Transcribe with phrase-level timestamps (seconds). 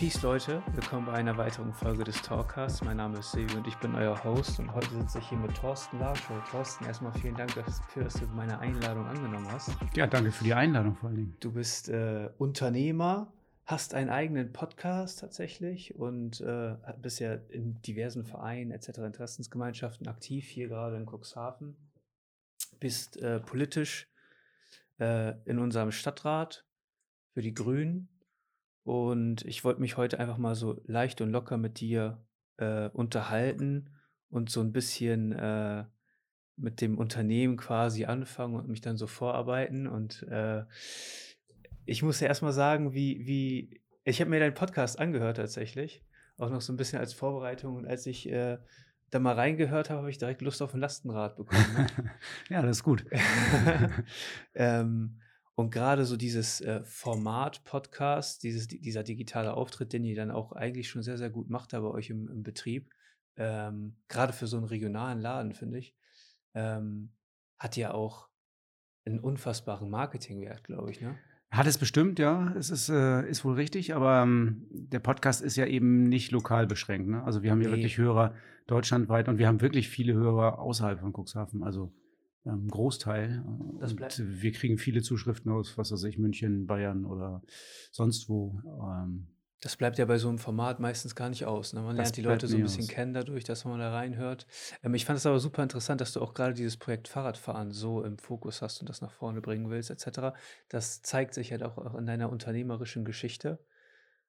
[0.00, 2.82] Peace Leute, willkommen bei einer weiteren Folge des Talkcasts.
[2.82, 5.54] Mein Name ist Silvi und ich bin euer Host und heute sitze ich hier mit
[5.54, 6.42] Thorsten Larschow.
[6.50, 9.76] Thorsten, erstmal vielen Dank dafür, dass du meine Einladung angenommen hast.
[9.94, 11.36] Ja, danke für die Einladung vor allen Dingen.
[11.40, 13.30] Du bist äh, Unternehmer,
[13.66, 19.00] hast einen eigenen Podcast tatsächlich und äh, bist ja in diversen Vereinen etc.
[19.00, 21.76] Interessensgemeinschaften aktiv, hier gerade in Cuxhaven.
[22.78, 24.08] Bist äh, politisch
[24.98, 26.64] äh, in unserem Stadtrat
[27.34, 28.08] für die Grünen
[28.82, 32.24] und ich wollte mich heute einfach mal so leicht und locker mit dir
[32.56, 33.90] äh, unterhalten
[34.28, 35.84] und so ein bisschen äh,
[36.56, 39.86] mit dem Unternehmen quasi anfangen und mich dann so vorarbeiten.
[39.86, 40.64] Und äh,
[41.84, 46.04] ich muss ja erstmal sagen, wie, wie, ich habe mir deinen Podcast angehört tatsächlich,
[46.36, 47.76] auch noch so ein bisschen als Vorbereitung.
[47.76, 48.58] Und als ich äh,
[49.10, 51.74] da mal reingehört habe, habe ich direkt Lust auf ein Lastenrad bekommen.
[51.76, 51.86] Ne?
[52.50, 53.04] ja, das ist gut.
[54.54, 55.19] ähm,
[55.60, 60.52] und gerade so dieses äh, Format Podcast, dieses, dieser digitale Auftritt, den ihr dann auch
[60.52, 62.90] eigentlich schon sehr, sehr gut macht da bei euch im, im Betrieb,
[63.36, 65.94] ähm, gerade für so einen regionalen Laden, finde ich,
[66.54, 67.12] ähm,
[67.58, 68.28] hat ja auch
[69.04, 71.18] einen unfassbaren Marketingwert, glaube ich, ne?
[71.50, 72.54] Hat es bestimmt, ja.
[72.56, 76.68] Es ist, äh, ist wohl richtig, aber ähm, der Podcast ist ja eben nicht lokal
[76.68, 77.08] beschränkt.
[77.08, 77.24] Ne?
[77.24, 78.34] Also wir haben hier wirklich Hörer
[78.68, 81.64] deutschlandweit und wir haben wirklich viele Hörer außerhalb von Cuxhaven.
[81.64, 81.92] Also
[82.46, 83.44] ähm, Großteil.
[83.80, 87.42] Das und wir kriegen viele Zuschriften aus, was weiß ich, München, Bayern oder
[87.90, 88.60] sonst wo.
[88.66, 89.28] Ähm,
[89.60, 91.74] das bleibt ja bei so einem Format meistens gar nicht aus.
[91.74, 91.82] Ne?
[91.82, 92.88] Man lernt die Leute so ein bisschen aus.
[92.88, 94.46] kennen dadurch, dass man da reinhört.
[94.82, 98.02] Ähm, ich fand es aber super interessant, dass du auch gerade dieses Projekt Fahrradfahren so
[98.02, 100.34] im Fokus hast und das nach vorne bringen willst, etc.
[100.70, 103.62] Das zeigt sich halt auch, auch in deiner unternehmerischen Geschichte.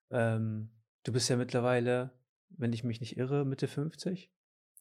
[0.09, 0.71] Ähm,
[1.03, 2.11] du bist ja mittlerweile,
[2.49, 4.29] wenn ich mich nicht irre, Mitte 50.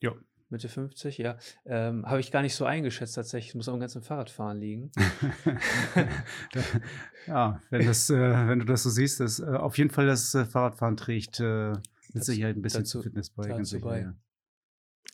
[0.00, 0.14] Ja.
[0.50, 1.36] Mitte 50, ja.
[1.64, 3.54] Ähm, Habe ich gar nicht so eingeschätzt tatsächlich.
[3.54, 4.90] Muss am ganzen Fahrradfahren liegen.
[7.26, 10.34] ja, wenn, das, äh, wenn du das so siehst, das, äh, auf jeden Fall das
[10.34, 11.72] äh, Fahrradfahren trägt äh,
[12.12, 13.48] mit Sicherheit ein bisschen zu Fitness bei.
[13.48, 14.00] Ganz sicher, bei.
[14.00, 14.14] Ja.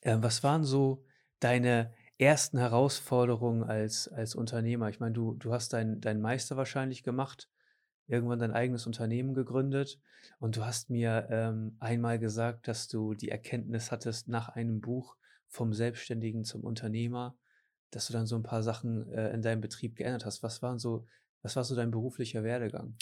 [0.02, 1.04] Ähm, was waren so
[1.40, 4.88] deine ersten Herausforderungen als, als Unternehmer?
[4.88, 7.48] Ich meine, du, du hast deinen dein Meister wahrscheinlich gemacht,
[8.06, 10.00] irgendwann dein eigenes Unternehmen gegründet
[10.38, 15.16] und du hast mir ähm, einmal gesagt, dass du die Erkenntnis hattest nach einem Buch,
[15.48, 17.36] vom Selbstständigen zum Unternehmer,
[17.90, 20.42] dass du dann so ein paar Sachen äh, in deinem Betrieb geändert hast.
[20.42, 21.06] Was waren so,
[21.42, 22.96] was war so dein beruflicher Werdegang?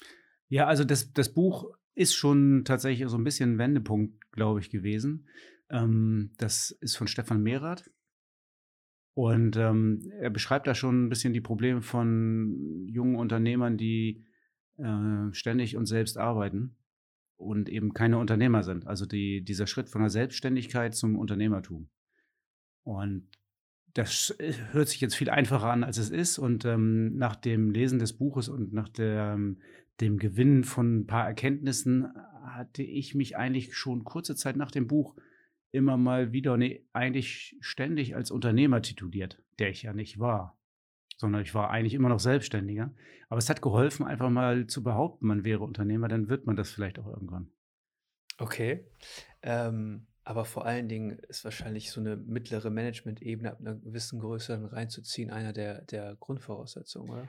[0.48, 4.70] Ja, also das, das Buch ist schon tatsächlich so ein bisschen ein Wendepunkt, glaube ich,
[4.70, 5.28] gewesen.
[5.70, 7.90] Ähm, das ist von Stefan Mehrath.
[9.14, 14.24] Und ähm, er beschreibt da schon ein bisschen die Probleme von jungen Unternehmern, die
[14.76, 16.76] äh, ständig und selbst arbeiten
[17.36, 18.86] und eben keine Unternehmer sind.
[18.88, 21.88] Also die, dieser Schritt von der Selbstständigkeit zum Unternehmertum.
[22.84, 23.28] Und
[23.94, 26.38] das äh, hört sich jetzt viel einfacher an, als es ist.
[26.38, 29.38] Und ähm, nach dem Lesen des Buches und nach der,
[30.00, 32.12] dem Gewinnen von ein paar Erkenntnissen
[32.44, 35.16] hatte ich mich eigentlich schon kurze Zeit nach dem Buch
[35.70, 40.56] immer mal wieder, nee, eigentlich ständig als Unternehmer tituliert, der ich ja nicht war,
[41.16, 42.94] sondern ich war eigentlich immer noch Selbstständiger.
[43.28, 46.70] Aber es hat geholfen, einfach mal zu behaupten, man wäre Unternehmer, dann wird man das
[46.70, 47.50] vielleicht auch irgendwann.
[48.38, 48.86] Okay.
[49.42, 54.52] Ähm, aber vor allen Dingen ist wahrscheinlich so eine mittlere Management-Ebene ab einer gewissen Größe
[54.52, 57.28] dann reinzuziehen einer der, der Grundvoraussetzungen, oder?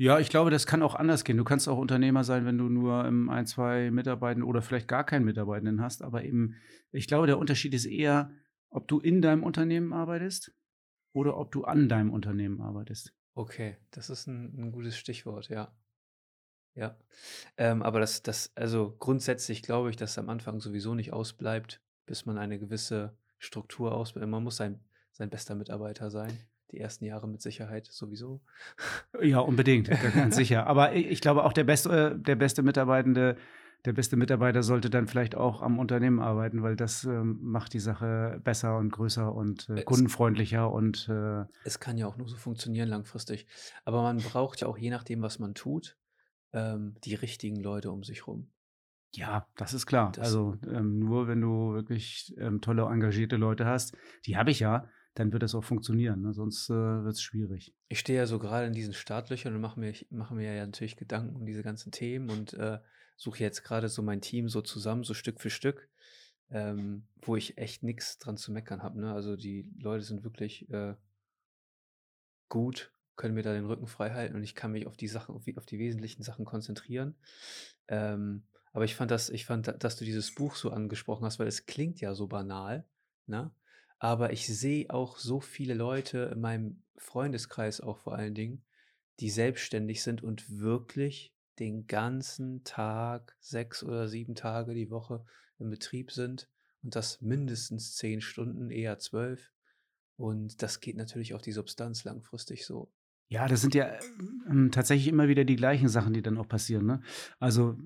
[0.00, 1.38] Ja, ich glaube, das kann auch anders gehen.
[1.38, 5.04] Du kannst auch Unternehmer sein, wenn du nur ähm, ein, zwei Mitarbeitenden oder vielleicht gar
[5.04, 6.02] keinen Mitarbeitenden hast.
[6.02, 6.54] Aber eben,
[6.92, 8.30] ich glaube, der Unterschied ist eher,
[8.70, 10.54] ob du in deinem Unternehmen arbeitest
[11.12, 13.12] oder ob du an deinem Unternehmen arbeitest.
[13.34, 15.74] Okay, das ist ein, ein gutes Stichwort, ja.
[16.74, 16.96] Ja.
[17.56, 22.26] Ähm, aber das, das, also grundsätzlich glaube ich, dass am Anfang sowieso nicht ausbleibt, bis
[22.26, 24.28] man eine gewisse Struktur ausbildet.
[24.28, 24.80] Man muss sein,
[25.12, 26.32] sein bester Mitarbeiter sein.
[26.72, 28.40] Die ersten Jahre mit Sicherheit sowieso.
[29.22, 30.66] Ja, unbedingt, ganz sicher.
[30.66, 33.36] Aber ich glaube auch der beste, der beste Mitarbeitende,
[33.84, 37.80] der beste Mitarbeiter sollte dann vielleicht auch am Unternehmen arbeiten, weil das ähm, macht die
[37.80, 42.36] Sache besser und größer und äh, kundenfreundlicher und äh, es kann ja auch nur so
[42.36, 43.46] funktionieren langfristig.
[43.84, 45.96] Aber man braucht ja auch je nachdem, was man tut,
[46.52, 48.50] ähm, die richtigen Leute um sich rum.
[49.14, 50.12] Ja, das ist klar.
[50.12, 53.96] Das also ähm, nur wenn du wirklich ähm, tolle, engagierte Leute hast,
[54.26, 56.22] die habe ich ja, dann wird das auch funktionieren.
[56.22, 56.32] Ne?
[56.32, 57.74] Sonst äh, wird es schwierig.
[57.88, 60.96] Ich stehe ja so gerade in diesen Startlöchern und mache mir, mache mir ja natürlich
[60.96, 62.78] Gedanken um diese ganzen Themen und äh,
[63.16, 65.88] suche jetzt gerade so mein Team so zusammen, so Stück für Stück,
[66.50, 69.00] ähm, wo ich echt nichts dran zu meckern habe.
[69.00, 69.12] Ne?
[69.12, 70.94] Also die Leute sind wirklich äh,
[72.48, 75.34] gut, können mir da den Rücken frei halten und ich kann mich auf die Sachen,
[75.34, 77.16] auf die, auf die wesentlichen Sachen konzentrieren.
[77.88, 78.44] Ähm,
[78.78, 81.66] aber ich fand das, ich fand, dass du dieses Buch so angesprochen hast, weil es
[81.66, 82.86] klingt ja so banal,
[83.26, 83.50] ne?
[83.98, 88.62] Aber ich sehe auch so viele Leute in meinem Freundeskreis auch vor allen Dingen,
[89.18, 95.24] die selbstständig sind und wirklich den ganzen Tag, sechs oder sieben Tage die Woche
[95.58, 96.48] im Betrieb sind
[96.84, 99.50] und das mindestens zehn Stunden, eher zwölf.
[100.16, 102.92] Und das geht natürlich auf die Substanz langfristig so.
[103.30, 103.90] Ja, das sind ja
[104.48, 106.86] ähm, tatsächlich immer wieder die gleichen Sachen, die dann auch passieren.
[106.86, 107.02] Ne?
[107.38, 107.76] Also,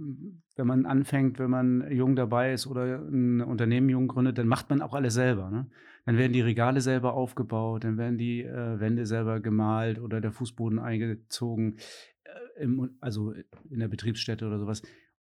[0.55, 4.71] wenn man anfängt, wenn man jung dabei ist oder ein Unternehmen jung gründet, dann macht
[4.71, 5.51] man auch alles selber.
[5.51, 5.67] Ne?
[6.07, 10.31] Dann werden die Regale selber aufgebaut, dann werden die äh, Wände selber gemalt oder der
[10.31, 11.79] Fußboden eingezogen,
[12.23, 13.33] äh, im, also
[13.69, 14.83] in der Betriebsstätte oder sowas.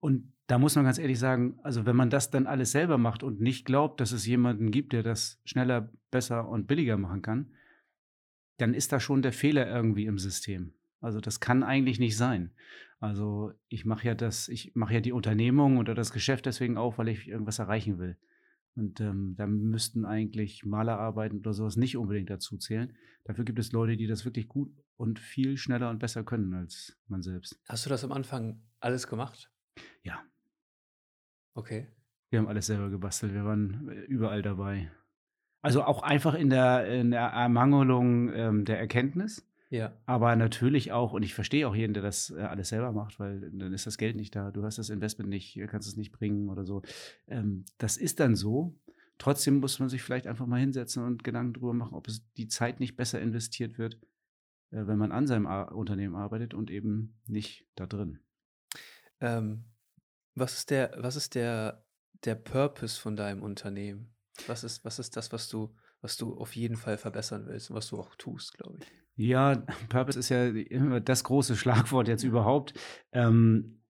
[0.01, 3.23] Und da muss man ganz ehrlich sagen, also wenn man das dann alles selber macht
[3.23, 7.51] und nicht glaubt, dass es jemanden gibt, der das schneller, besser und billiger machen kann,
[8.59, 10.75] dann ist da schon der Fehler irgendwie im System.
[11.01, 12.53] Also das kann eigentlich nicht sein.
[13.01, 16.99] Also ich mache ja das, ich mache ja die Unternehmung oder das Geschäft deswegen auf,
[16.99, 18.17] weil ich irgendwas erreichen will.
[18.75, 22.97] Und ähm, da müssten eigentlich Malerarbeiten oder sowas nicht unbedingt dazu zählen.
[23.25, 26.97] Dafür gibt es Leute, die das wirklich gut und viel schneller und besser können als
[27.07, 27.61] man selbst.
[27.69, 29.51] Hast du das am Anfang alles gemacht?
[30.03, 30.23] Ja.
[31.55, 31.89] Okay.
[32.31, 33.33] Wir haben alles selber gebastelt.
[33.33, 34.91] Wir waren äh, überall dabei.
[35.61, 39.45] Also auch einfach in der, in der Ermangelung ähm, der Erkenntnis.
[39.71, 39.93] Ja.
[40.07, 43.51] Aber natürlich auch, und ich verstehe auch jeden, der das äh, alles selber macht, weil
[43.53, 46.49] dann ist das Geld nicht da, du hast das Investment nicht, kannst es nicht bringen
[46.49, 46.83] oder so.
[47.27, 48.79] Ähm, das ist dann so.
[49.19, 52.49] Trotzdem muss man sich vielleicht einfach mal hinsetzen und Gedanken darüber machen, ob es die
[52.49, 53.97] Zeit nicht besser investiert wird,
[54.71, 58.21] äh, wenn man an seinem Ar Unternehmen arbeitet und eben nicht da drin.
[59.21, 59.65] Ähm,
[60.35, 61.85] was ist der, was ist der,
[62.25, 64.15] der Purpose von deinem Unternehmen?
[64.47, 67.77] Was ist, was ist das, was du, was du auf jeden Fall verbessern willst und
[67.77, 68.87] was du auch tust, glaube ich?
[69.17, 69.57] Ja,
[69.89, 72.75] Purpose ist ja immer das große Schlagwort jetzt überhaupt.
[73.13, 73.81] Ähm,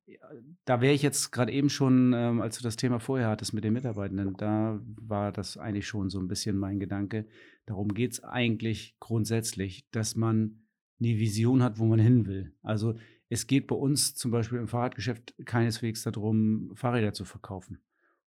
[0.65, 3.65] da wäre ich jetzt gerade eben schon, ähm, als du das Thema vorher hattest mit
[3.65, 7.27] den Mitarbeitenden, da war das eigentlich schon so ein bisschen mein Gedanke.
[7.67, 10.63] Darum geht es eigentlich grundsätzlich, dass man
[11.01, 12.55] eine Vision hat, wo man hin will.
[12.63, 12.99] Also
[13.29, 17.79] es geht bei uns zum Beispiel im Fahrradgeschäft keineswegs darum, Fahrräder zu verkaufen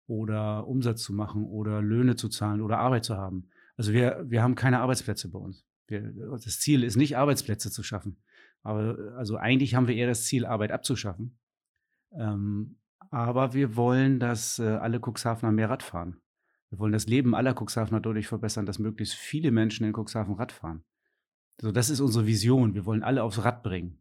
[0.08, 3.50] oder Umsatz zu machen oder Löhne zu zahlen oder Arbeit zu haben.
[3.76, 5.64] Also wir, wir haben keine Arbeitsplätze bei uns.
[5.86, 6.00] Wir,
[6.30, 8.16] das Ziel ist nicht, Arbeitsplätze zu schaffen.
[8.62, 11.38] Aber also eigentlich haben wir eher das Ziel, Arbeit abzuschaffen.
[12.12, 12.78] Ähm,
[13.10, 16.16] aber wir wollen, dass äh, alle Cuxhavener mehr Rad fahren.
[16.70, 20.52] Wir wollen das Leben aller Cuxhavener dadurch verbessern, dass möglichst viele Menschen in Cuxhaven Rad
[20.52, 20.84] fahren.
[21.60, 22.74] So, das ist unsere Vision.
[22.74, 23.98] Wir wollen alle aufs Rad bringen.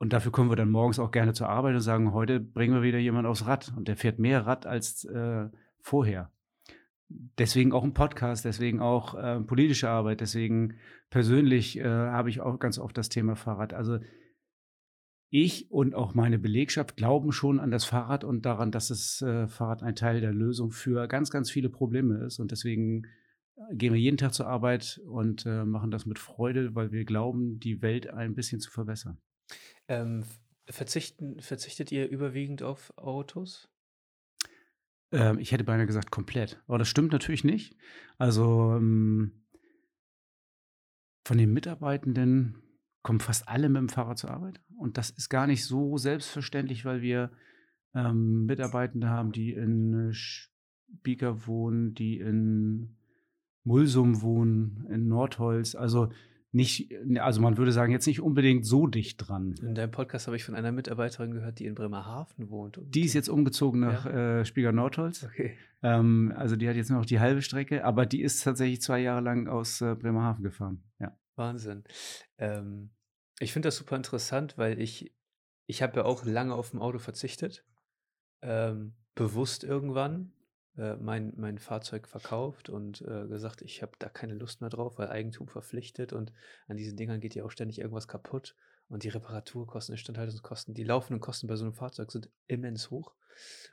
[0.00, 2.82] Und dafür kommen wir dann morgens auch gerne zur Arbeit und sagen, heute bringen wir
[2.82, 3.70] wieder jemand aufs Rad.
[3.76, 5.50] Und der fährt mehr Rad als äh,
[5.82, 6.32] vorher.
[7.36, 10.76] Deswegen auch ein Podcast, deswegen auch äh, politische Arbeit, deswegen
[11.10, 13.74] persönlich äh, habe ich auch ganz oft das Thema Fahrrad.
[13.74, 13.98] Also
[15.28, 19.48] ich und auch meine Belegschaft glauben schon an das Fahrrad und daran, dass das äh,
[19.48, 22.38] Fahrrad ein Teil der Lösung für ganz, ganz viele Probleme ist.
[22.38, 23.04] Und deswegen
[23.56, 27.04] äh, gehen wir jeden Tag zur Arbeit und äh, machen das mit Freude, weil wir
[27.04, 29.18] glauben, die Welt ein bisschen zu verbessern.
[29.88, 30.24] Ähm,
[30.68, 33.68] verzichten, verzichtet ihr überwiegend auf Autos?
[35.12, 36.62] Ähm, ich hätte beinahe gesagt komplett.
[36.66, 37.76] Aber das stimmt natürlich nicht.
[38.18, 39.44] Also ähm,
[41.24, 42.62] von den Mitarbeitenden
[43.02, 44.60] kommen fast alle mit dem Fahrrad zur Arbeit.
[44.76, 47.30] Und das ist gar nicht so selbstverständlich, weil wir
[47.94, 52.96] ähm, Mitarbeitende haben, die in Spieker wohnen, die in
[53.64, 55.74] Mulsum wohnen, in Nordholz.
[55.74, 56.12] Also
[56.52, 59.54] nicht, also man würde sagen, jetzt nicht unbedingt so dicht dran.
[59.62, 62.80] In deinem Podcast habe ich von einer Mitarbeiterin gehört, die in Bremerhaven wohnt.
[62.82, 64.40] die ist jetzt umgezogen nach ja.
[64.40, 65.24] äh, Spieger Nordholz.
[65.24, 65.56] Okay.
[65.82, 69.00] Ähm, also die hat jetzt nur noch die halbe Strecke, aber die ist tatsächlich zwei
[69.00, 70.82] Jahre lang aus äh, Bremerhaven gefahren.
[70.98, 71.16] Ja.
[71.36, 71.84] Wahnsinn.
[72.38, 72.90] Ähm,
[73.38, 75.14] ich finde das super interessant, weil ich,
[75.66, 77.64] ich habe ja auch lange auf dem Auto verzichtet.
[78.42, 80.32] Ähm, bewusst irgendwann,
[80.80, 84.98] äh, mein, mein Fahrzeug verkauft und äh, gesagt, ich habe da keine Lust mehr drauf,
[84.98, 86.32] weil Eigentum verpflichtet und
[86.68, 88.56] an diesen Dingern geht ja auch ständig irgendwas kaputt
[88.88, 93.14] und die Reparaturkosten, Instandhaltungskosten, die laufenden Kosten bei so einem Fahrzeug sind immens hoch.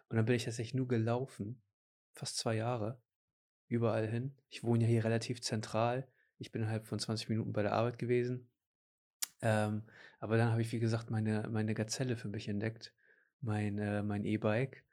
[0.09, 1.61] Und dann bin ich tatsächlich nur gelaufen,
[2.11, 2.99] fast zwei Jahre,
[3.69, 4.35] überall hin.
[4.49, 6.07] Ich wohne ja hier relativ zentral.
[6.37, 8.49] Ich bin innerhalb von 20 Minuten bei der Arbeit gewesen.
[9.41, 9.83] Ähm,
[10.19, 12.93] aber dann habe ich, wie gesagt, meine, meine Gazelle für mich entdeckt,
[13.39, 14.83] mein äh, mein E-Bike.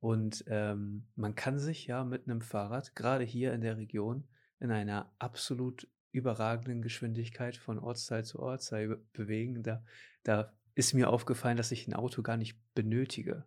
[0.00, 4.26] Und ähm, man kann sich ja mit einem Fahrrad, gerade hier in der Region,
[4.58, 9.62] in einer absolut überragenden Geschwindigkeit von Ortsteil zu Ortsteil bewegen.
[9.62, 9.84] Da,
[10.22, 13.44] da ist mir aufgefallen, dass ich ein Auto gar nicht benötige.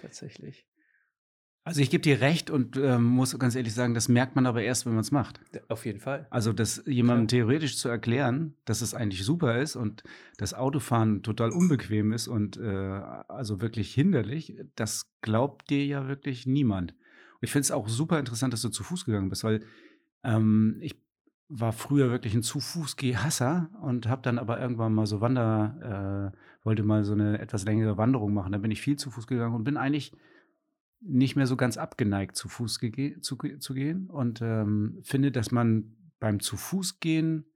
[0.00, 0.69] Tatsächlich.
[1.70, 4.60] Also ich gebe dir recht und ähm, muss ganz ehrlich sagen, das merkt man aber
[4.60, 5.38] erst, wenn man es macht.
[5.68, 6.26] Auf jeden Fall.
[6.28, 7.46] Also das jemandem Klar.
[7.46, 10.02] theoretisch zu erklären, dass es eigentlich super ist und
[10.36, 12.66] das Autofahren total unbequem ist und äh,
[13.28, 16.90] also wirklich hinderlich, das glaubt dir ja wirklich niemand.
[16.90, 19.60] Und ich finde es auch super interessant, dass du zu Fuß gegangen bist, weil
[20.24, 21.00] ähm, ich
[21.48, 26.82] war früher wirklich ein Zu-Fuß-Geh-Hasser und habe dann aber irgendwann mal so Wander äh, wollte
[26.82, 28.50] mal so eine etwas längere Wanderung machen.
[28.50, 30.12] Da bin ich viel zu Fuß gegangen und bin eigentlich
[31.00, 32.80] nicht mehr so ganz abgeneigt, zu Fuß
[33.20, 37.46] zu, zu gehen und ähm, finde, dass man beim zu Fuß gehen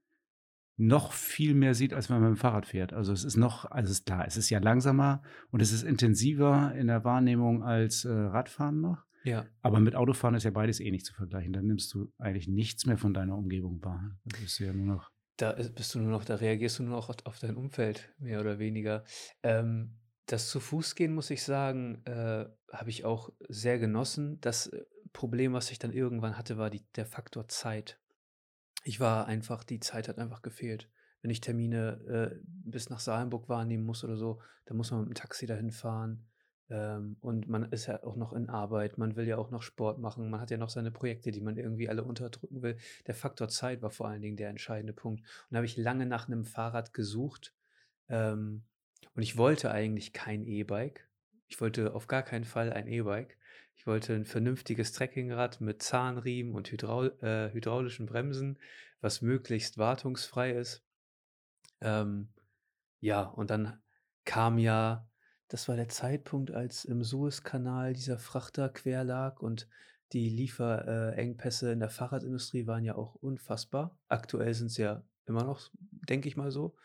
[0.77, 2.91] noch viel mehr sieht, als wenn man mit dem Fahrrad fährt.
[2.91, 5.21] Also es ist noch, also es ist klar, es ist ja langsamer
[5.51, 9.05] und es ist intensiver in der Wahrnehmung als äh, Radfahren noch.
[9.23, 9.45] Ja.
[9.61, 11.53] Aber mit Autofahren ist ja beides eh nicht zu vergleichen.
[11.53, 14.17] Dann nimmst du eigentlich nichts mehr von deiner Umgebung wahr.
[14.25, 15.11] Da bist du ja nur noch.
[15.37, 18.59] Da bist du nur noch, da reagierst du nur noch auf dein Umfeld, mehr oder
[18.59, 19.03] weniger.
[19.43, 24.39] Ähm, das zu Fuß gehen, muss ich sagen, äh, habe ich auch sehr genossen.
[24.41, 27.99] Das äh, Problem, was ich dann irgendwann hatte, war die, der Faktor Zeit.
[28.83, 30.89] Ich war einfach, die Zeit hat einfach gefehlt.
[31.21, 35.09] Wenn ich Termine äh, bis nach Salenburg wahrnehmen muss oder so, dann muss man mit
[35.09, 36.27] dem Taxi dahin fahren.
[36.69, 39.99] Ähm, und man ist ja auch noch in Arbeit, man will ja auch noch Sport
[39.99, 42.77] machen, man hat ja noch seine Projekte, die man irgendwie alle unterdrücken will.
[43.05, 45.21] Der Faktor Zeit war vor allen Dingen der entscheidende Punkt.
[45.21, 47.53] Und da habe ich lange nach einem Fahrrad gesucht.
[48.09, 48.63] Ähm,
[49.15, 51.07] und ich wollte eigentlich kein E-Bike.
[51.47, 53.37] Ich wollte auf gar keinen Fall ein E-Bike.
[53.75, 58.57] Ich wollte ein vernünftiges Trekkingrad mit Zahnriemen und Hydraul äh, hydraulischen Bremsen,
[59.01, 60.83] was möglichst wartungsfrei ist.
[61.81, 62.29] Ähm,
[62.99, 63.81] ja, und dann
[64.23, 65.07] kam ja
[65.47, 69.67] das war der Zeitpunkt, als im Suezkanal dieser Frachter quer lag und
[70.11, 73.97] die Lieferengpässe in der Fahrradindustrie waren ja auch unfassbar.
[74.07, 75.69] Aktuell sind sie ja immer noch,
[76.09, 76.75] denke ich mal so.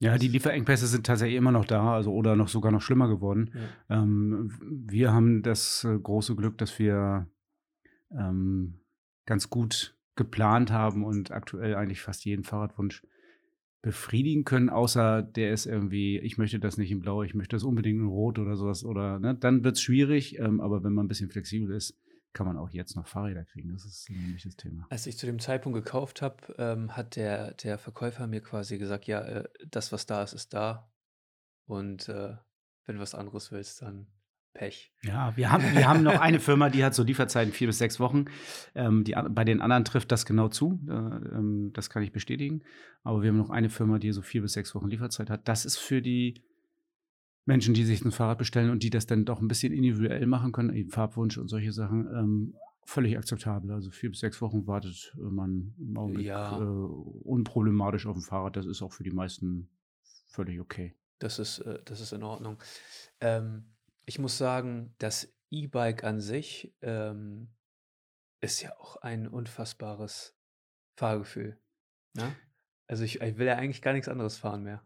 [0.00, 3.50] Ja, die Lieferengpässe sind tatsächlich immer noch da, also oder noch sogar noch schlimmer geworden.
[3.88, 4.02] Ja.
[4.02, 4.52] Ähm,
[4.86, 7.26] wir haben das äh, große Glück, dass wir
[8.12, 8.80] ähm,
[9.26, 13.02] ganz gut geplant haben und aktuell eigentlich fast jeden Fahrradwunsch
[13.82, 17.62] befriedigen können, außer der ist irgendwie, ich möchte das nicht in Blau, ich möchte das
[17.62, 18.84] unbedingt in Rot oder sowas.
[18.84, 21.96] Oder ne, dann wird es schwierig, ähm, aber wenn man ein bisschen flexibel ist,
[22.32, 23.72] kann man auch jetzt noch Fahrräder kriegen.
[23.72, 24.86] Das ist nämlich das Thema.
[24.90, 29.06] Als ich zu dem Zeitpunkt gekauft habe, ähm, hat der, der Verkäufer mir quasi gesagt,
[29.06, 30.90] ja, äh, das, was da ist, ist da.
[31.66, 32.36] Und äh,
[32.86, 34.06] wenn du was anderes willst, dann
[34.54, 34.92] Pech.
[35.02, 38.00] Ja, wir haben, wir haben noch eine Firma, die hat so Lieferzeiten vier bis sechs
[38.00, 38.26] Wochen.
[38.74, 40.80] Ähm, die, bei den anderen trifft das genau zu.
[40.88, 42.62] Äh, ähm, das kann ich bestätigen.
[43.04, 45.46] Aber wir haben noch eine Firma, die so vier bis sechs Wochen Lieferzeit hat.
[45.46, 46.42] Das ist für die
[47.48, 50.52] Menschen, die sich ein Fahrrad bestellen und die das dann doch ein bisschen individuell machen
[50.52, 53.72] können, eben Farbwunsch und solche Sachen, ähm, völlig akzeptabel.
[53.72, 56.58] Also vier bis sechs Wochen wartet man im Augenblick ja.
[56.58, 58.56] äh, unproblematisch auf dem Fahrrad.
[58.56, 59.70] Das ist auch für die meisten
[60.26, 60.94] völlig okay.
[61.20, 62.58] Das ist, äh, das ist in Ordnung.
[63.22, 63.64] Ähm,
[64.04, 67.48] ich muss sagen, das E-Bike an sich ähm,
[68.42, 70.36] ist ja auch ein unfassbares
[70.98, 71.58] Fahrgefühl.
[72.12, 72.36] Ne?
[72.86, 74.82] Also ich, ich will ja eigentlich gar nichts anderes fahren mehr.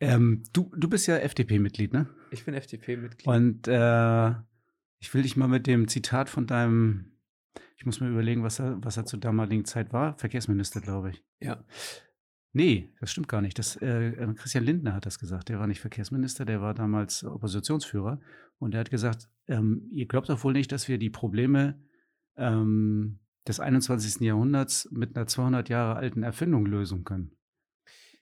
[0.00, 2.06] Ähm, du, du bist ja FDP-Mitglied, ne?
[2.30, 3.26] Ich bin FDP-Mitglied.
[3.26, 4.30] Und äh,
[4.98, 7.12] ich will dich mal mit dem Zitat von deinem,
[7.76, 11.24] ich muss mir überlegen, was er, was er zur damaligen Zeit war, Verkehrsminister, glaube ich.
[11.40, 11.64] Ja.
[12.52, 13.58] Nee, das stimmt gar nicht.
[13.58, 15.50] Das, äh, äh, Christian Lindner hat das gesagt.
[15.50, 18.20] Der war nicht Verkehrsminister, der war damals Oppositionsführer.
[18.58, 21.80] Und er hat gesagt, ähm, ihr glaubt doch wohl nicht, dass wir die Probleme
[22.36, 24.20] ähm, des 21.
[24.20, 27.32] Jahrhunderts mit einer 200 Jahre alten Erfindung lösen können.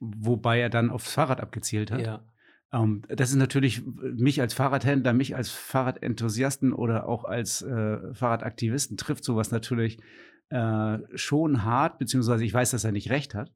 [0.00, 2.06] Wobei er dann aufs Fahrrad abgezielt hat.
[2.06, 2.24] Ja.
[2.72, 8.96] Ähm, das ist natürlich mich als Fahrradhändler, mich als Fahrradenthusiasten oder auch als äh, Fahrradaktivisten
[8.96, 9.98] trifft sowas natürlich
[10.50, 13.52] äh, schon hart, beziehungsweise ich weiß, dass er nicht recht hat.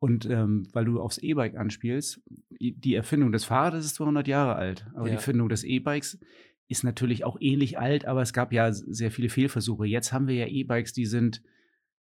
[0.00, 2.20] Und ähm, weil du aufs E-Bike anspielst,
[2.50, 5.10] die Erfindung des Fahrrades ist 200 Jahre alt, aber ja.
[5.10, 6.20] die Erfindung des E-Bikes
[6.68, 9.86] ist natürlich auch ähnlich alt, aber es gab ja sehr viele Fehlversuche.
[9.86, 11.42] Jetzt haben wir ja E-Bikes, die sind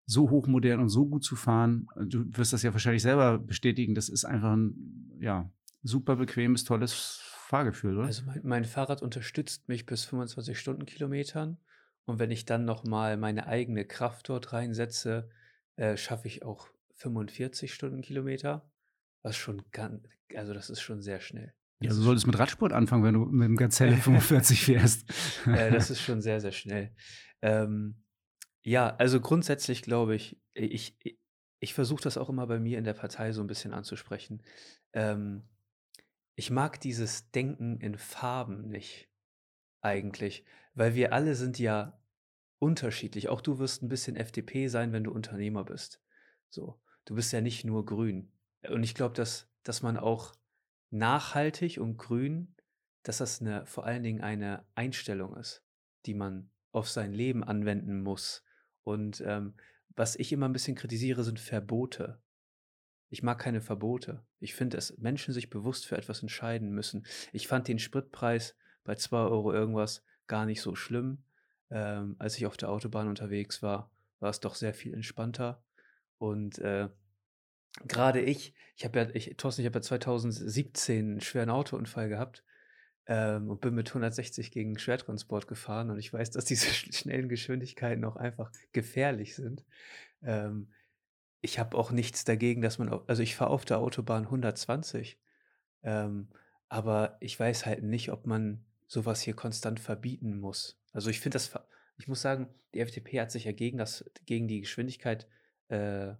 [0.06, 1.87] so hochmodern und so gut zu fahren.
[1.96, 3.94] Du wirst das ja wahrscheinlich selber bestätigen.
[3.94, 5.50] Das ist einfach ein ja,
[5.82, 8.06] super bequemes, tolles Fahrgefühl, oder?
[8.06, 11.58] Also mein, mein Fahrrad unterstützt mich bis 25 Stundenkilometern.
[12.06, 15.30] Und wenn ich dann noch mal meine eigene Kraft dort reinsetze,
[15.76, 18.68] äh, schaffe ich auch 45 Stundenkilometer,
[19.23, 20.02] was schon ganz,
[20.37, 21.54] also das ist schon sehr schnell.
[21.80, 25.11] Ja, du solltest mit Radsport anfangen, wenn du mit dem Gazelle 45 fährst.
[25.46, 26.94] äh, das ist schon sehr, sehr schnell.
[27.42, 27.96] Ähm,
[28.64, 31.18] ja, also grundsätzlich glaube ich, ich, ich,
[31.61, 34.42] ich versuche das auch immer bei mir in der Partei so ein bisschen anzusprechen.
[34.92, 35.49] Ähm,
[36.35, 39.09] ich mag dieses Denken in Farben nicht,
[39.80, 40.44] eigentlich,
[40.75, 42.00] weil wir alle sind ja
[42.59, 43.28] unterschiedlich.
[43.28, 46.02] Auch du wirst ein bisschen FDP sein, wenn du Unternehmer bist.
[46.49, 48.33] So du bist ja nicht nur grün.
[48.68, 50.35] Und ich glaube, dass, dass man auch
[50.90, 52.54] nachhaltig und grün,
[53.02, 55.62] dass das eine, vor allen Dingen eine Einstellung ist,
[56.06, 58.43] die man auf sein Leben anwenden muss.
[58.85, 59.55] Und ähm,
[59.97, 62.21] was ich immer ein bisschen kritisiere, sind Verbote.
[63.11, 64.25] Ich mag keine Verbote.
[64.41, 67.07] Ich finde, dass Menschen sich bewusst für etwas entscheiden müssen.
[67.33, 71.25] Ich fand den Spritpreis bei 2 Euro irgendwas gar nicht so schlimm.
[71.71, 75.62] Ähm, als ich auf der Autobahn unterwegs war, war es doch sehr viel entspannter.
[76.19, 76.88] Und äh,
[77.87, 82.45] gerade ich, ich habe ja, ich, Thorsten, ich habe ja 2017 einen schweren Autounfall gehabt
[83.06, 88.04] ähm, und bin mit 160 gegen Schwertransport gefahren und ich weiß, dass diese schnellen Geschwindigkeiten
[88.04, 89.64] auch einfach gefährlich sind.
[90.23, 90.68] Ähm,
[91.40, 95.18] ich habe auch nichts dagegen, dass man, also ich fahre auf der Autobahn 120,
[95.82, 96.28] ähm,
[96.68, 100.80] aber ich weiß halt nicht, ob man sowas hier konstant verbieten muss.
[100.92, 101.52] Also ich finde das,
[101.99, 105.28] ich muss sagen, die FDP hat sich ja gegen das, gegen die Geschwindigkeit,
[105.68, 106.14] äh,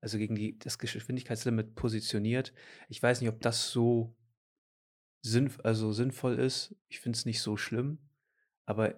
[0.00, 2.54] also gegen die, das Geschwindigkeitslimit positioniert.
[2.88, 4.16] Ich weiß nicht, ob das so
[5.22, 6.74] sinn, also sinnvoll ist.
[6.88, 7.98] Ich finde es nicht so schlimm,
[8.66, 8.94] aber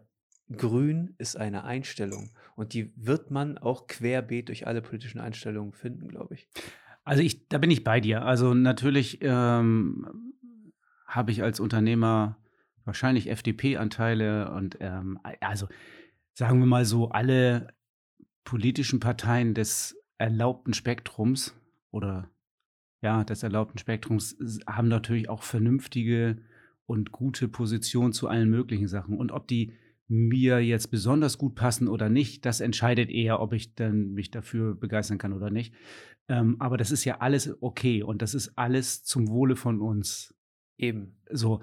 [0.50, 6.09] grün ist eine Einstellung und die wird man auch querbeet durch alle politischen Einstellungen finden,
[6.09, 6.49] glaube ich.
[7.05, 8.23] Also ich, da bin ich bei dir.
[8.23, 10.35] Also natürlich ähm,
[11.07, 12.38] habe ich als Unternehmer
[12.85, 15.69] wahrscheinlich FDP-Anteile und ähm, also
[16.35, 17.69] sagen wir mal so, alle
[18.45, 21.55] politischen Parteien des erlaubten Spektrums
[21.91, 22.31] oder
[23.02, 26.38] ja, des erlaubten Spektrums haben natürlich auch vernünftige
[26.87, 29.16] und gute Positionen zu allen möglichen Sachen.
[29.18, 29.73] Und ob die
[30.09, 34.75] mir jetzt besonders gut passen oder nicht, das entscheidet eher, ob ich dann mich dafür
[34.75, 35.75] begeistern kann oder nicht.
[36.28, 40.35] Ähm, aber das ist ja alles okay und das ist alles zum Wohle von uns.
[40.79, 41.17] Eben.
[41.31, 41.61] So,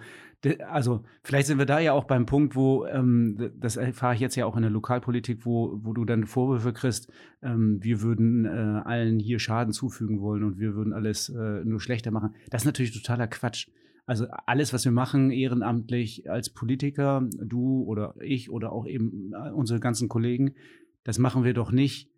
[0.68, 4.36] also vielleicht sind wir da ja auch beim Punkt, wo, ähm, das erfahre ich jetzt
[4.36, 7.12] ja auch in der Lokalpolitik, wo, wo du dann Vorwürfe kriegst,
[7.42, 11.82] ähm, wir würden äh, allen hier Schaden zufügen wollen und wir würden alles äh, nur
[11.82, 12.36] schlechter machen.
[12.50, 13.68] Das ist natürlich totaler Quatsch.
[14.06, 19.51] Also alles, was wir machen, ehrenamtlich als Politiker, du oder ich oder auch eben äh,
[19.51, 20.56] unsere ganzen Kollegen,
[21.04, 22.10] das machen wir doch nicht,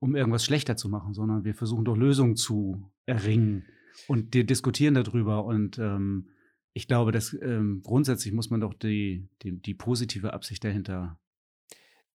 [0.00, 3.64] um irgendwas schlechter zu machen, sondern wir versuchen doch Lösungen zu erringen
[4.06, 6.28] und wir diskutieren darüber und ähm,
[6.74, 11.18] ich glaube, dass ähm, grundsätzlich muss man doch die, die, die positive Absicht dahinter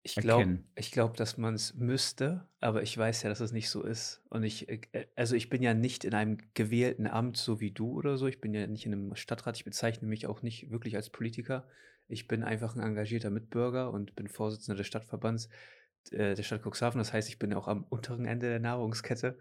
[0.08, 3.70] ich glaube, ich glaube, dass man es müsste, aber ich weiß ja, dass es nicht
[3.70, 4.22] so ist.
[4.30, 7.72] Und ich, äh, äh, also ich bin ja nicht in einem gewählten Amt so wie
[7.72, 8.28] du oder so.
[8.28, 9.58] Ich bin ja nicht in einem Stadtrat.
[9.58, 11.68] Ich bezeichne mich auch nicht wirklich als Politiker.
[12.08, 15.50] Ich bin einfach ein engagierter Mitbürger und bin Vorsitzender des Stadtverbands
[16.12, 17.00] äh, der Stadt Cuxhaven.
[17.00, 19.38] Das heißt, ich bin auch am unteren Ende der Nahrungskette.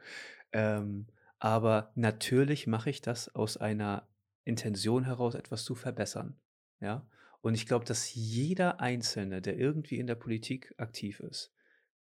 [0.52, 1.06] Ähm,
[1.46, 4.08] aber natürlich mache ich das aus einer
[4.42, 6.40] Intention heraus, etwas zu verbessern.
[6.80, 7.08] Ja.
[7.40, 11.54] Und ich glaube, dass jeder Einzelne, der irgendwie in der Politik aktiv ist,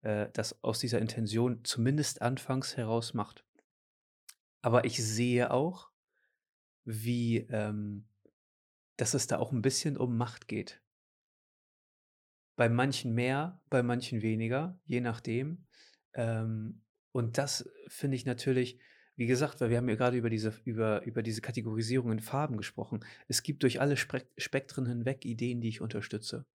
[0.02, 3.46] äh, das aus dieser Intention zumindest anfangs heraus macht.
[4.60, 5.90] Aber ich sehe auch,
[6.84, 8.06] wie, ähm,
[8.98, 10.82] dass es da auch ein bisschen um Macht geht.
[12.56, 15.64] Bei manchen mehr, bei manchen weniger, je nachdem.
[16.12, 18.78] Ähm, und das finde ich natürlich,
[19.20, 22.56] wie gesagt, weil wir haben ja gerade über diese, über, über diese Kategorisierung in Farben
[22.56, 23.04] gesprochen.
[23.28, 26.46] Es gibt durch alle Spektren hinweg Ideen, die ich unterstütze.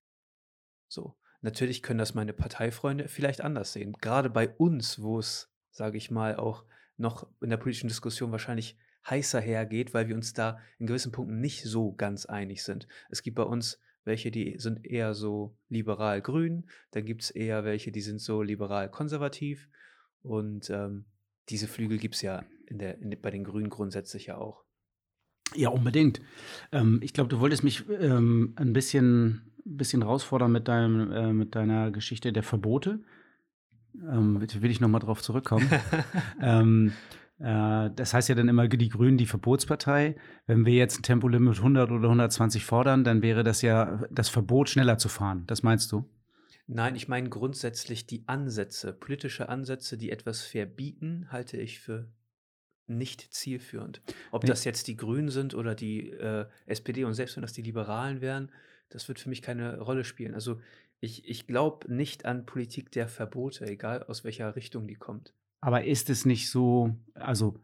[0.88, 1.14] So.
[1.42, 3.92] Natürlich können das meine Parteifreunde vielleicht anders sehen.
[4.00, 6.64] Gerade bei uns, wo es, sage ich mal, auch
[6.96, 8.78] noch in der politischen Diskussion wahrscheinlich
[9.10, 12.88] heißer hergeht, weil wir uns da in gewissen Punkten nicht so ganz einig sind.
[13.10, 17.92] Es gibt bei uns welche, die sind eher so liberal-grün, dann gibt es eher welche,
[17.92, 19.68] die sind so liberal-konservativ.
[20.22, 21.04] Und ähm,
[21.50, 24.64] diese Flügel gibt es ja in der, in, bei den Grünen grundsätzlich ja auch.
[25.54, 26.20] Ja, unbedingt.
[26.72, 31.54] Ähm, ich glaube, du wolltest mich ähm, ein bisschen, bisschen herausfordern mit, deinem, äh, mit
[31.54, 33.00] deiner Geschichte der Verbote.
[33.94, 35.68] Ähm, will ich nochmal drauf zurückkommen.
[36.42, 36.92] ähm,
[37.38, 40.16] äh, das heißt ja dann immer die Grünen die Verbotspartei.
[40.46, 44.68] Wenn wir jetzt ein Tempolimit 100 oder 120 fordern, dann wäre das ja das Verbot,
[44.68, 45.44] schneller zu fahren.
[45.46, 46.08] Das meinst du?
[46.66, 52.08] Nein, ich meine grundsätzlich die Ansätze, politische Ansätze, die etwas verbieten, halte ich für
[52.86, 54.02] nicht zielführend.
[54.30, 54.48] Ob Ne.
[54.48, 58.20] das jetzt die Grünen sind oder die äh, SPD und selbst wenn das die Liberalen
[58.20, 58.50] wären,
[58.90, 60.34] das wird für mich keine Rolle spielen.
[60.34, 60.60] Also
[61.00, 65.34] ich, ich glaube nicht an Politik der Verbote, egal aus welcher Richtung die kommt.
[65.60, 67.58] Aber ist es nicht so, also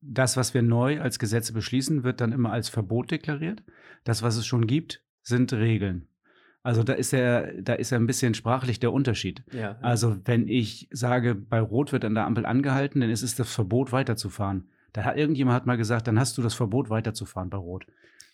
[0.00, 3.62] das, was wir neu als Gesetze beschließen, wird dann immer als Verbot deklariert?
[4.04, 6.08] Das, was es schon gibt, sind Regeln.
[6.62, 9.42] Also da ist ja, da ist ja ein bisschen sprachlich der Unterschied.
[9.52, 13.34] Ja, Also wenn ich sage, bei Rot wird an der Ampel angehalten, dann ist es
[13.34, 14.68] das Verbot weiterzufahren.
[14.92, 17.86] Da hat irgendjemand hat mal gesagt, dann hast du das Verbot weiterzufahren bei Rot.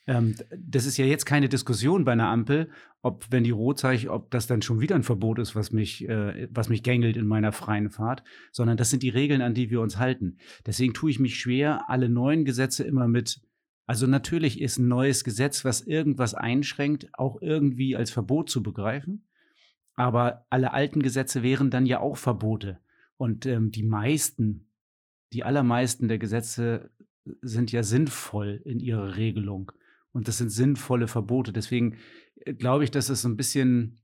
[0.06, 2.70] Ähm, das ist ja jetzt keine Diskussion bei einer Ampel,
[3.02, 6.08] ob wenn die Rot zeigt, ob das dann schon wieder ein Verbot ist, was mich,
[6.08, 9.70] äh, was mich gängelt in meiner freien Fahrt, sondern das sind die Regeln, an die
[9.70, 10.38] wir uns halten.
[10.66, 13.40] Deswegen tue ich mich schwer, alle neuen Gesetze immer mit
[13.88, 19.26] also natürlich ist ein neues Gesetz, was irgendwas einschränkt, auch irgendwie als Verbot zu begreifen.
[19.94, 22.80] Aber alle alten Gesetze wären dann ja auch Verbote.
[23.16, 24.68] Und ähm, die meisten,
[25.32, 26.90] die allermeisten der Gesetze
[27.40, 29.72] sind ja sinnvoll in ihrer Regelung.
[30.12, 31.54] Und das sind sinnvolle Verbote.
[31.54, 31.96] Deswegen
[32.44, 34.00] äh, glaube ich, dass es so ein bisschen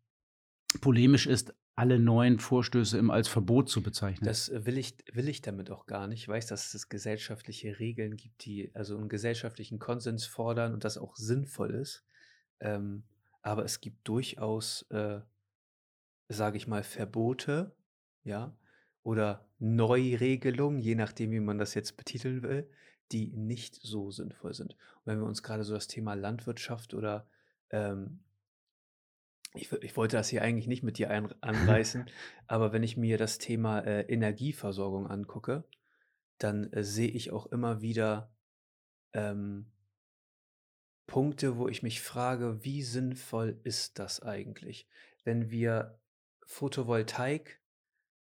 [0.80, 4.26] polemisch ist, alle neuen Vorstöße immer als Verbot zu bezeichnen.
[4.26, 6.22] Das äh, will ich, will ich damit auch gar nicht.
[6.22, 10.98] Ich weiß, dass es gesellschaftliche Regeln gibt, die also einen gesellschaftlichen Konsens fordern und das
[10.98, 12.04] auch sinnvoll ist.
[12.60, 13.04] Ähm,
[13.42, 15.20] aber es gibt durchaus, äh,
[16.28, 17.74] sage ich mal, Verbote,
[18.22, 18.56] ja,
[19.02, 22.70] oder Neuregelungen, je nachdem, wie man das jetzt betiteln will,
[23.12, 24.72] die nicht so sinnvoll sind.
[24.72, 27.26] Und wenn wir uns gerade so das Thema Landwirtschaft oder
[27.70, 28.20] ähm,
[29.54, 32.06] ich, ich, wollte das hier eigentlich nicht mit dir ein, anreißen,
[32.46, 35.64] aber wenn ich mir das Thema äh, Energieversorgung angucke,
[36.38, 38.32] dann äh, sehe ich auch immer wieder
[39.12, 39.66] ähm,
[41.06, 44.88] Punkte, wo ich mich frage, wie sinnvoll ist das eigentlich,
[45.24, 45.98] wenn wir
[46.46, 47.60] Photovoltaik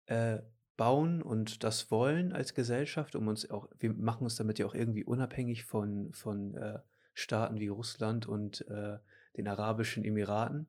[0.07, 0.39] äh,
[0.77, 4.73] bauen und das wollen als Gesellschaft, um uns auch, wir machen uns damit ja auch
[4.73, 6.79] irgendwie unabhängig von, von äh,
[7.13, 8.97] Staaten wie Russland und äh,
[9.37, 10.67] den Arabischen Emiraten.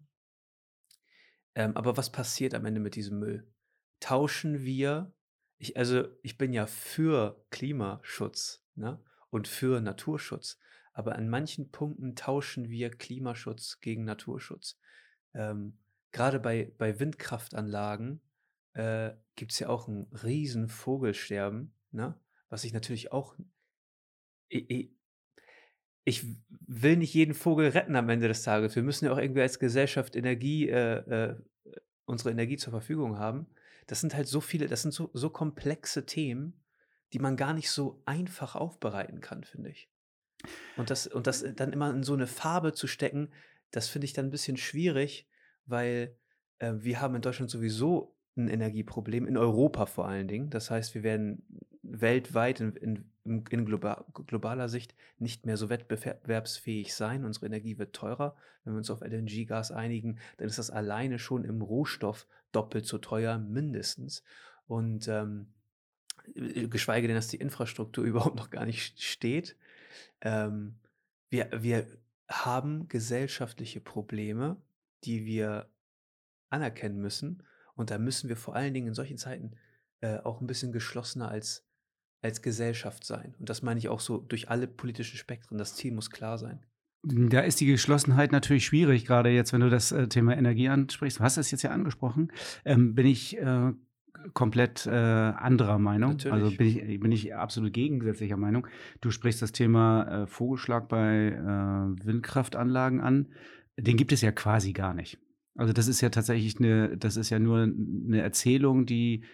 [1.55, 3.47] Ähm, aber was passiert am Ende mit diesem Müll?
[4.01, 5.13] Tauschen wir,
[5.59, 9.03] ich, also ich bin ja für Klimaschutz ne?
[9.31, 10.59] und für Naturschutz,
[10.93, 14.79] aber an manchen Punkten tauschen wir Klimaschutz gegen Naturschutz.
[15.35, 15.79] Ähm,
[16.11, 18.21] Gerade bei, bei Windkraftanlagen
[18.75, 22.19] äh, gibt es ja auch ein riesen Vogelsterben, ne?
[22.49, 23.35] was ich natürlich auch.
[24.49, 24.95] Ich,
[26.67, 28.75] will nicht jeden Vogel retten am Ende des Tages.
[28.75, 31.37] Wir müssen ja auch irgendwie als Gesellschaft Energie, äh, äh,
[32.05, 33.47] unsere Energie zur Verfügung haben.
[33.87, 36.61] Das sind halt so viele, das sind so, so komplexe Themen,
[37.13, 39.89] die man gar nicht so einfach aufbereiten kann, finde ich.
[40.77, 43.31] Und das, und das dann immer in so eine Farbe zu stecken,
[43.71, 45.29] das finde ich dann ein bisschen schwierig,
[45.67, 46.17] weil
[46.59, 50.51] äh, wir haben in Deutschland sowieso ein Energieproblem, in Europa vor allen Dingen.
[50.51, 51.43] Das heißt, wir werden
[51.83, 57.25] weltweit in, in, in global, globaler Sicht nicht mehr so wettbewerbsfähig sein.
[57.25, 58.37] Unsere Energie wird teurer.
[58.65, 62.99] Wenn wir uns auf LNG-Gas einigen, dann ist das alleine schon im Rohstoff doppelt so
[62.99, 64.23] teuer, mindestens.
[64.67, 65.49] Und ähm,
[66.35, 69.57] geschweige denn, dass die Infrastruktur überhaupt noch gar nicht steht.
[70.21, 70.77] Ähm,
[71.29, 71.87] wir, wir
[72.29, 74.57] haben gesellschaftliche Probleme,
[75.05, 75.69] die wir
[76.49, 77.43] anerkennen müssen
[77.83, 79.57] und da müssen wir vor allen Dingen in solchen Zeiten
[80.03, 81.67] äh, auch ein bisschen geschlossener als,
[82.23, 83.35] als Gesellschaft sein.
[83.41, 85.59] Und das meine ich auch so durch alle politischen Spektren.
[85.59, 86.61] Das Ziel muss klar sein.
[87.03, 91.19] Da ist die Geschlossenheit natürlich schwierig, gerade jetzt, wenn du das äh, Thema Energie ansprichst.
[91.19, 92.31] Du hast es jetzt ja angesprochen.
[92.65, 93.73] Ähm, bin ich äh,
[94.33, 96.13] komplett äh, anderer Meinung.
[96.13, 96.33] Natürlich.
[96.33, 98.69] Also bin ich, bin ich absolut gegensätzlicher Meinung.
[99.01, 103.27] Du sprichst das Thema äh, Vogelschlag bei äh, Windkraftanlagen an.
[103.77, 105.19] Den gibt es ja quasi gar nicht.
[105.57, 109.25] Also das ist ja tatsächlich eine, das ist ja nur eine Erzählung, die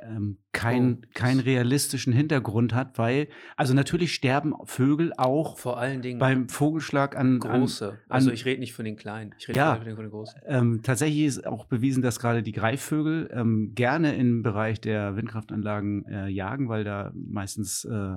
[0.00, 1.06] ähm, kein, oh.
[1.14, 7.16] keinen realistischen Hintergrund hat, weil, also natürlich sterben Vögel auch vor allen Dingen beim Vogelschlag
[7.16, 7.90] an große.
[7.90, 10.40] An, also ich rede nicht von den kleinen, ich rede ja, von den großen.
[10.46, 16.06] Ähm, tatsächlich ist auch bewiesen, dass gerade die Greifvögel ähm, gerne im Bereich der Windkraftanlagen
[16.06, 18.16] äh, jagen, weil da meistens äh,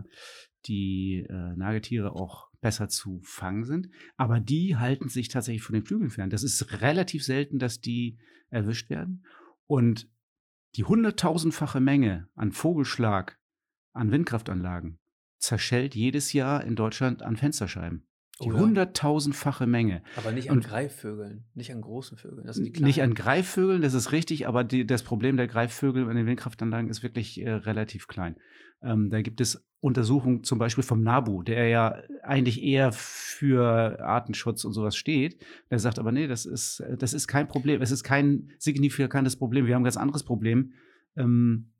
[0.65, 3.91] die äh, Nagetiere auch besser zu fangen sind.
[4.17, 6.31] Aber die halten sich tatsächlich von den Flügeln fern.
[6.31, 8.17] Das ist relativ selten, dass die
[8.49, 9.23] erwischt werden.
[9.67, 10.09] Und
[10.75, 13.39] die hunderttausendfache Menge an Vogelschlag
[13.93, 14.97] an Windkraftanlagen
[15.37, 18.07] zerschellt jedes Jahr in Deutschland an Fensterscheiben.
[18.43, 20.03] Die hunderttausendfache Menge.
[20.17, 22.45] Aber nicht an und Greifvögeln, nicht an großen Vögeln.
[22.45, 26.09] Das sind die nicht an Greifvögeln, das ist richtig, aber die, das Problem der Greifvögel
[26.09, 28.35] in den Windkraftanlagen ist wirklich äh, relativ klein.
[28.81, 34.65] Ähm, da gibt es Untersuchungen zum Beispiel vom NABU, der ja eigentlich eher für Artenschutz
[34.65, 35.39] und sowas steht.
[35.69, 37.81] Der sagt aber, nee, das ist, das ist kein Problem.
[37.81, 39.65] Es ist kein signifikantes Problem.
[39.65, 40.73] Wir haben ein ganz anderes Problem.
[41.15, 41.71] Ähm,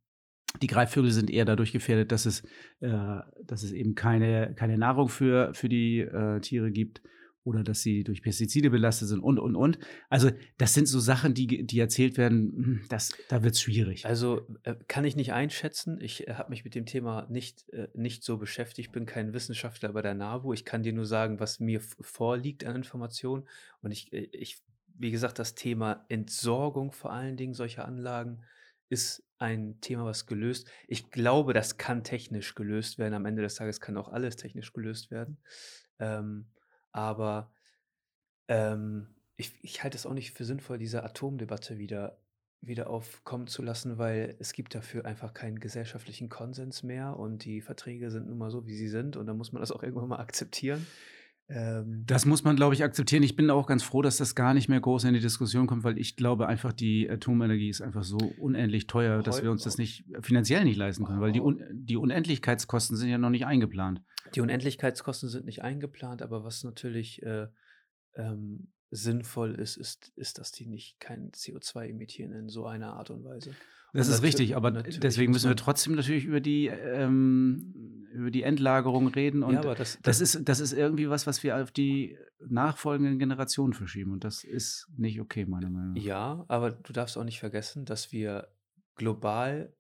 [0.62, 2.42] die Greifvögel sind eher dadurch gefährdet, dass es,
[2.80, 7.02] äh, dass es eben keine, keine Nahrung für, für die äh, Tiere gibt
[7.46, 9.78] oder dass sie durch Pestizide belastet sind und, und, und.
[10.10, 14.06] Also das sind so Sachen, die, die erzählt werden, hm, das, da wird es schwierig.
[14.06, 16.00] Also äh, kann ich nicht einschätzen.
[16.02, 19.94] Ich äh, habe mich mit dem Thema nicht, äh, nicht so beschäftigt, bin kein Wissenschaftler
[19.94, 20.54] bei der NAVO.
[20.54, 23.48] Ich kann dir nur sagen, was mir vorliegt an Informationen.
[23.82, 24.64] Und ich, äh, ich,
[24.98, 28.42] wie gesagt, das Thema Entsorgung vor allen Dingen solcher Anlagen
[28.90, 30.70] ist ein Thema, was gelöst.
[30.88, 33.14] Ich glaube, das kann technisch gelöst werden.
[33.14, 35.38] Am Ende des Tages kann auch alles technisch gelöst werden.
[36.00, 36.48] Ähm,
[36.92, 37.52] aber
[38.48, 42.18] ähm, ich, ich halte es auch nicht für sinnvoll, diese Atomdebatte wieder,
[42.62, 47.62] wieder aufkommen zu lassen, weil es gibt dafür einfach keinen gesellschaftlichen Konsens mehr und die
[47.62, 50.10] Verträge sind nun mal so, wie sie sind und dann muss man das auch irgendwann
[50.10, 50.86] mal akzeptieren.
[51.48, 53.22] Ähm, das muss man, glaube ich, akzeptieren.
[53.22, 55.84] Ich bin auch ganz froh, dass das gar nicht mehr groß in die Diskussion kommt,
[55.84, 59.78] weil ich glaube einfach, die Atomenergie ist einfach so unendlich teuer, dass wir uns das
[59.78, 64.02] nicht finanziell nicht leisten können, weil die, Un die Unendlichkeitskosten sind ja noch nicht eingeplant.
[64.34, 67.48] Die Unendlichkeitskosten sind nicht eingeplant, aber was natürlich äh,
[68.16, 73.12] ähm, sinnvoll ist, ist, ist, dass die nicht kein CO2 emittieren in so einer Art
[73.12, 73.52] und Weise.
[73.96, 79.08] Das ist richtig, aber deswegen müssen wir trotzdem natürlich über die, ähm, über die Endlagerung
[79.08, 79.44] reden.
[79.44, 83.20] Und ja, aber das, das, ist, das ist irgendwie was, was wir auf die nachfolgenden
[83.20, 84.12] Generationen verschieben.
[84.12, 86.02] Und das ist nicht okay, meiner Meinung nach.
[86.02, 88.48] Ja, aber du darfst auch nicht vergessen, dass wir
[88.96, 89.74] global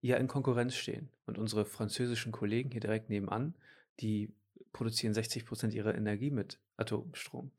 [0.00, 1.08] ja in Konkurrenz stehen.
[1.26, 3.54] Und unsere französischen Kollegen hier direkt nebenan,
[4.00, 4.32] die
[4.72, 7.50] produzieren 60 Prozent ihrer Energie mit Atomstrom.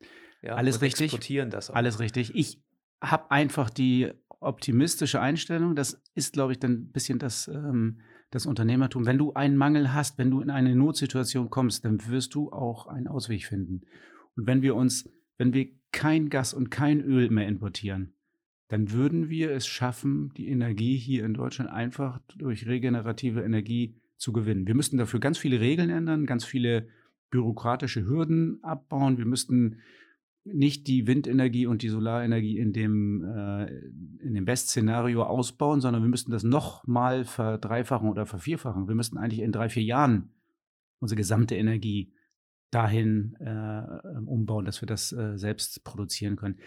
[0.42, 1.06] Ja, Alles und richtig.
[1.06, 1.74] exportieren das auch.
[1.74, 2.34] Alles richtig.
[2.34, 2.62] Ich
[3.00, 5.74] habe einfach die optimistische Einstellung.
[5.74, 9.06] Das ist, glaube ich, dann ein bisschen das, ähm, das Unternehmertum.
[9.06, 12.86] Wenn du einen Mangel hast, wenn du in eine Notsituation kommst, dann wirst du auch
[12.86, 13.82] einen Ausweg finden.
[14.36, 18.12] Und wenn wir uns, wenn wir kein Gas und kein Öl mehr importieren,
[18.68, 24.32] dann würden wir es schaffen, die Energie hier in Deutschland einfach durch regenerative Energie zu
[24.32, 24.66] gewinnen.
[24.66, 26.88] Wir müssten dafür ganz viele Regeln ändern, ganz viele
[27.30, 29.16] bürokratische Hürden abbauen.
[29.16, 29.78] Wir müssten
[30.52, 33.66] nicht die Windenergie und die Solarenergie in dem, äh,
[34.20, 38.88] in dem Best-Szenario ausbauen, sondern wir müssten das nochmal verdreifachen oder vervierfachen.
[38.88, 40.30] Wir müssten eigentlich in drei, vier Jahren
[41.00, 42.12] unsere gesamte Energie
[42.70, 43.82] dahin äh,
[44.26, 46.58] umbauen, dass wir das äh, selbst produzieren können.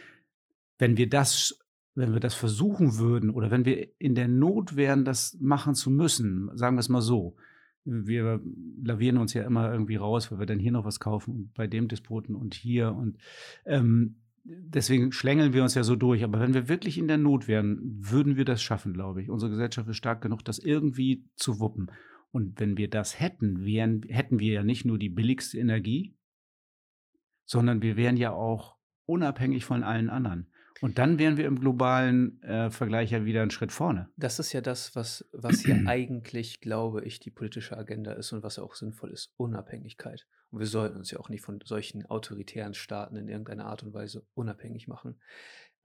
[0.77, 1.59] Wenn wir das,
[1.93, 5.91] wenn wir das versuchen würden oder wenn wir in der Not wären, das machen zu
[5.91, 7.35] müssen, sagen wir es mal so,
[7.83, 8.41] wir
[8.83, 11.67] lavieren uns ja immer irgendwie raus, weil wir dann hier noch was kaufen und bei
[11.67, 13.17] dem Despoten und hier und
[13.65, 16.23] ähm, deswegen schlängeln wir uns ja so durch.
[16.23, 19.29] Aber wenn wir wirklich in der Not wären, würden wir das schaffen, glaube ich.
[19.29, 21.91] Unsere Gesellschaft ist stark genug, das irgendwie zu wuppen.
[22.31, 26.15] Und wenn wir das hätten, wären, hätten wir ja nicht nur die billigste Energie,
[27.45, 30.50] sondern wir wären ja auch unabhängig von allen anderen.
[30.79, 34.09] Und dann wären wir im globalen äh, Vergleich ja wieder einen Schritt vorne.
[34.15, 38.41] Das ist ja das, was, was hier eigentlich, glaube ich, die politische Agenda ist und
[38.43, 39.33] was auch sinnvoll ist.
[39.37, 40.27] Unabhängigkeit.
[40.49, 43.93] Und wir sollten uns ja auch nicht von solchen autoritären Staaten in irgendeiner Art und
[43.93, 45.19] Weise unabhängig machen.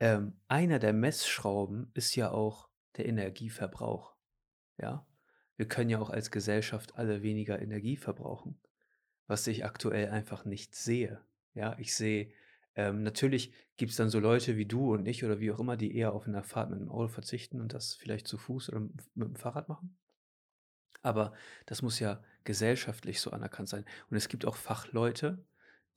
[0.01, 4.15] Ähm, einer der Messschrauben ist ja auch der Energieverbrauch.
[4.79, 5.07] Ja,
[5.57, 8.61] wir können ja auch als Gesellschaft alle weniger Energie verbrauchen,
[9.27, 11.21] was ich aktuell einfach nicht sehe.
[11.55, 12.31] Ja, ich sehe,
[12.77, 15.77] ähm, natürlich gibt es dann so Leute wie du und ich oder wie auch immer,
[15.77, 18.81] die eher auf eine Fahrt mit dem Auto verzichten und das vielleicht zu Fuß oder
[18.81, 19.97] mit mit dem Fahrrad machen.
[21.03, 21.33] Aber
[21.67, 23.85] das muss ja gesellschaftlich so anerkannt sein.
[24.11, 25.45] Und es gibt auch Fachleute,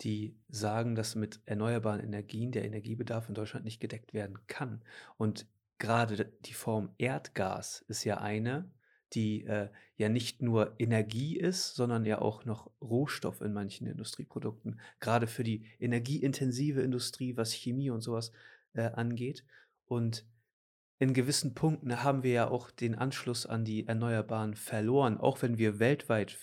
[0.01, 4.83] die sagen, dass mit erneuerbaren Energien der Energiebedarf in Deutschland nicht gedeckt werden kann.
[5.17, 8.71] Und gerade die Form Erdgas ist ja eine,
[9.13, 14.79] die äh, ja nicht nur Energie ist, sondern ja auch noch Rohstoff in manchen Industrieprodukten.
[14.99, 18.31] Gerade für die energieintensive Industrie, was Chemie und sowas
[18.73, 19.45] äh, angeht.
[19.85, 20.25] Und
[20.99, 25.57] in gewissen Punkten haben wir ja auch den Anschluss an die Erneuerbaren verloren, auch wenn
[25.57, 26.37] wir weltweit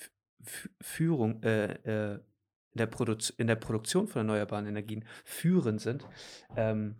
[0.81, 1.73] Führung äh,
[2.15, 2.21] äh,
[2.73, 2.89] in, der
[3.37, 6.07] in der Produktion von erneuerbaren Energien führend sind,
[6.57, 6.97] ähm,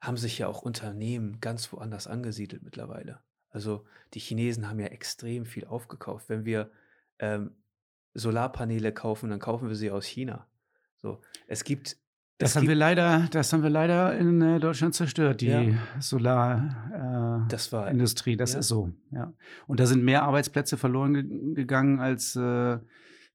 [0.00, 3.20] haben sich ja auch Unternehmen ganz woanders angesiedelt mittlerweile.
[3.54, 6.28] Also die Chinesen haben ja extrem viel aufgekauft.
[6.28, 6.70] Wenn wir
[7.20, 7.52] ähm,
[8.14, 10.46] Solarpaneele kaufen, dann kaufen wir sie aus China.
[10.96, 11.96] So, es gibt
[12.38, 15.62] Das haben wir leider, das haben wir leider in äh, Deutschland zerstört, die Ja.
[16.00, 17.46] Solarindustrie.
[17.48, 18.58] das war Äh, Industrie, das ja.
[18.60, 19.32] ist so, ja.
[19.66, 22.78] Und da sind mehr Arbeitsplätze verloren ge gegangen, als äh,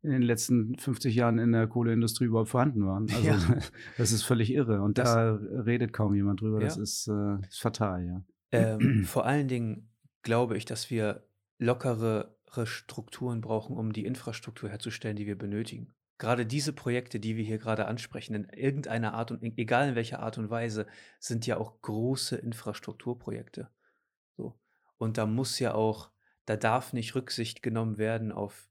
[0.01, 3.07] in den letzten 50 Jahren in der Kohleindustrie überhaupt vorhanden waren.
[3.13, 3.37] Also Ja.
[3.97, 4.81] das ist völlig irre.
[4.81, 6.59] Und Das- da redet kaum jemand drüber.
[6.59, 8.21] Das ist, äh, ist fatal, ja.
[8.51, 9.88] Ähm, vor allen Dingen
[10.21, 11.27] glaube ich, dass wir
[11.57, 15.93] lockere Strukturen brauchen, um die Infrastruktur herzustellen, die wir benötigen.
[16.17, 20.19] Gerade diese Projekte, die wir hier gerade ansprechen, in irgendeiner Art und egal in welcher
[20.19, 20.87] Art und Weise,
[21.19, 23.69] sind ja auch große Infrastrukturprojekte.
[24.35, 24.59] So.
[24.97, 26.11] Und da muss ja auch,
[26.45, 28.69] da darf nicht Rücksicht genommen werden auf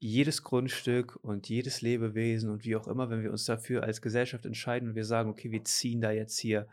[0.00, 4.46] jedes Grundstück und jedes Lebewesen und wie auch immer, wenn wir uns dafür als Gesellschaft
[4.46, 6.66] entscheiden und wir sagen, okay, wir ziehen da jetzt hier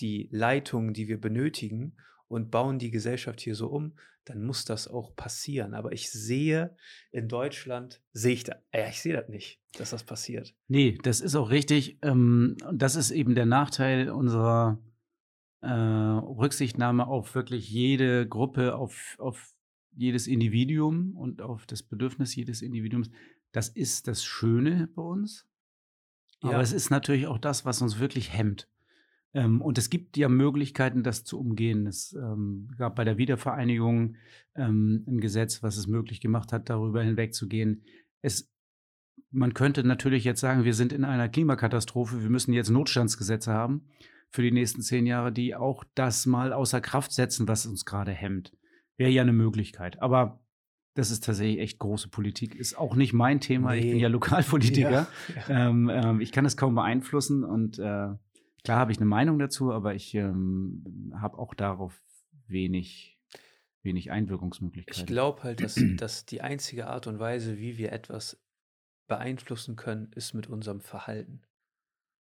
[0.00, 1.96] die Leitungen, die wir benötigen
[2.28, 5.74] und bauen die Gesellschaft hier so um, dann muss das auch passieren.
[5.74, 6.76] Aber ich sehe
[7.10, 10.54] in Deutschland, sehe ich da, ja, ich sehe das nicht, dass das passiert.
[10.68, 11.98] Nee, das ist auch richtig.
[12.02, 14.78] Ähm, das ist eben der Nachteil unserer
[15.60, 19.54] äh, Rücksichtnahme auf wirklich jede Gruppe, auf, auf
[19.96, 23.10] jedes Individuum und auf das Bedürfnis jedes Individuums.
[23.52, 25.46] Das ist das Schöne bei uns.
[26.40, 26.60] Aber Ja.
[26.60, 28.68] es ist natürlich auch das, was uns wirklich hemmt.
[29.34, 31.86] Ähm, und es gibt ja Möglichkeiten, das zu umgehen.
[31.86, 34.16] Es ähm, gab bei der Wiedervereinigung
[34.54, 37.84] ähm, ein Gesetz, was es möglich gemacht hat, darüber hinwegzugehen.
[38.22, 38.50] Es,
[39.30, 43.88] man könnte natürlich jetzt sagen, wir sind in einer Klimakatastrophe, wir müssen jetzt Notstandsgesetze haben
[44.30, 48.12] für die nächsten zehn Jahre, die auch das mal außer Kraft setzen, was uns gerade
[48.12, 48.56] hemmt.
[48.96, 50.00] Wäre ja eine Möglichkeit.
[50.00, 50.40] Aber
[50.96, 52.54] Das ist tatsächlich echt große Politik.
[52.54, 53.74] Ist auch nicht mein Thema.
[53.74, 54.02] Ich bin Nee.
[54.02, 54.90] ja Lokalpolitiker.
[54.90, 55.08] Ja,
[55.48, 55.68] ja.
[55.68, 58.10] Ähm, ähm, ich kann es kaum beeinflussen und äh,
[58.64, 62.02] klar habe ich eine Meinung dazu, aber ich ähm, habe auch darauf
[62.48, 63.20] wenig,
[63.82, 65.00] wenig Einwirkungsmöglichkeiten.
[65.02, 68.42] Ich glaube halt, dass, dass die einzige Art und Weise, wie wir etwas
[69.06, 71.42] beeinflussen können, ist mit unserem Verhalten.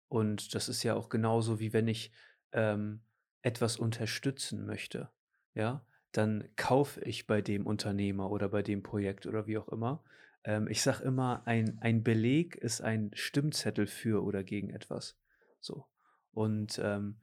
[0.08, 2.12] Und das ist ja auch genauso, wie wenn ich
[2.54, 3.02] ähm,
[3.42, 5.10] etwas unterstützen möchte.
[5.54, 10.04] Ja, dann kaufe ich bei dem Unternehmer oder bei dem Projekt oder wie auch immer.
[10.44, 15.20] Ähm, ich sage immer, ein, ein Beleg ist ein Stimmzettel für oder gegen etwas.
[15.60, 15.86] So.
[16.32, 17.18] Und ähm,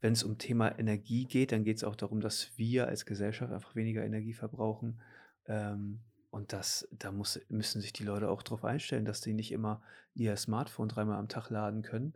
[0.00, 3.52] wenn es um Thema Energie geht, dann geht es auch darum, dass wir als Gesellschaft
[3.52, 5.00] einfach weniger Energie verbrauchen.
[5.46, 9.52] Ähm, und das, da muss, müssen sich die Leute auch darauf einstellen, dass die nicht
[9.52, 9.82] immer
[10.14, 12.14] ihr Smartphone dreimal am Tag laden können.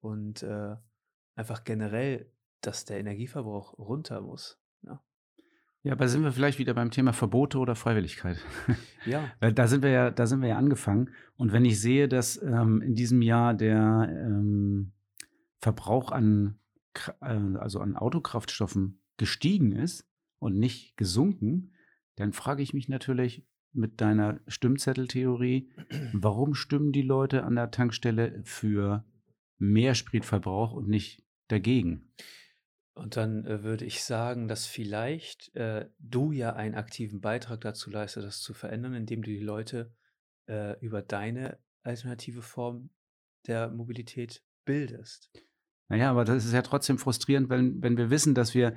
[0.00, 0.76] Und äh,
[1.34, 2.30] einfach generell,
[2.60, 4.58] dass der Energieverbrauch runter muss.
[4.82, 5.02] Ja.
[5.82, 8.38] Ja, aber sind wir vielleicht wieder beim Thema Verbote oder Freiwilligkeit?
[9.04, 9.30] ja.
[9.40, 11.10] Weil da sind wir ja, da sind wir ja angefangen.
[11.36, 14.92] Und wenn ich sehe, dass ähm, in diesem Jahr der ähm,
[15.66, 16.60] Verbrauch an,
[17.20, 21.74] äh, also an Autokraftstoffen gestiegen ist und nicht gesunken,
[22.14, 25.72] dann frage ich mich natürlich mit deiner Stimmzetteltheorie,
[26.12, 29.04] warum stimmen die Leute an der Tankstelle für
[29.58, 32.12] mehr Spritverbrauch und nicht dagegen?
[32.94, 37.90] Und dann äh, würde ich sagen, dass vielleicht äh, du ja einen aktiven Beitrag dazu
[37.90, 39.92] leistest, das zu verändern, indem du die Leute
[40.48, 42.90] äh, über deine alternative Form
[43.48, 45.32] der Mobilität bildest.
[45.88, 48.74] Naja, aber das ist ja trotzdem frustrierend, wenn, wenn wir wissen, dass wir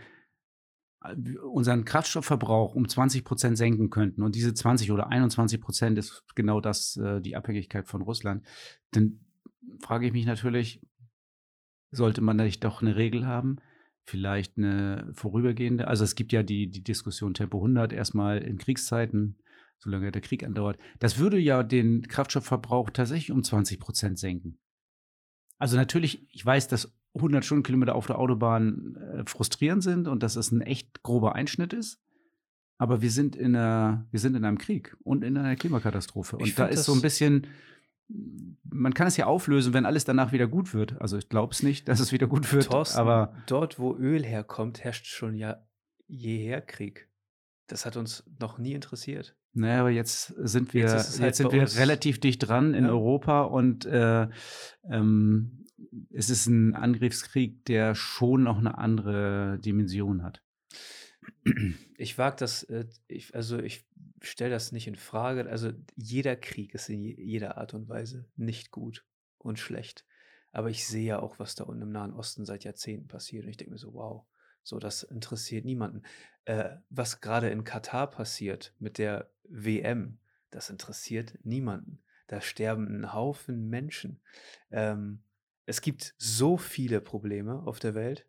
[1.03, 6.23] äh, unseren Kraftstoffverbrauch um 20 Prozent senken könnten und diese 20 oder 21 Prozent ist
[6.35, 8.45] genau das, äh, die Abhängigkeit von Russland,
[8.91, 9.25] dann
[9.79, 10.81] frage ich mich natürlich,
[11.91, 13.57] sollte man nicht doch eine Regel haben?
[14.05, 19.37] Vielleicht eine vorübergehende, also es gibt ja die, die Diskussion Tempo 100 erstmal in Kriegszeiten,
[19.77, 20.79] solange der Krieg andauert.
[20.99, 24.59] Das würde ja den Kraftstoffverbrauch tatsächlich um 20 Prozent senken.
[25.57, 30.35] Also natürlich, ich weiß, dass 100 Stundenkilometer auf der Autobahn äh, frustrierend sind und dass
[30.35, 31.99] es ein echt grober Einschnitt ist.
[32.77, 36.37] Aber wir sind in einer, wir sind in einem Krieg und in einer Klimakatastrophe.
[36.37, 37.47] Und da ist so ein bisschen,
[38.63, 40.99] man kann es ja auflösen, wenn alles danach wieder gut wird.
[41.01, 42.69] Also ich glaube es nicht, dass es wieder gut wird.
[42.69, 45.57] Thorsten, aber dort, wo Öl herkommt, herrscht schon ja
[46.07, 47.09] jeher Krieg.
[47.67, 49.35] Das hat uns noch nie interessiert.
[49.53, 52.85] naja, aber jetzt sind wir, Jetzt jetzt, halt sind bei wir relativ dicht dran in
[52.85, 52.91] Ja.
[52.91, 54.27] Europa und äh,
[54.89, 55.58] ähm,
[56.11, 60.43] es ist ein Angriffskrieg, der schon noch eine andere Dimension hat.
[61.97, 63.87] Ich wage das, äh, ich, also ich
[64.21, 65.49] stelle das nicht in Frage.
[65.49, 69.05] Also jeder Krieg ist in je- jeder Art und Weise nicht gut
[69.37, 70.05] und schlecht.
[70.51, 73.43] Aber ich sehe ja auch, was da unten im Nahen Osten seit Jahrzehnten passiert.
[73.43, 74.25] Und ich denke mir so, wow,
[74.63, 76.03] so das interessiert niemanden.
[76.45, 82.01] Äh, was gerade in Katar passiert mit der WM, das interessiert niemanden.
[82.27, 84.19] Da sterben ein Haufen Menschen.
[84.71, 85.23] Ähm,
[85.69, 88.25] es gibt so viele Probleme auf der Welt.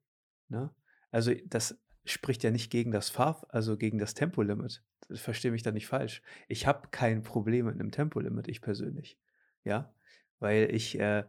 [0.49, 0.75] Ne?
[1.11, 4.85] Also das spricht ja nicht gegen das Fahr, also gegen das Tempolimit.
[5.15, 6.21] Verstehe mich da nicht falsch.
[6.49, 9.19] Ich habe kein Problem mit einem Tempolimit, ich persönlich.
[9.65, 9.91] Ja,
[10.39, 11.25] weil ich, äh,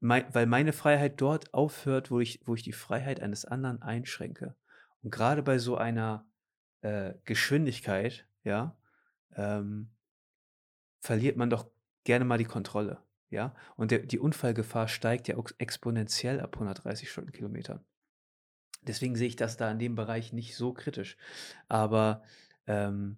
[0.00, 4.56] mei weil meine Freiheit dort aufhört, wo ich, wo ich die Freiheit eines anderen einschränke.
[5.02, 6.26] Und gerade bei so einer
[6.80, 8.76] äh, Geschwindigkeit, ja,
[9.36, 9.92] ähm,
[11.00, 11.70] verliert man doch
[12.02, 13.00] gerne mal die Kontrolle.
[13.32, 17.82] Ja, und der, die Unfallgefahr steigt ja auch exponentiell ab 130 Stundenkilometern.
[18.82, 21.16] Deswegen sehe ich das da in dem Bereich nicht so kritisch.
[21.66, 22.22] Aber
[22.66, 23.16] ähm,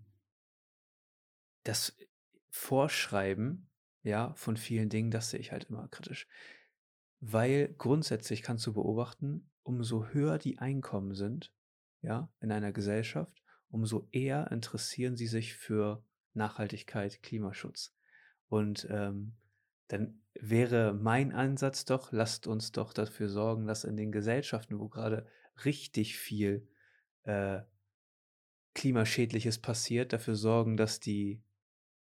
[1.64, 1.96] das
[2.48, 3.68] Vorschreiben,
[4.04, 6.28] ja, von vielen Dingen, das sehe ich halt immer kritisch.
[7.18, 11.52] Weil grundsätzlich kannst du beobachten, umso höher die Einkommen sind,
[12.02, 17.96] ja, in einer Gesellschaft, umso eher interessieren sie sich für Nachhaltigkeit, Klimaschutz.
[18.46, 19.34] Und ähm,
[19.88, 24.88] dann wäre mein Ansatz doch, lasst uns doch dafür sorgen, dass in den Gesellschaften, wo
[24.88, 25.26] gerade
[25.64, 26.68] richtig viel
[27.22, 27.60] äh,
[28.74, 31.40] Klimaschädliches passiert, dafür sorgen, dass die,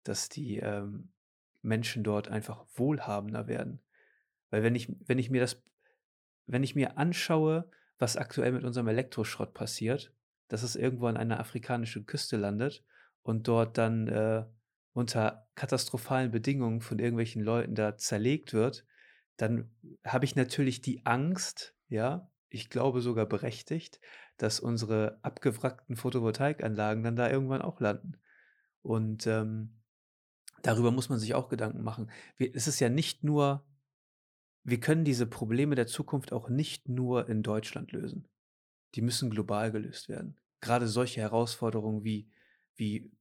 [0.04, 1.12] dass die ähm,
[1.62, 3.80] Menschen dort einfach wohlhabender werden.
[4.50, 5.62] Weil wenn ich, wenn ich mir das,
[6.46, 7.70] wenn ich mir anschaue,
[8.00, 10.14] was aktuell mit unserem Elektroschrott passiert,
[10.48, 12.84] dass es irgendwo an einer afrikanischen Küste landet
[13.22, 14.46] und dort dann äh,
[14.94, 18.86] unter katastrophalen Bedingungen von irgendwelchen Leuten da zerlegt wird,
[19.38, 19.72] dann
[20.06, 24.00] habe ich natürlich die Angst, ja, ich glaube sogar berechtigt,
[24.38, 28.18] dass unsere abgewrackten Photovoltaikanlagen dann da irgendwann auch landen.
[28.84, 29.82] Und ähm,
[30.62, 32.12] darüber muss man sich auch Gedanken machen.
[32.38, 33.66] Wir, es ist ja nicht nur,
[34.64, 38.28] wir können diese Probleme der Zukunft auch nicht nur in Deutschland lösen.
[38.94, 40.40] Die müssen global gelöst werden.
[40.62, 42.30] Gerade solche Herausforderungen wie,
[42.76, 43.12] wie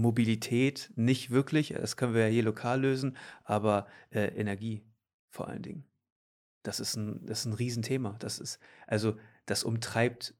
[0.00, 4.82] Mobilität nicht wirklich, das können wir ja hier lokal lösen, aber äh, Energie
[5.30, 5.84] vor allen Dingen.
[6.62, 8.16] Das ist ein, das ist ein Riesenthema.
[8.18, 9.16] Das ist, also,
[9.46, 10.34] das umtreibt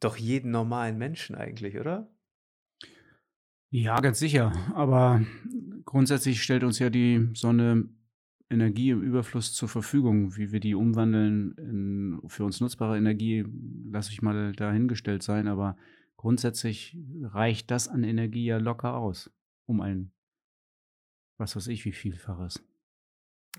[0.00, 2.10] doch jeden normalen Menschen eigentlich, oder?
[3.70, 4.52] Ja, ganz sicher.
[4.74, 5.24] Aber
[5.86, 7.88] grundsätzlich stellt uns ja die Sonne
[8.50, 10.36] Energie im Überfluss zur Verfügung.
[10.36, 13.46] Wie wir die umwandeln in für uns nutzbare Energie,
[13.90, 15.48] lasse ich mal dahingestellt sein.
[15.48, 15.76] Aber
[16.22, 19.28] grundsätzlich reicht das an Energie ja locker aus,
[19.66, 20.12] um ein,
[21.36, 22.62] was weiß ich, wie Vielfaches.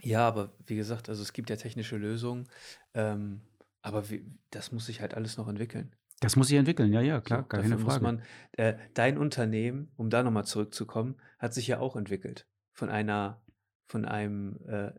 [0.01, 2.47] Ja, aber wie gesagt, also es gibt ja technische Lösungen,
[2.93, 3.41] ähm,
[3.82, 5.93] aber wie, das muss sich halt alles noch entwickeln.
[6.22, 8.03] Das muss sich entwickeln, ja, ja, klar, So, gar keine muss Frage.
[8.03, 12.47] man, äh, dein Unternehmen, um da nochmal zurückzukommen, hat sich ja auch entwickelt.
[12.72, 13.43] Von einer,
[13.88, 14.93] von einem äh,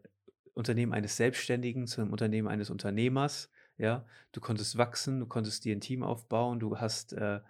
[0.52, 3.50] Unternehmen eines Selbstständigen zu einem Unternehmen eines Unternehmers.
[3.76, 7.40] Ja, du konntest wachsen, du konntest dir ein Team aufbauen, du hast äh,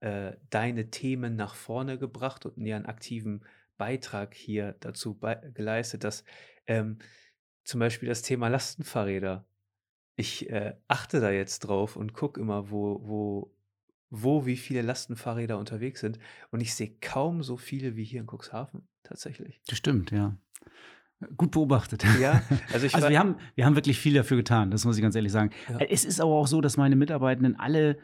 [0.00, 3.44] äh, deine Themen nach vorne gebracht und einen aktiven
[3.76, 6.24] Beitrag hier dazu bei, geleistet, dass
[6.66, 6.98] ähm,
[7.64, 9.46] zum Beispiel das Thema Lastenfahrräder.
[10.16, 13.54] Ich äh, achte da jetzt drauf und gucke immer, wo, wo,
[14.10, 16.18] wo wie viele Lastenfahrräder unterwegs sind.
[16.50, 19.60] Und ich sehe kaum so viele wie hier in Cuxhaven, tatsächlich.
[19.68, 20.36] Das stimmt, ja.
[21.36, 22.04] Gut beobachtet.
[22.20, 22.42] Ja,
[22.72, 25.16] also ich Also wir haben, wir haben wirklich viel dafür getan, das muss ich ganz
[25.16, 25.50] ehrlich sagen.
[25.68, 25.78] Ja.
[25.80, 27.98] Es ist aber auch so, dass meine Mitarbeitenden alle,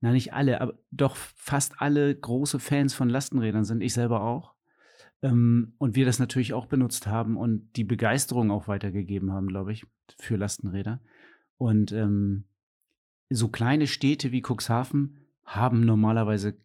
[0.00, 4.54] na nicht alle, aber doch fast alle große Fans von Lastenrädern sind, ich selber auch.
[5.22, 9.72] Ähm, und wir das natürlich auch benutzt haben und die Begeisterung auch weitergegeben haben, glaube
[9.72, 9.86] ich,
[10.18, 11.00] für Lastenräder.
[11.58, 12.44] Und ähm,
[13.28, 16.56] so kleine Städte wie Cuxhaven haben normalerweise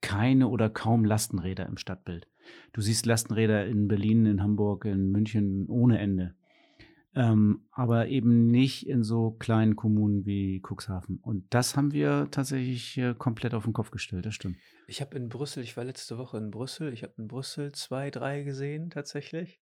[0.00, 2.28] keine oder kaum Lastenräder im Stadtbild.
[2.72, 6.34] Du siehst Lastenräder in Berlin, in Hamburg, in München ohne Ende.
[7.16, 11.18] Ähm, aber eben nicht in so kleinen Kommunen wie Cuxhaven.
[11.22, 14.56] Und das haben wir tatsächlich komplett auf den Kopf gestellt, das stimmt.
[14.88, 18.10] Ich habe in Brüssel, ich war letzte Woche in Brüssel, ich habe in Brüssel zwei,
[18.10, 19.60] drei gesehen tatsächlich.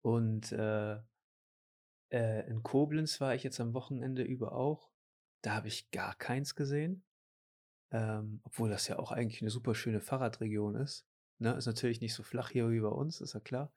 [0.00, 0.96] Und äh,
[2.10, 4.90] äh, in Koblenz war ich jetzt am Wochenende über auch.
[5.42, 7.04] Da habe ich gar keins gesehen.
[7.90, 11.06] Ähm, obwohl das ja auch eigentlich eine super schöne Fahrradregion ist.
[11.38, 11.54] Ne?
[11.54, 13.72] Ist natürlich nicht so flach hier wie bei uns, ist ja klar.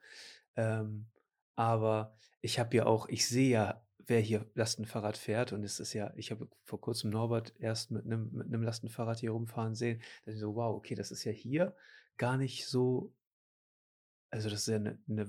[0.55, 1.07] Ähm,
[1.55, 5.53] aber ich habe ja auch, ich sehe ja, wer hier Lastenfahrrad fährt.
[5.53, 9.19] Und es ist ja, ich habe vor kurzem Norbert erst mit einem mit einem Lastenfahrrad
[9.19, 10.01] hier rumfahren sehen.
[10.25, 11.75] Da ich so, wow, okay, das ist ja hier
[12.17, 13.13] gar nicht so,
[14.29, 15.27] also das ist ja eine, eine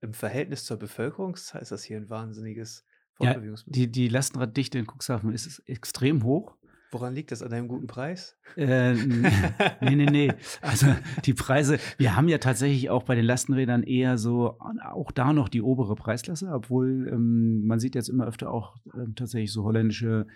[0.00, 2.84] im Verhältnis zur Bevölkerungszahl ist das hier ein wahnsinniges
[3.18, 6.56] Ja, die, die Lastenraddichte in Cuxhaven ist extrem hoch.
[6.92, 7.42] Woran liegt das?
[7.42, 8.38] An deinem guten Preis?
[8.56, 10.32] Äh, nee, nee, nee.
[10.62, 10.86] Also
[11.24, 15.48] die Preise, wir haben ja tatsächlich auch bei den Lastenrädern eher so, auch da noch
[15.48, 20.26] die obere Preisklasse, obwohl ähm, man sieht jetzt immer öfter auch ähm, tatsächlich so holländische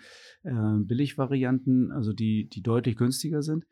[0.43, 3.65] äh, Billigvarianten, also die, die deutlich günstiger sind.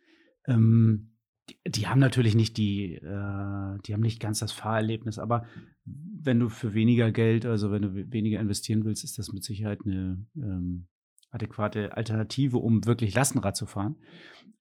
[0.48, 1.12] Ähm,
[1.50, 5.46] die, die haben natürlich nicht die, äh, die haben nicht ganz das Fahrerlebnis, aber
[5.86, 9.44] wenn du für weniger Geld, also wenn du we- weniger investieren willst, ist das mit
[9.44, 10.88] Sicherheit eine ähm,
[11.32, 13.96] adäquate Alternative, um wirklich Lastenrad zu fahren.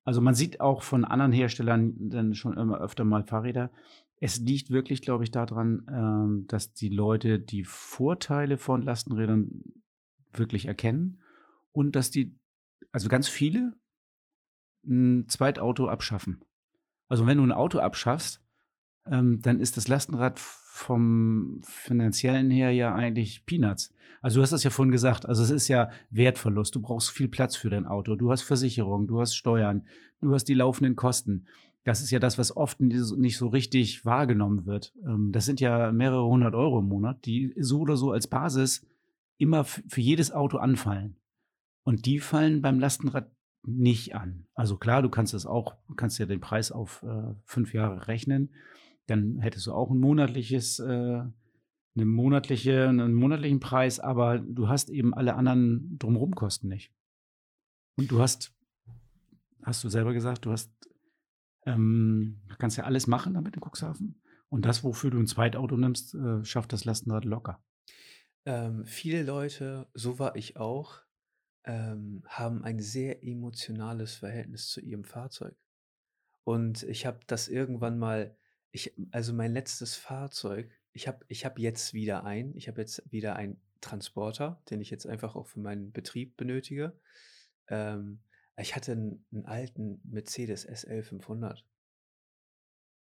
[0.04, 3.70] Also man sieht auch von anderen Herstellern dann schon immer öfter mal Fahrräder.
[4.20, 9.62] Es liegt wirklich, glaube ich, daran, ähm, dass die Leute die Vorteile von Lastenrädern
[10.32, 11.20] wirklich erkennen
[11.72, 12.38] und dass die,
[12.90, 13.74] also ganz viele,
[14.84, 16.42] ein Zweitauto abschaffen.
[17.08, 18.42] Also wenn du ein Auto abschaffst,
[19.06, 20.40] ähm, dann ist das Lastenrad
[20.78, 23.92] vom finanziellen her ja eigentlich Peanuts.
[24.22, 26.74] Also du hast das ja vorhin gesagt, also es ist ja Wertverlust.
[26.74, 28.14] Du brauchst viel Platz für dein Auto.
[28.14, 29.86] Du hast Versicherung, du hast Steuern,
[30.20, 31.46] du hast die laufenden Kosten.
[31.84, 34.92] Das ist ja das, was oft nicht so- richtig wahrgenommen wird.
[35.04, 38.86] Ähm, Das sind ja mehrere hundert Euro im Monat, die so oder so als Basis
[39.36, 41.16] immer für jedes Auto anfallen.
[41.82, 43.30] Und die fallen beim Lastenrad
[43.66, 44.46] nicht an.
[44.54, 48.50] Also klar, du kannst es auch, kannst ja den Preis auf äh, fünf Jahre rechnen.
[49.08, 54.90] Dann hättest du auch ein monatliches, äh, eine monatliche, einen monatlichen Preis, aber du hast
[54.90, 56.92] eben alle anderen drumherum Kosten nicht.
[57.96, 58.54] Und du hast,
[59.62, 60.70] hast du selber gesagt, du hast,
[61.66, 64.22] ähm, kannst ja alles machen damit in Cuxhaven.
[64.50, 67.60] Und das, wofür du ein Zweitauto nimmst, äh, schafft das Lastenrad locker.
[68.44, 71.00] Ähm, viele Leute, so war ich auch,
[71.64, 75.56] ähm, haben ein sehr emotionales Verhältnis zu ihrem Fahrzeug.
[76.44, 78.36] Und ich habe das irgendwann mal,
[78.70, 83.10] ich, also mein letztes Fahrzeug, ich habe ich hab jetzt wieder ein, ich habe jetzt
[83.10, 86.98] wieder einen Transporter, den ich jetzt einfach auch für meinen Betrieb benötige.
[87.68, 88.20] Ähm,
[88.56, 91.64] ich hatte einen, einen alten Mercedes SL 500.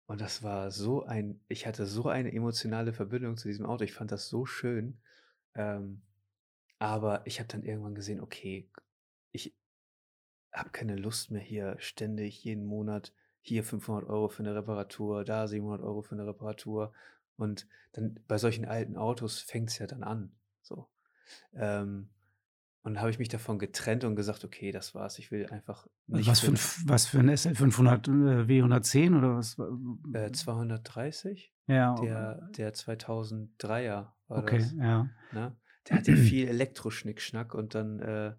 [0.06, 3.84] Und das war so ein, ich hatte so eine emotionale Verbindung zu diesem Auto.
[3.84, 5.00] Ich fand das so schön.
[5.54, 6.02] Ähm,
[6.78, 8.68] aber ich habe dann irgendwann gesehen, okay,
[9.32, 9.54] ich
[10.52, 13.14] habe keine Lust mehr hier ständig jeden Monat
[13.46, 16.92] hier 500 Euro für eine Reparatur, da 700 Euro für eine Reparatur.
[17.36, 20.32] Und dann bei solchen alten Autos fängt es ja dann an.
[20.62, 20.88] So.
[21.54, 22.08] Ähm,
[22.82, 25.18] und habe ich mich davon getrennt und gesagt, okay, das war's.
[25.18, 26.28] Ich will einfach nicht.
[26.28, 29.56] Was für ein, was für ein SL 500 äh, W110 oder was?
[30.12, 31.52] Äh, 230?
[31.66, 31.94] Ja.
[31.94, 34.72] Der, der 2003er war okay, das.
[34.72, 35.08] ja.
[35.32, 35.56] Ne?
[35.88, 38.34] Der hat ja viel Elektroschnickschnack und dann äh,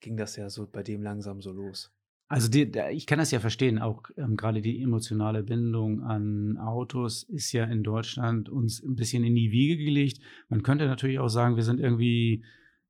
[0.00, 1.93] ging das ja so bei dem langsam so los.
[2.26, 7.22] Also die, ich kann das ja verstehen, auch ähm, gerade die emotionale Bindung an Autos
[7.24, 10.20] ist ja in Deutschland uns ein bisschen in die Wiege gelegt.
[10.48, 12.42] Man könnte natürlich auch sagen, wir sind irgendwie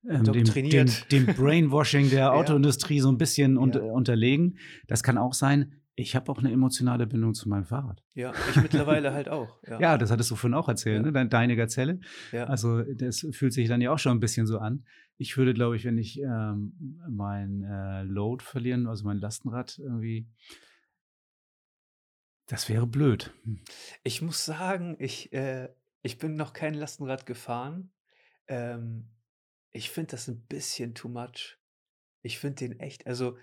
[0.08, 3.80] ähm, dem, dem, dem, Brainwashing der Autoindustrie so ein bisschen ja.
[3.82, 4.58] unterlegen.
[4.86, 5.72] Das kann auch sein.
[5.96, 8.02] Ich habe auch eine emotionale Bindung zu meinem Fahrrad.
[8.14, 9.62] Ja, ich mittlerweile halt auch.
[9.66, 9.80] Ja.
[9.80, 9.98] ja.
[9.98, 11.12] das hattest du vorhin auch erzählt, ja.
[11.12, 11.28] ne?
[11.28, 12.00] Deine Gazelle.
[12.32, 12.44] Ja.
[12.44, 14.84] Also das fühlt sich dann ja auch schon ein bisschen so an.
[15.16, 20.26] Ich würde, glaube ich, wenn ich ähm, mein äh, Load verlieren, also mein Lastenrad irgendwie,
[22.46, 23.32] das wäre blöd.
[24.02, 25.68] Ich muss sagen, ich, äh,
[26.02, 27.92] ich bin noch kein Lastenrad gefahren.
[28.48, 29.08] Ähm,
[29.70, 31.58] ich finde das ein bisschen too much.
[32.22, 33.38] Ich finde den echt also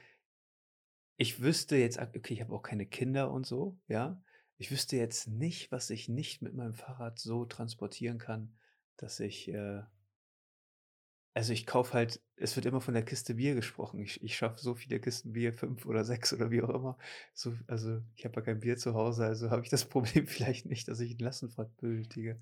[1.22, 4.22] ich wüsste jetzt okay, ich habe auch keine Kinder und so, ja?
[4.58, 8.58] Ich wüsste jetzt nicht, was ich nicht mit meinem Fahrrad so transportieren kann,
[8.98, 9.84] dass ich, äh
[11.34, 14.00] also, ich kaufe halt es wird immer von der Kiste Bier gesprochen.
[14.02, 16.98] Ich ich schaffe so viele Kisten Bier, fünf oder sechs oder wie auch immer.
[17.34, 20.66] So also, ich habe ja kein Bier zu Hause, also habe ich das Problem vielleicht
[20.66, 22.40] nicht, dass ich 'n Lastenfahrrad benötige.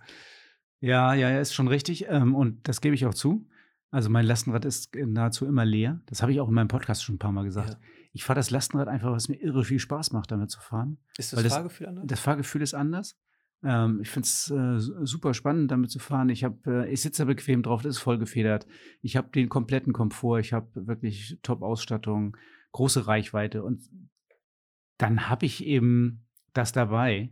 [0.82, 3.48] Ja, ja, ja, ist schon richtig, ähm, und das gebe ich auch zu.
[3.92, 6.02] Also mein Lastenrad ist nahezu immer leer.
[6.06, 7.72] Das habe ich auch in meinem Podcast schon ein paar Mal gesagt.
[7.72, 7.80] Ja.
[8.14, 10.98] Ich fahre das Lastenrad einfach, was mir irre viel Spaß macht, damit zu fahren.
[11.18, 12.06] Ist das, das Fahrgefühl anders?
[12.08, 13.18] Das Fahrgefühl ist anders.
[13.64, 16.30] Ähm, ich finde es äh, super spannend, damit zu fahren.
[16.30, 18.68] Ich, äh, ich sitze da bequem drauf, das ist voll gefedert.
[19.02, 22.38] Ich habe den kompletten Komfort, ich habe wirklich Top-Ausstattung,
[22.72, 23.82] große Reichweite und
[24.98, 27.32] dann habe ich eben das dabei.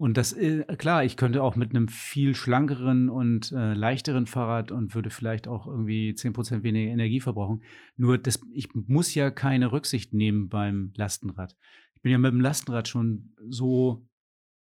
[0.00, 4.72] Und das, äh, klar, ich könnte auch mit einem viel schlankeren und äh, leichteren Fahrrad
[4.72, 7.62] und würde vielleicht auch irgendwie 10% weniger Energie verbrauchen.
[7.98, 11.54] Nur, das, ich muss ja keine Rücksicht nehmen beim Lastenrad.
[11.96, 14.08] Ich bin ja mit dem Lastenrad schon so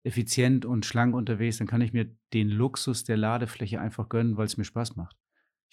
[0.04, 4.48] effizient und schlank unterwegs, dann kann ich mir den Luxus der Ladefläche einfach gönnen, weil
[4.48, 5.16] es mir Spaß macht.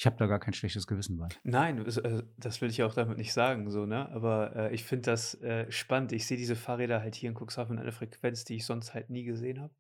[0.01, 1.29] Ich habe da gar kein schlechtes Gewissen bei.
[1.43, 4.09] Nein, das, äh, das will ich auch damit nicht sagen, so, ne?
[4.13, 6.13] Aber äh, ich finde das äh, spannend.
[6.13, 9.11] Ich sehe diese Fahrräder halt hier in Cuxhaven in einer Frequenz, die ich sonst halt
[9.11, 9.75] nie gesehen habe.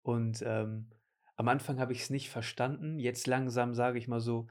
[0.00, 0.88] Und ähm,
[1.36, 2.98] am Anfang habe ich es nicht verstanden.
[2.98, 4.46] Jetzt langsam sage ich mal so,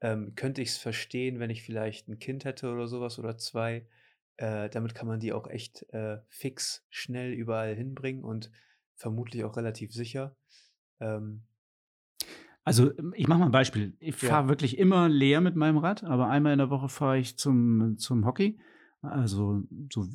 [0.00, 3.86] ähm, könnte ich es verstehen, wenn ich vielleicht ein Kind hätte oder sowas oder zwei.
[4.38, 8.50] Äh, damit kann man die auch echt äh, fix, schnell überall hinbringen und
[8.94, 10.34] vermutlich auch relativ sicher.
[10.98, 11.42] Ähm,
[12.64, 13.94] also ähm, ich mache mal ein Beispiel.
[13.98, 14.48] Ich fahre ja.
[14.48, 18.24] wirklich immer leer mit meinem Rad, aber einmal in der Woche fahre ich zum, zum
[18.24, 18.58] Hockey.
[19.00, 20.06] Also so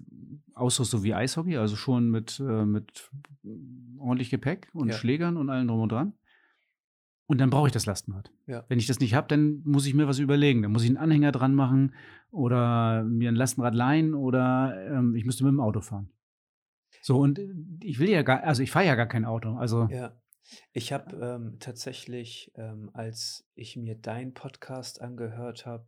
[0.53, 3.11] Ausrüstung wie Eishockey, also schon mit, äh, mit
[3.97, 4.93] ordentlich Gepäck und ja.
[4.93, 6.13] Schlägern und allem drum und dran.
[7.25, 8.31] Und dann brauche ich das Lastenrad.
[8.45, 8.63] Ja.
[8.69, 10.61] Wenn ich das nicht habe, dann muss ich mir was überlegen.
[10.61, 11.93] Dann muss ich einen Anhänger dran machen
[12.31, 16.09] oder mir ein Lastenrad leihen oder ähm, ich müsste mit dem Auto fahren.
[17.01, 19.55] So, und äh, ich will ja gar, also ich fahre ja gar kein Auto.
[19.57, 20.13] Also ja.
[20.71, 25.87] Ich habe ähm, tatsächlich, ähm, als ich mir deinen Podcast angehört habe,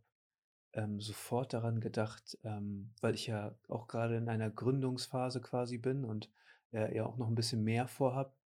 [0.72, 6.04] ähm, sofort daran gedacht, ähm, weil ich ja auch gerade in einer Gründungsphase quasi bin
[6.04, 6.30] und
[6.72, 8.36] äh, ja auch noch ein bisschen mehr vorhab,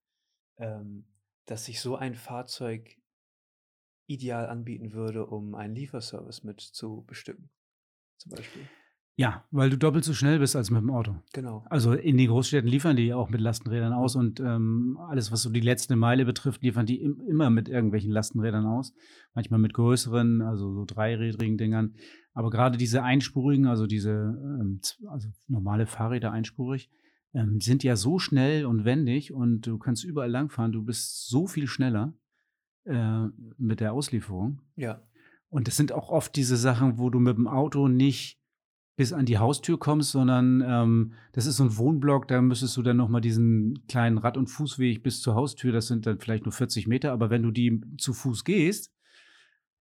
[0.59, 1.07] ähm,
[1.47, 2.97] dass ich so ein Fahrzeug
[4.07, 7.51] ideal anbieten würde, um einen Lieferservice mit zu bestücken,
[8.19, 8.69] zum Beispiel.
[9.17, 11.15] Ja, weil du doppelt so schnell bist als mit dem Auto.
[11.33, 11.65] Genau.
[11.71, 15.51] Also in den Großstädten liefern die auch mit Lastenrädern aus und ähm, alles, was so
[15.51, 18.93] die letzte Meile betrifft, liefern die im, immer mit irgendwelchen Lastenrädern aus.
[19.33, 21.95] Manchmal mit größeren, also so dreirädrigen Dingern.
[22.33, 26.91] Aber gerade diese einspurigen, also diese ähm, also normale Fahrräder einspurig,
[27.35, 30.73] ähm, sind ja so schnell und wendig und du kannst überall langfahren.
[30.73, 32.15] Du bist so viel schneller
[32.85, 33.27] äh,
[33.59, 34.61] mit der Auslieferung.
[34.75, 35.03] Ja.
[35.51, 38.41] Und das sind auch oft diese Sachen, wo du mit dem Auto nicht
[38.97, 42.83] bis an die Haustür kommst, sondern ähm, das ist so ein Wohnblock, da müsstest du
[42.83, 46.53] dann nochmal diesen kleinen Rad- und Fußweg bis zur Haustür, das sind dann vielleicht nur
[46.53, 48.93] 40 Meter, aber wenn du die zu Fuß gehst,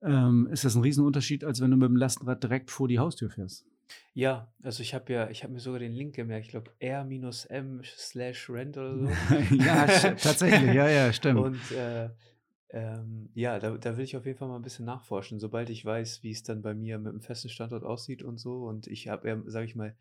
[0.02, 3.30] ähm, ist das ein Riesenunterschied, als wenn du mit dem Lastenrad direkt vor die Haustür
[3.30, 3.66] fährst.
[4.14, 7.82] Ja, also ich habe ja, ich habe mir sogar den Link gemerkt, ich glaube r-m
[7.84, 9.08] slash rent oder so.
[9.56, 11.40] ja, tatsächlich, ja, ja, stimmt.
[11.40, 12.10] Und äh,
[12.74, 15.86] ähm, ja, da, da will ich auf jeden Fall mal ein bisschen nachforschen, sobald ich
[15.86, 18.66] weiß, wie es dann bei mir mit einem festen Standort aussieht und so.
[18.66, 19.96] Und ich habe ja, sage ich mal,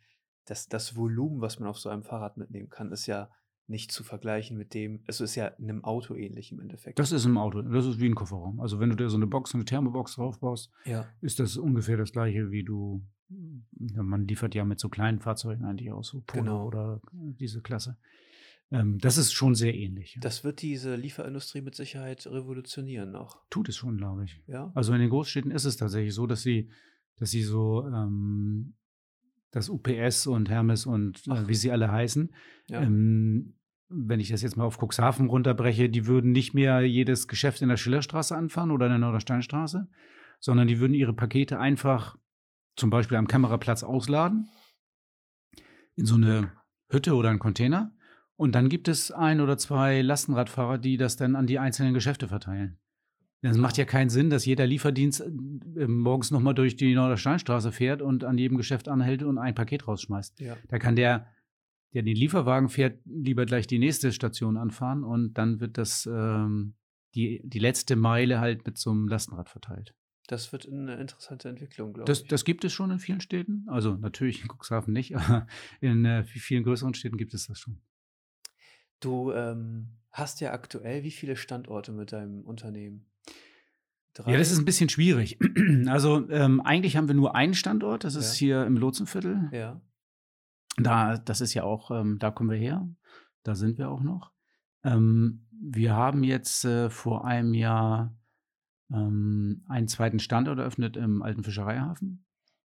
[0.46, 3.30] das, das Volumen, was man auf so einem Fahrrad mitnehmen kann, ist ja
[3.66, 6.98] nicht zu vergleichen mit dem, es ist ja einem Auto ähnlich im Endeffekt.
[6.98, 8.58] Das ist ein Auto, das ist wie ein Kofferraum.
[8.60, 11.06] Also wenn du dir so eine Box, eine Thermobox draufbaust, ja.
[11.20, 13.02] ist das ungefähr das gleiche, wie du
[13.78, 16.66] man liefert ja mit so kleinen Fahrzeugen eigentlich auch so Polo Genau.
[16.66, 17.96] oder diese Klasse.
[18.72, 20.14] Ähm, das ist schon sehr ähnlich.
[20.14, 20.20] Ja.
[20.22, 23.42] Das wird diese Lieferindustrie mit Sicherheit revolutionieren noch.
[23.50, 24.40] Tut es schon, glaube ich.
[24.46, 24.72] Ja?
[24.74, 26.70] Also in den Großstädten ist es tatsächlich so, dass sie,
[27.16, 28.74] dass sie so ähm,
[29.50, 32.34] das UPS und Hermes und äh, wie sie alle heißen,
[32.68, 32.82] Ja.
[32.82, 33.54] ähm,
[33.94, 37.68] wenn ich das jetzt mal auf Cuxhaven runterbreche, die würden nicht mehr jedes Geschäft in
[37.68, 39.86] der Schillerstraße anfahren oder in der Nordersteinstraße,
[40.40, 42.16] sondern die würden ihre Pakete einfach
[42.74, 44.48] zum Beispiel am Kameraplatz ausladen,
[45.94, 46.52] in so eine
[46.88, 47.94] Hütte oder einen Container.
[48.36, 52.28] Und dann gibt es ein oder zwei Lastenradfahrer, die das dann an die einzelnen Geschäfte
[52.28, 52.78] verteilen.
[53.44, 58.00] Es macht ja keinen Sinn, dass jeder Lieferdienst äh, morgens nochmal durch die Nordersteinstraße fährt
[58.00, 60.38] und an jedem Geschäft anhält und ein Paket rausschmeißt.
[60.38, 60.56] ja.
[60.68, 61.26] Da kann der,
[61.92, 66.74] der den Lieferwagen fährt, lieber gleich die nächste Station anfahren und dann wird das ähm,
[67.16, 69.92] die, die letzte Meile halt mit so einem Lastenrad verteilt.
[70.28, 72.28] Das wird eine interessante Entwicklung, glaube Das, ich.
[72.28, 73.64] das gibt es schon in vielen Städten.
[73.66, 75.48] Also natürlich in Cuxhaven nicht, aber
[75.80, 77.80] in äh, vielen größeren Städten gibt es das schon.
[79.02, 83.06] Du ähm, hast ja aktuell wie viele Standorte mit deinem Unternehmen?
[84.26, 85.38] Ja, das ist ein bisschen schwierig.
[85.88, 88.38] Also ähm, eigentlich haben wir nur einen Standort, das ist Ja.
[88.38, 89.48] hier im Lotsenviertel.
[89.52, 89.80] Ja.
[90.76, 92.88] Da, das ist ja auch, ähm, da kommen wir her.
[93.42, 94.32] Da sind wir auch noch.
[94.84, 98.16] Ähm, wir haben jetzt äh, vor einem Jahr
[98.92, 102.24] ähm, einen zweiten Standort eröffnet im alten Fischereihafen.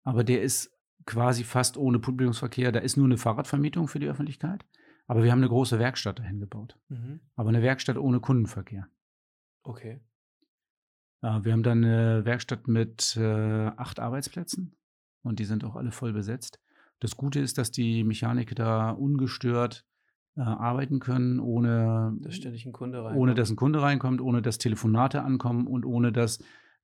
[0.03, 0.73] Aber der ist
[1.07, 2.73] quasi fast ohne Publikumsverkehr.
[2.73, 4.65] Da ist nur eine Fahrradvermietung für die Öffentlichkeit.
[5.09, 6.79] Aber wir haben eine große Werkstatt dahin gebaut.
[6.89, 7.21] Mhm.
[7.35, 8.89] Aber eine Werkstatt ohne Kundenverkehr.
[9.63, 10.01] Okay.
[11.23, 14.77] Äh, wir haben dann eine Werkstatt mit äh, acht Arbeitsplätzen
[15.23, 16.61] und die sind auch alle voll besetzt.
[17.01, 19.87] Das Gute ist, dass die Mechaniker da ungestört
[20.37, 24.59] äh, arbeiten können, ohne, Da ständig ein Kunde ohne dass ein Kunde reinkommt, ohne dass
[24.59, 26.39] Telefonate ankommen und ohne dass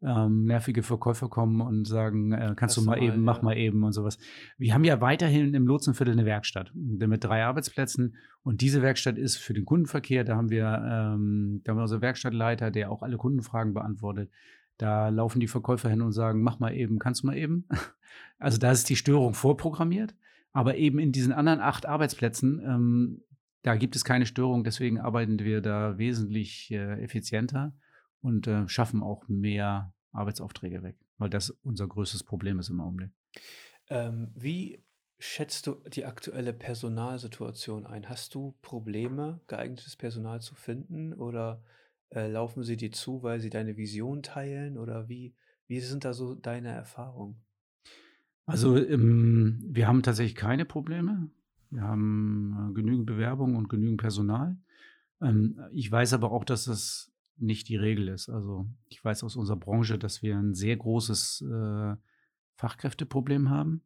[0.05, 3.38] ähm, nervige Verkäufer kommen und sagen, äh, kannst du Hast du mal mal, eben, mach
[3.38, 3.42] ja.
[3.42, 4.18] mal eben und sowas.
[4.59, 9.38] Wir haben ja weiterhin im Lotsenviertel eine Werkstatt mit drei Arbeitsplätzen und diese Werkstatt ist
[9.38, 10.24] für den Kundenverkehr.
[10.24, 14.30] Da haben wir, ähm, da haben wir unseren Werkstattleiter, der auch alle Kundenfragen beantwortet.
[14.76, 17.66] Da laufen die Verkäufer hin und sagen, mach mal eben, kannst du mal eben.
[18.38, 20.14] Also da ist die Störung vorprogrammiert,
[20.52, 23.22] aber eben in diesen anderen acht Arbeitsplätzen, ähm,
[23.62, 27.74] da gibt es keine Störung, deswegen arbeiten wir da wesentlich äh, effizienter
[28.20, 33.10] und äh, schaffen auch mehr Arbeitsaufträge weg, weil das unser größtes Problem ist im Augenblick.
[33.88, 34.82] Ähm, wie
[35.18, 38.08] schätzt du die aktuelle Personalsituation ein?
[38.08, 41.62] Hast du Probleme, geeignetes Personal zu finden oder
[42.10, 45.34] äh, laufen sie dir zu, weil sie deine Vision teilen oder wie,
[45.66, 47.42] wie sind da so deine Erfahrungen?
[48.46, 51.30] Also ähm, wir haben tatsächlich keine Probleme.
[51.70, 54.56] Wir haben äh, genügend Bewerbungen und genügend Personal.
[55.20, 58.28] Ähm, ich weiß aber auch, dass das nicht die Regel ist.
[58.28, 61.97] Also ich weiß aus unserer Branche, dass wir ein sehr großes äh,
[62.57, 63.82] Fachkräfteproblem haben.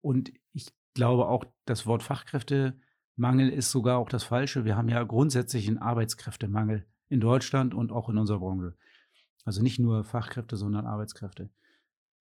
[0.00, 4.64] Und ich glaube auch, das Wort Fachkräftemangel ist sogar auch das Falsche.
[4.64, 8.76] Wir haben ja grundsätzlich einen Arbeitskräftemangel in Deutschland und auch in unserer Branche.
[9.44, 11.50] Also nicht nur Fachkräfte, sondern Arbeitskräfte.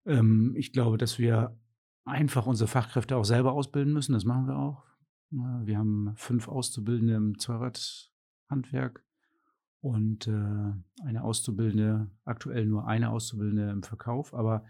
[0.06, 1.58] Ähm, ich glaube, dass wir
[2.06, 4.14] einfach unsere Fachkräfte auch selber ausbilden müssen.
[4.14, 4.84] Das machen wir auch.
[5.30, 9.04] Wir haben fünf Auszubildende im Zweiradhandwerk
[9.84, 14.34] und äh, eine Auszubildende, aktuell nur eine Auszubildende im Verkauf.
[14.34, 14.64] Aber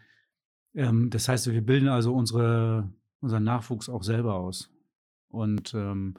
[0.74, 4.74] ähm, das heißt, wir bilden also unsere, unseren Nachwuchs auch selber aus.
[5.28, 6.16] Und ähm,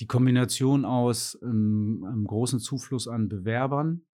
[0.00, 4.06] die Kombination aus ähm, einem großen Zufluss an Bewerbern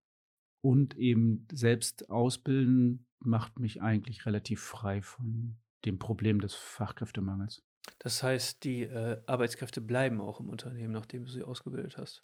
[0.62, 7.62] und eben selbst ausbilden macht mich eigentlich relativ frei von dem Problem des Fachkräftemangels.
[8.00, 12.20] Das heißt, die äh, Arbeitskräfte bleiben auch im Unternehmen, nachdem du sie ausgebildet hast.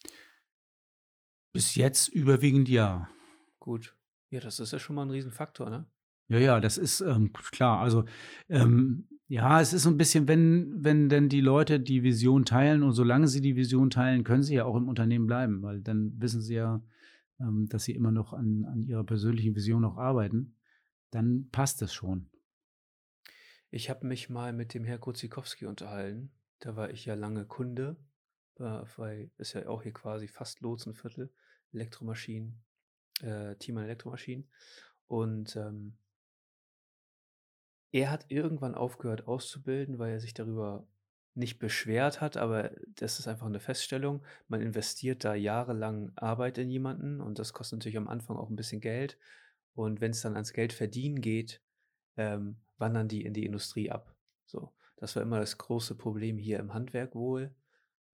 [1.52, 3.08] Bis jetzt überwiegend ja.
[3.58, 3.96] Gut.
[4.30, 5.86] Ja, das ist ja schon mal ein Riesenfaktor, ne?
[6.28, 7.80] Ja, ja, das ist ähm, klar.
[7.80, 8.04] Also
[8.48, 12.84] ähm, ja, es ist so ein bisschen, wenn, wenn denn die Leute die Vision teilen
[12.84, 16.12] und solange sie die Vision teilen, können sie ja auch im Unternehmen bleiben, weil dann
[16.20, 16.82] wissen sie ja,
[17.40, 20.56] ähm, dass sie immer noch an, an ihrer persönlichen Vision noch arbeiten.
[21.10, 22.30] Dann passt es schon.
[23.70, 26.32] Ich habe mich mal mit dem Herr Kurzikowski unterhalten.
[26.60, 27.96] Da war ich ja lange Kunde,
[28.60, 31.32] weil ist ja auch hier quasi fast Lotsenviertel,
[31.72, 32.62] Elektromaschinen,
[33.22, 34.48] äh, Team an Elektromaschinen.
[35.06, 35.96] Und ähm,
[37.92, 40.86] er hat irgendwann aufgehört auszubilden, weil er sich darüber
[41.34, 44.22] nicht beschwert hat, aber das ist einfach eine Feststellung.
[44.48, 48.56] Man investiert da jahrelang Arbeit in jemanden und das kostet natürlich am Anfang auch ein
[48.56, 49.18] bisschen Geld.
[49.74, 51.62] Und wenn es dann ans Geld verdienen geht,
[52.16, 54.14] ähm, wandern die in die Industrie ab.
[54.46, 57.54] So, das war immer das große Problem hier im Handwerk wohl.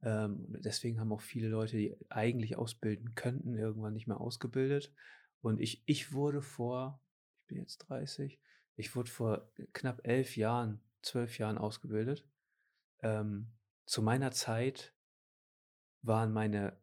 [0.02, 4.92] Ähm, deswegen haben auch viele Leute, die eigentlich ausbilden könnten, irgendwann nicht mehr ausgebildet.
[5.40, 7.00] Und ich, ich wurde vor,
[7.40, 8.40] ich bin jetzt 30,
[8.76, 12.28] Ich wurde vor knapp elf Jahren, zwölf Jahren ausgebildet.
[13.00, 13.52] Ähm,
[13.86, 14.92] zu meiner Zeit
[16.02, 16.76] waren meine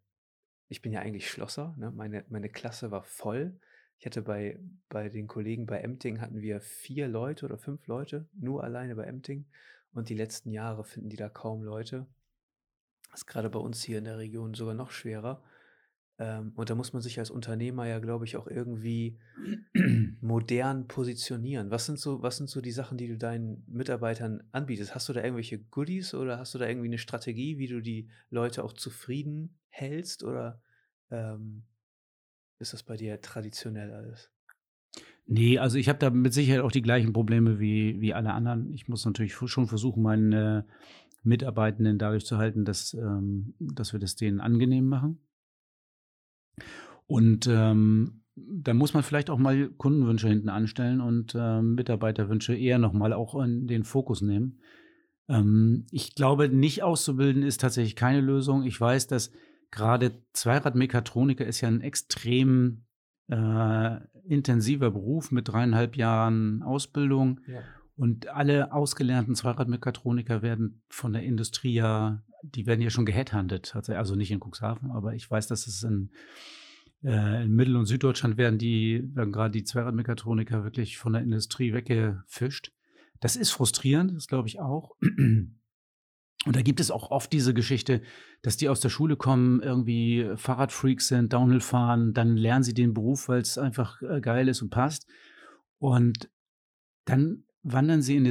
[0.74, 1.92] ich bin ja eigentlich Schlosser, ne?
[1.92, 3.60] Meine meine Klasse war voll.
[4.00, 4.60] Ich hatte bei
[4.90, 9.04] bei den Kollegen bei Emting hatten wir 4 Leute oder 5 Leute, nur alleine bei
[9.04, 9.46] Emting.
[9.92, 12.08] Und die letzten Jahre finden die da kaum Leute.
[13.14, 15.44] Ist gerade bei uns hier in der Region sogar noch schwerer.
[16.20, 19.20] Ähm, und da muss man sich als Unternehmer ja, glaube ich, auch irgendwie
[20.22, 21.72] modern positionieren.
[21.72, 24.94] Was sind so was sind so die Sachen, die du deinen Mitarbeitern anbietest?
[24.94, 28.10] Hast du da irgendwelche Goodies oder hast du da irgendwie eine Strategie, wie du die
[28.30, 30.62] Leute auch zufrieden hältst oder,
[31.10, 31.64] ähm,
[32.60, 34.32] ist das bei dir traditionell alles?
[35.26, 38.72] Nee, also ich habe da mit Sicherheit auch die gleichen Probleme wie wie alle anderen.
[38.74, 40.64] Ich muss natürlich schon versuchen, meinen,
[41.24, 45.20] Mitarbeitenden dadurch zu halten, dass ähm, dass wir das denen angenehm machen.
[47.08, 52.80] Und, ähm, da muss man vielleicht auch mal Kundenwünsche hinten anstellen und, ähm, Mitarbeiterwünsche eher
[52.80, 54.60] noch mal auch in den Fokus nehmen.
[55.30, 58.64] Ähm, ich glaube, nicht auszubilden ist tatsächlich keine Lösung.
[58.64, 59.32] Ich weiß, dass
[59.72, 62.86] gerade Zweiradmechatroniker ist ja ein extrem,
[63.28, 67.40] äh, intensiver Beruf mit dreieinhalb Jahren Ausbildung.
[67.48, 67.62] Ja.
[67.96, 74.16] Und alle ausgelernten Zweiradmechatroniker werden von der Industrie ja die werden ja schon geheadhuntet, also
[74.16, 76.12] nicht in Cuxhaven, aber ich weiß, dass es in,
[77.04, 81.74] äh, in Mittel- und Süddeutschland werden die, werden gerade die Zweiradmechatroniker wirklich von der Industrie
[81.74, 82.72] weggefischt.
[83.22, 84.96] Das ist frustrierend, das glaube ich auch.
[86.46, 88.02] Und da gibt es auch oft diese Geschichte,
[88.42, 92.94] dass die aus der Schule kommen, irgendwie Fahrradfreaks sind, Downhill fahren, dann lernen sie den
[92.94, 95.08] Beruf, weil es einfach äh, geil ist und passt.
[95.80, 96.30] Und
[97.06, 98.24] dann wandern sie in,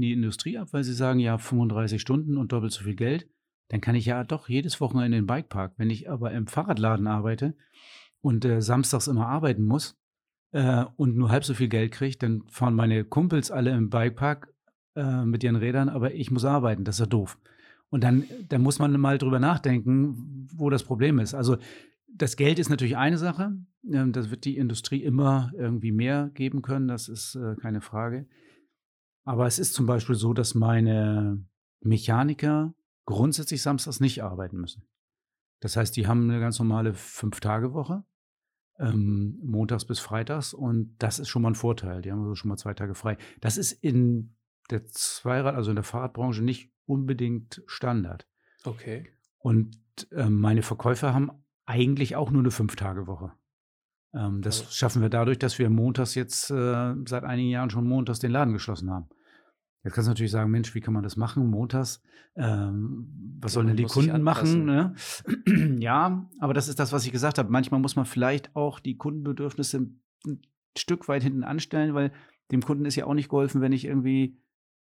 [0.00, 3.26] die Industrie ab, weil sie sagen, ja, 35 Stunden und doppelt so viel Geld
[3.68, 5.74] dann kann ich ja doch jedes Wochenende in den Bikepark.
[5.76, 7.54] Wenn ich aber im Fahrradladen arbeite
[8.20, 9.98] und äh, samstags immer arbeiten muss
[10.52, 14.52] äh, und nur halb so viel Geld kriege, dann fahren meine Kumpels alle im Bikepark
[14.96, 16.84] äh, mit ihren Rädern, aber ich muss arbeiten.
[16.84, 17.38] Das ist ja doof.
[17.88, 21.34] Und dann, dann muss man mal drüber nachdenken, wo das Problem ist.
[21.34, 21.56] Also
[22.08, 23.56] das Geld ist natürlich eine Sache.
[23.90, 26.88] Ähm, das wird die Industrie immer irgendwie mehr geben können.
[26.88, 28.26] Das ist äh, keine Frage.
[29.24, 31.44] Aber es ist zum Beispiel so, dass meine
[31.80, 32.74] Mechaniker
[33.06, 34.86] grundsätzlich samstags nicht arbeiten müssen.
[35.60, 38.04] Das heißt, die haben eine ganz normale Fünf-Tage-Woche,
[38.78, 42.02] ähm, montags bis freitags, und das ist schon mal ein Vorteil.
[42.02, 43.16] Die haben also schon mal zwei Tage frei.
[43.40, 44.36] Das ist in
[44.70, 48.26] der Zweirad, also in der Fahrradbranche, nicht unbedingt Standard.
[48.64, 49.10] Okay.
[49.38, 49.78] Und
[50.10, 51.30] äh, meine Verkäufer haben
[51.66, 53.32] eigentlich auch nur eine Fünf-Tage-Woche.
[54.14, 58.20] Ähm, das schaffen wir dadurch, dass wir montags jetzt äh, seit einigen Jahren schon montags
[58.20, 59.08] den Laden geschlossen haben.
[59.82, 62.02] Jetzt kannst du natürlich sagen, Mensch, wie kann man das machen montags?
[62.36, 64.64] Ähm, was ja, sollen denn die Kunden machen?
[64.64, 64.94] Ne?
[65.78, 67.50] ja, aber das ist das, was ich gesagt habe.
[67.50, 69.90] Manchmal muss man vielleicht auch die Kundenbedürfnisse
[70.26, 70.42] ein
[70.76, 72.12] Stück weit hinten anstellen, weil
[72.50, 74.40] dem Kunden ist ja auch nicht geholfen, wenn ich irgendwie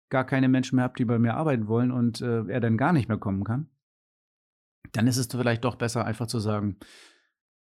[0.09, 2.93] gar keine Menschen mehr habe, die bei mir arbeiten wollen und äh, er dann gar
[2.93, 3.69] nicht mehr kommen kann.
[4.91, 6.77] Dann ist es vielleicht doch besser, einfach zu sagen,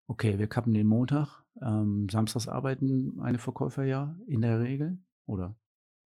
[0.09, 5.57] okay, wir kappen den Montag, ähm, samstags arbeiten eine Verkäufer ja in der Regel oder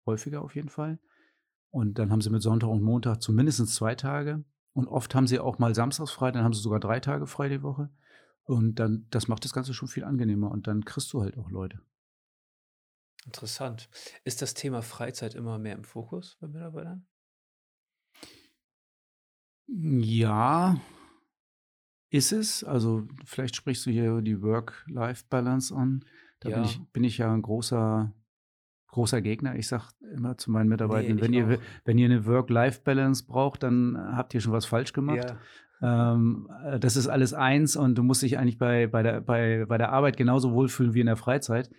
[0.06, 1.00] häufiger auf jeden Fall.
[1.70, 4.44] Und dann haben sie mit Sonntag und Montag zumindest zwei Tage.
[4.74, 7.50] Und oft haben sie auch mal samstags frei, dann haben sie sogar drei Tage frei
[7.50, 7.90] die Woche.
[8.44, 10.52] Und dann, das macht das Ganze schon viel angenehmer.
[10.52, 11.80] Und dann kriegst du halt auch Leute.
[13.26, 13.90] Interessant.
[14.24, 17.08] Ist das Thema Freizeit immer mehr im Fokus bei Mitarbeitern?
[19.68, 20.80] Ja,
[22.10, 22.64] ist es.
[22.64, 26.06] Also vielleicht sprichst du hier die Work-Life-Balance an.
[26.40, 26.56] Da ja.
[26.56, 28.14] bin, ich, bin ich ja ein großer
[28.96, 29.56] großer Gegner.
[29.56, 29.84] Ich sage
[30.14, 34.40] immer zu meinen Mitarbeitern, nee, wenn, ihr, wenn ihr eine Work-Life-Balance braucht, dann habt ihr
[34.40, 35.36] schon was falsch gemacht.
[35.82, 36.14] Ja.
[36.14, 39.66] Ähm, äh, das ist alles eins und du musst dich eigentlich bei, bei, der, bei,
[39.68, 41.70] bei der Arbeit genauso wohlfühlen wie in der Freizeit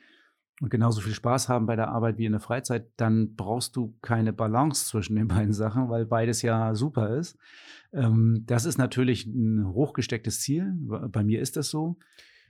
[0.60, 3.94] und genauso viel Spaß haben bei der Arbeit wie in der Freizeit, dann brauchst du
[4.00, 7.38] keine Balance zwischen den beiden Sachen, weil beides ja super ist.
[7.92, 10.72] Ähm, das ist natürlich ein hochgestecktes Ziel.
[11.10, 11.98] Bei mir ist das so.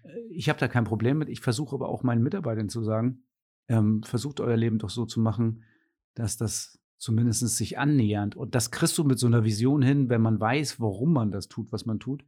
[0.02, 1.28] Äh, ich habe da kein Problem mit.
[1.28, 3.24] Ich versuche aber auch meinen Mitarbeitern zu sagen,
[3.68, 5.64] ähm, versucht euer Leben doch so zu machen,
[6.14, 8.36] dass das zumindest sich annähernd.
[8.36, 11.48] Und das kriegst du mit so einer Vision hin, wenn man weiß, warum man das
[11.48, 12.24] tut, was man tut.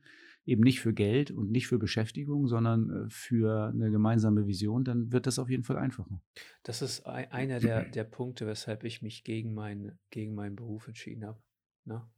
[0.48, 5.12] Eben nicht für Geld und nicht für Beschäftigung, sondern äh, für eine gemeinsame Vision, dann
[5.12, 6.22] wird das auf jeden Fall einfacher.
[6.62, 11.26] Das ist einer der, der Punkte, weshalb ich mich gegen, mein, gegen meinen Beruf entschieden
[11.26, 11.42] habe.
[11.84, 12.08] Ne?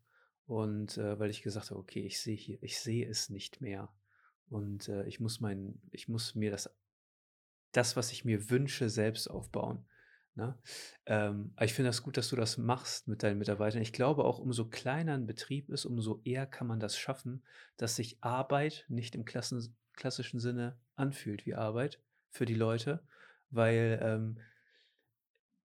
[0.46, 3.92] Und äh, weil ich gesagt habe, okay, ich sehe hier, ich sehe es nicht mehr.
[4.48, 6.70] Und äh, ich muss mein, ich muss mir das
[7.72, 9.84] das, was ich mir wünsche, selbst aufbauen.
[10.40, 10.58] Ne?
[11.06, 13.82] Ähm, aber ich finde das gut, dass du das machst mit deinen Mitarbeitern.
[13.82, 17.42] Ich glaube auch, umso kleiner ein Betrieb ist, umso eher kann man das schaffen,
[17.76, 23.02] dass sich Arbeit nicht im Klassen, klassischen Sinne anfühlt wie Arbeit für die Leute,
[23.50, 24.38] weil ähm,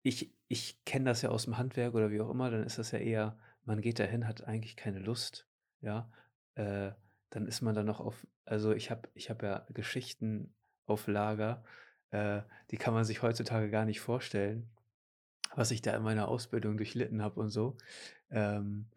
[0.03, 2.91] ich ich kenne das ja aus dem Handwerk oder wie auch immer, dann ist das
[2.91, 5.47] ja eher man geht dahin, hat eigentlich keine Lust,
[5.81, 6.11] ja?
[6.55, 6.91] Äh,
[7.29, 10.53] dann ist man dann noch auf also, ich habe ich habe ja Geschichten
[10.85, 11.63] auf Lager,
[12.11, 12.41] äh,
[12.71, 14.69] die kann man sich heutzutage gar nicht vorstellen,
[15.55, 17.77] was ich da in meiner Ausbildung durchlitten habe und so.
[18.29, 18.87] Ähm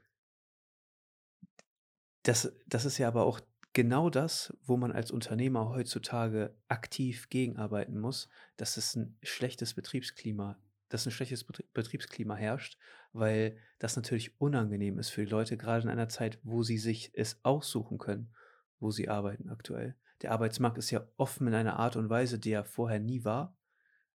[2.22, 3.40] das das ist ja aber auch
[3.72, 10.58] genau das, wo man als Unternehmer heutzutage aktiv gegenarbeiten muss, dass es ein schlechtes Betriebsklima
[10.94, 12.78] dass ein schlechtes Betrie Betriebsklima herrscht,
[13.12, 17.10] weil das natürlich unangenehm ist für die Leute, gerade in einer Zeit, wo sie sich
[17.14, 18.32] es aussuchen können,
[18.78, 19.96] wo sie arbeiten aktuell.
[20.22, 23.56] Der Arbeitsmarkt ist ja offen in einer Art und Weise, die er vorher nie war.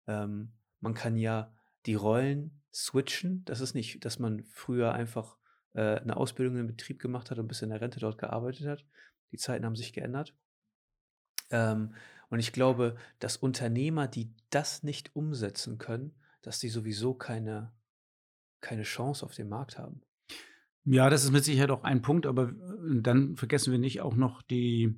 [0.07, 1.55] Ähm, man kann ja
[1.87, 3.45] die Rollen switchen.
[3.47, 5.39] Das ist nicht, dass man früher einfach,
[5.75, 8.87] äh, 'ne Ausbildung im Betrieb gemacht hat und bis in der Rente dort gearbeitet hat.
[9.33, 10.35] Die Zeiten haben sich geändert.
[11.51, 11.95] Ähm,
[12.29, 17.73] und ich glaube, dass Unternehmer, die das nicht umsetzen können, dass die sowieso keine
[18.63, 20.03] keine Chance auf dem Markt haben.
[20.85, 22.55] Ja, das ist mit Sicherheit auch ein Punkt, aber, äh,
[23.03, 24.95] dann vergessen wir nicht auch noch die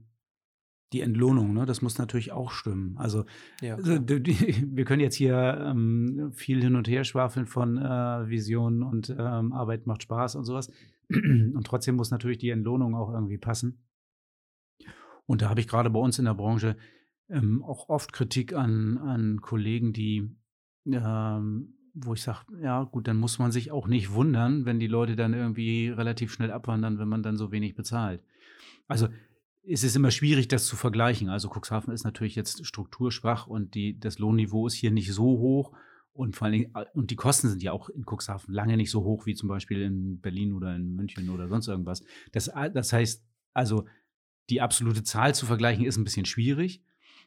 [0.93, 1.67] die Entlohnung, ne?
[1.67, 2.97] Das muss natürlich auch stimmen.
[2.99, 3.25] Also,
[3.61, 8.83] Ja, also, wir können jetzt hier, ähm, viel hin und her schwafeln von, äh, Visionen
[8.83, 10.71] und, ähm, Arbeit macht Spaß und sowas.
[11.11, 13.79] Und trotzdem muss natürlich die Entlohnung auch irgendwie passen.
[15.27, 16.77] Und da habe ich gerade bei uns in der Branche,
[17.29, 20.31] ähm, auch oft Kritik an an Kollegen, die,
[20.87, 24.87] ähm wo ich sage: „Ja gut, dann muss man sich auch nicht wundern, wenn die
[24.87, 28.23] Leute dann irgendwie relativ schnell abwandern, wenn man dann so wenig bezahlt.“
[28.89, 29.09] Also,
[29.71, 31.29] es ist immer schwierig, das zu vergleichen.
[31.29, 35.73] Also, Cuxhaven ist natürlich jetzt strukturschwach und die das Lohnniveau ist hier nicht so hoch
[36.13, 38.91] und vor allen Dingen a und die Kosten sind ja auch in Cuxhaven lange nicht
[38.91, 42.03] so hoch wie zum Beispiel in Berlin oder in München oder sonst irgendwas.
[42.33, 43.85] Das a das heißt, also,
[44.51, 46.83] die absolute Zahl zu vergleichen, ist ein bisschen schwierig.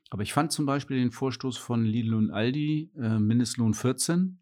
[0.10, 4.40] Aber ich fand zum Beispiel den Vorstoß von Lidl und Aldi, äh, Mindestlohn 14,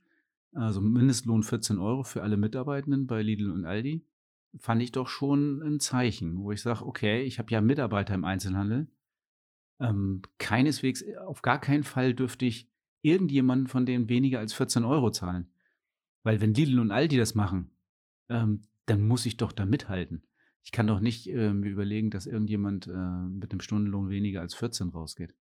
[0.53, 4.03] also Mindestlohn 14 Euro für alle Mitarbeitenden bei Lidl und Aldi,
[4.57, 8.25] fand ich doch schon ein Zeichen, wo ich sage: „Okay, ich habe ja Mitarbeiter im
[8.25, 8.87] Einzelhandel.
[9.79, 12.71] Ähm, keineswegs äh, auf gar keinen Fall dürfte ich
[13.01, 15.53] irgendjemanden von denen weniger als 14 Euro zahlen.“
[16.23, 17.71] Weil wenn Lidl und Aldi das machen,
[18.29, 20.23] ähm, dann muss ich doch da mithalten.
[20.63, 24.55] Ich kann doch nicht, äh, mir überlegen, dass irgendjemand, äh, mit 'nem Stundenlohn weniger als
[24.55, 25.35] 14 rausgeht.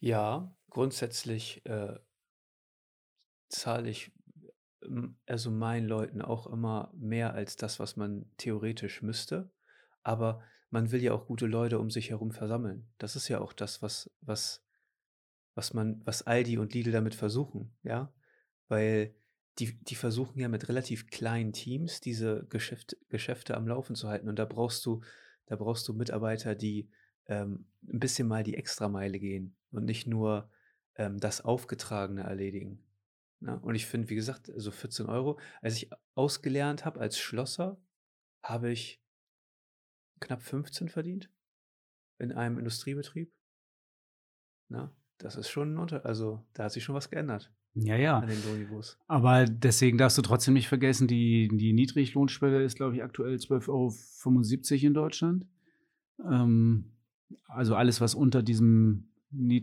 [0.00, 1.98] Ja, grundsätzlich, äh,
[3.48, 4.12] zahle ich,
[5.26, 9.50] also, meinen Leuten auch immer mehr als das, was man theoretisch müsste.
[10.02, 12.88] Aber man will ja auch gute Leute um sich herum versammeln.
[12.98, 14.64] Das ist ja auch das, was was
[15.56, 18.12] was man was Aldi und Lidl damit versuchen, ja?
[18.68, 19.14] Weil
[19.60, 24.28] die die versuchen ja mit relativ kleinen Teams diese Geschäft Geschäfte am Laufen zu halten
[24.28, 25.02] und da brauchst du
[25.46, 26.90] da brauchst du Mitarbeiter, die,
[27.26, 30.50] ähm, 'n bisschen mal die Extrameile gehen und nicht nur,
[30.96, 32.82] ähm, das Aufgetragene erledigen,
[33.40, 33.58] ne?
[33.60, 37.78] Und ich finde, wie gesagt, so 14 Euro als ich ausgelernt habe als Schlosser,
[38.42, 39.00] habe ich
[40.20, 41.30] knapp 15 verdient
[42.18, 43.32] in einem Industriebetrieb.
[44.70, 44.90] Ne?
[45.18, 48.18] Das ist schon 'n Unter also, da hat sich schon was geändert Ja, ja.
[48.18, 48.98] an den Lohnniveaus.
[49.06, 54.82] Aber deswegen darfst du trotzdem nicht vergessen, die die Niedriglohnschwelle ist, glaube ich, aktuell 12,75
[54.82, 55.46] € in Deutschland.
[56.24, 56.92] Ähm,
[57.46, 59.08] also, alles, was unter diesem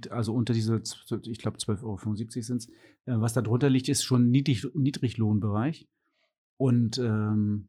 [0.10, 0.82] also, unter diese
[1.24, 2.68] ich glaube 12,75 € sind's.
[3.06, 5.88] Äh, was da drunter liegt, ist schon Niedrig Niedriglohnbereich.
[6.58, 7.68] Und, ähm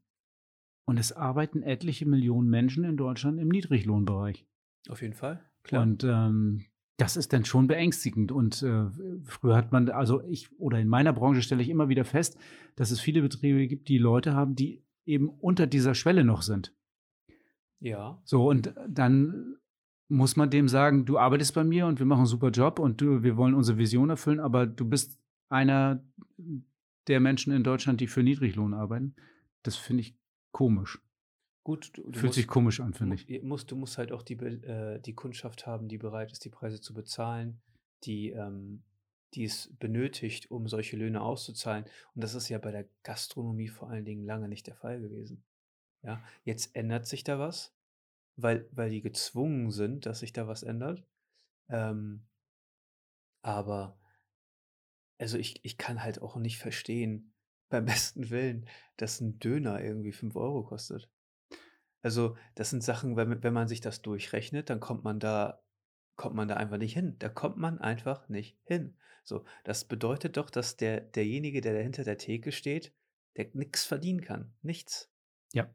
[0.85, 4.47] und es arbeiten etliche Millionen Menschen in Deutschland im Niedriglohnbereich.
[4.89, 5.83] Auf jeden Fall, klar.
[5.83, 6.65] Und, ähm,
[6.97, 8.33] das ist dann schon beängstigend.
[8.33, 8.87] Und, äh,
[9.25, 12.37] früher hat man also, ich oder in meiner Branche stelle ich immer wieder fest,
[12.77, 16.75] dass es viele Betriebe gibt, die Leute haben, die eben unter dieser Schwelle noch sind.
[17.81, 18.21] Ja.
[18.25, 19.57] So, und dann
[20.13, 23.01] muss man dem sagen: „Du arbeitest bei mir und wir machen 'n super Job und
[23.01, 26.03] du wir wollen unsere Vision erfüllen, aber du bist einer
[27.09, 29.15] der Menschen in Deutschland, die für Niedriglohn arbeiten.“
[29.63, 30.17] Das finde ich
[30.53, 31.01] komisch.
[31.65, 33.43] Gut, du du Fühlt sich musst komisch an, finde ich.
[33.43, 36.81] musst du musst halt auch die äh, die Kundschaft haben, die bereit ist, die Preise
[36.81, 37.61] zu bezahlen,
[38.05, 38.83] die, ähm
[39.35, 41.87] die es benötigt, um solche Löhne auszuzahlen.
[42.15, 45.43] Und das ist ja bei der Gastronomie vor allen Dingen lange nicht der Fall gewesen.
[46.03, 47.75] Ja, jetzt ändert sich da was,
[48.37, 51.05] weil weil die gezwungen sind, dass sich da was ändert.
[51.71, 52.27] Ähm
[53.45, 53.97] aber
[55.19, 57.33] also, ich ich kann halt auch nicht verstehen,
[57.69, 61.11] beim besten Willen, dass 'n Döner irgendwie 5 Euro kostet.
[62.03, 65.63] Also, das sind Sachen, wenn wenn man sich das durchrechnet, dann kommt man da
[66.17, 67.17] kommt man da einfach nicht hin.
[67.21, 68.97] Da kommt man einfach nicht hin.
[69.25, 72.95] So, das bedeutet doch, dass der derjenige, der da hinter der Theke steht,
[73.37, 75.11] der nix verdienen kann, nichts.
[75.55, 75.71] Ja.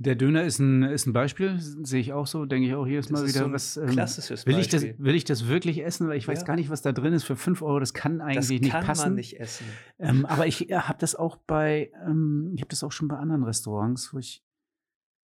[0.00, 3.10] Der Döner ist ein, ist ein Beispiel, sehe ich auch so, denke ich auch jedes
[3.10, 3.46] Mal Das wieder.
[3.46, 6.06] so was, ähm, klassisches will ich, das, will ich das wirklich essen?
[6.06, 6.46] Weil ich weiß Ja.
[6.46, 7.80] gar nicht, was da drin ist für 5 Euro.
[7.80, 9.02] Das kann Das eigentlich nicht kann passen.
[9.08, 9.66] man nicht essen.
[9.98, 13.16] Ähm, aber ich äh, habe das auch bei, ähm, ich habe das auch schon bei
[13.16, 14.44] anderen Restaurants, wo ich,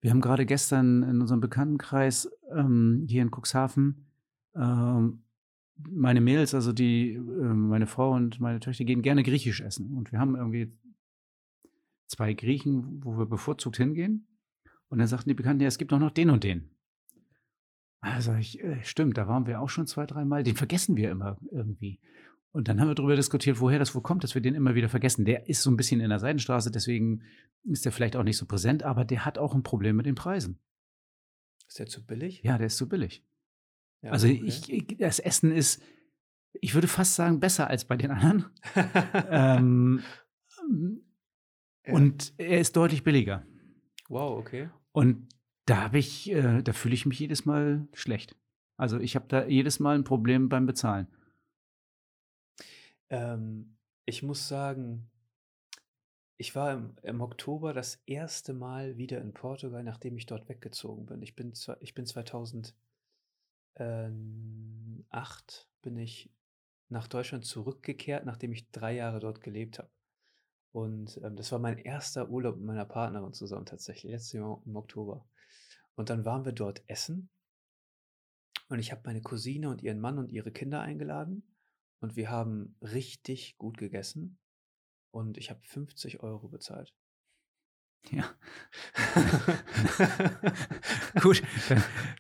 [0.01, 4.07] wir haben gerade gestern in unserem Bekanntenkreis ähm, hier in Cuxhaven,
[4.57, 5.21] ähm,
[5.89, 9.95] meine Mädels, also die, ähm, meine Frau und meine Töchter gehen gerne griechisch essen.
[9.97, 10.73] Und wir haben irgendwie
[12.07, 14.27] zwei Griechen, wo wir bevorzugt hingehen.
[14.89, 16.71] Und dann sagten die Bekannten, ja, es gibt auch noch den und den.
[18.01, 20.43] Also ich, äh, stimmt, da waren wir auch schon zwei, dreimal.
[20.45, 22.01] Den vergessen wir immer irgendwie.
[22.53, 24.89] Und dann haben wir darüber diskutiert, woher das wohl kommt, dass wir den immer wieder
[24.89, 25.25] vergessen.
[25.25, 27.23] Der ist so ein bisschen in der Seitenstraße, deswegen
[27.65, 30.15] ist der vielleicht auch nicht so präsent, aber der hat auch ein Problem mit den
[30.15, 30.59] Preisen.
[31.69, 32.43] Ist der zu billig?
[32.45, 33.25] Ja, der ist zu billig.
[34.03, 34.43] Ja, also okay.
[34.45, 35.83] ich, ich, das Essen ist,
[36.61, 38.47] ich würde fast sagen, besser als bei den anderen.
[39.31, 40.03] ähm,
[41.87, 41.95] Ja.
[41.95, 43.47] Und er ist deutlich billiger.
[44.09, 44.71] Wow, okay.
[44.93, 45.29] Und
[45.67, 48.37] da habe ich, äh, da fühle ich mich jedes Mal schlecht.
[48.77, 51.09] Also ich habe da jedes Mal ein Problem beim Bezahlen.
[53.09, 55.11] Ähm, ich muss sagen,
[56.39, 61.07] ich war im, im Oktober das erste Mal wieder in Portugal, nachdem ich dort weggezogen
[61.07, 61.23] bin.
[61.23, 62.75] Ich bin, ich bin 2008
[65.83, 66.31] bin ich
[66.89, 69.91] nach Deutschland zurückgekehrt, nachdem ich drei Jahre dort gelebt habe.
[70.77, 74.77] Und ähm, das war mein erster Urlaub mit meiner Partnerin zusammen tatsächlich, letztes Jahr im
[74.77, 75.27] Oktober.
[75.95, 77.31] Und dann waren wir dort essen
[78.69, 81.49] und ich habe meine Cousine und ihren Mann und ihre Kinder eingeladen
[82.01, 84.39] und wir haben richtig gut gegessen
[85.13, 86.93] und ich habe 50 Euro bezahlt.
[88.11, 88.25] Ja.
[91.23, 91.43] Gut,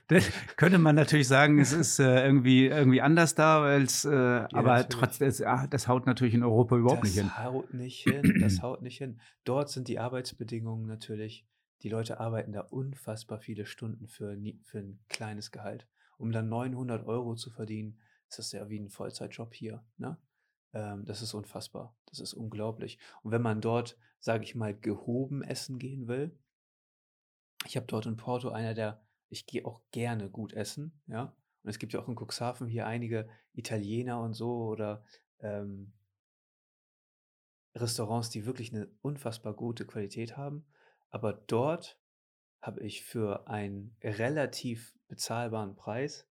[0.08, 0.22] dann
[0.56, 4.86] könnte man natürlich sagen, es ist äh, irgendwie, irgendwie anders da, es, äh, aber natürlich.
[4.88, 7.38] trotzdem, es- ah, das haut natürlich in Europa überhaupt das nicht hin.
[7.38, 9.20] haut nicht hin, das haut nicht hin.
[9.44, 11.46] Dort sind die Arbeitsbedingungen natürlich,
[11.82, 15.86] die Leute arbeiten da unfassbar viele Stunden für, für ein kleines Gehalt.
[16.18, 17.98] Um dann 900 Euro zu verdienen,
[18.28, 19.84] ist das ja wie ein Vollzeitjob hier.
[19.98, 20.16] Ne?
[20.72, 22.98] Ähm, das ist unfassbar, das ist unglaublich.
[23.22, 26.38] Und wenn man dort, sage ich mal, gehoben essen gehen will,
[27.64, 31.34] ich habe dort in Porto einer der, ich gehe auch gerne gut essen, ja.
[31.62, 35.04] Und es gibt ja auch in Cuxhaven hier einige Italiener und so oder
[35.40, 35.92] ähm,
[37.74, 40.64] Restaurants, die wirklich eine unfassbar gute Qualität haben.
[41.10, 41.98] Aber dort
[42.62, 46.28] habe ich für einen relativ bezahlbaren Preis,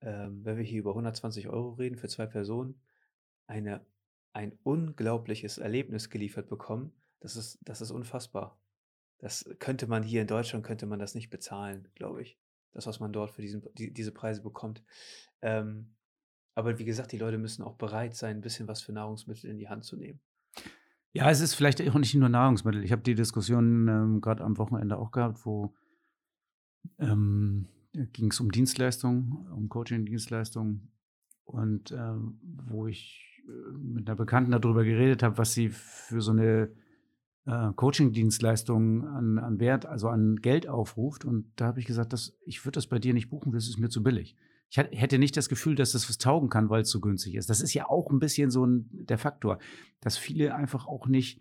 [0.00, 2.80] ähm, wenn wir hier über 120 Euro reden für zwei Personen,
[3.48, 3.84] eine,
[4.32, 6.92] ein unglaubliches Erlebnis geliefert bekommen.
[7.20, 8.60] Das ist, das ist unfassbar.
[9.18, 12.38] Das könnte man hier in Deutschland, könnte man das nicht bezahlen, glaube ich.
[12.72, 14.84] Das, was man dort für diesen, die, diese Preise bekommt.
[15.42, 15.96] Ähm,
[16.54, 19.58] aber wie gesagt, die Leute müssen auch bereit sein, ein bisschen was für Nahrungsmittel in
[19.58, 20.20] die Hand zu nehmen.
[21.12, 22.84] Ja, es ist vielleicht auch nicht nur Nahrungsmittel.
[22.84, 25.74] Ich habe die Diskussion ähm, gerade am Wochenende auch gehabt, wo
[26.98, 27.66] ähm,
[28.12, 30.92] ging es um Dienstleistungen, um Coaching-Dienstleistungen
[31.44, 33.27] und ähm, wo ich
[33.78, 36.70] mit einer Bekannten darüber geredet habe, was sie für so eine
[37.46, 41.24] äh, Coaching-Dienstleistung an, an Wert, also an Geld aufruft.
[41.24, 43.78] Und da habe ich gesagt, dass, ich würde das bei dir nicht buchen, das ist
[43.78, 44.36] mir zu billig.
[44.70, 47.48] Ich hätte nicht das Gefühl, dass das was taugen kann, weil es so günstig ist.
[47.48, 49.58] Das ist ja auch ein bisschen so ein, der Faktor,
[50.00, 51.40] dass viele einfach auch nicht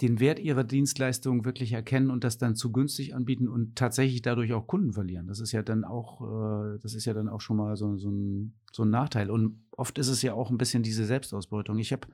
[0.00, 4.52] den Wert ihrer Dienstleistung wirklich erkennen und das dann zu günstig anbieten und tatsächlich dadurch
[4.52, 5.26] auch Kunden verlieren.
[5.26, 8.10] Das ist ja dann auch, äh, das ist ja dann auch schon mal so, so,
[8.10, 9.30] ein, so ein Nachteil.
[9.30, 11.78] Und oft ist es ja auch ein bisschen diese Selbstausbeutung.
[11.78, 12.06] Ich habe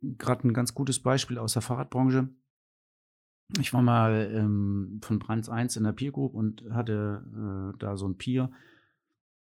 [0.00, 2.28] gerade ein ganz gutes Beispiel aus der Fahrradbranche.
[3.58, 7.96] Ich war mal ähm, von Brands 1 in der Peer Group und hatte äh, da
[7.96, 8.50] so ein Peer,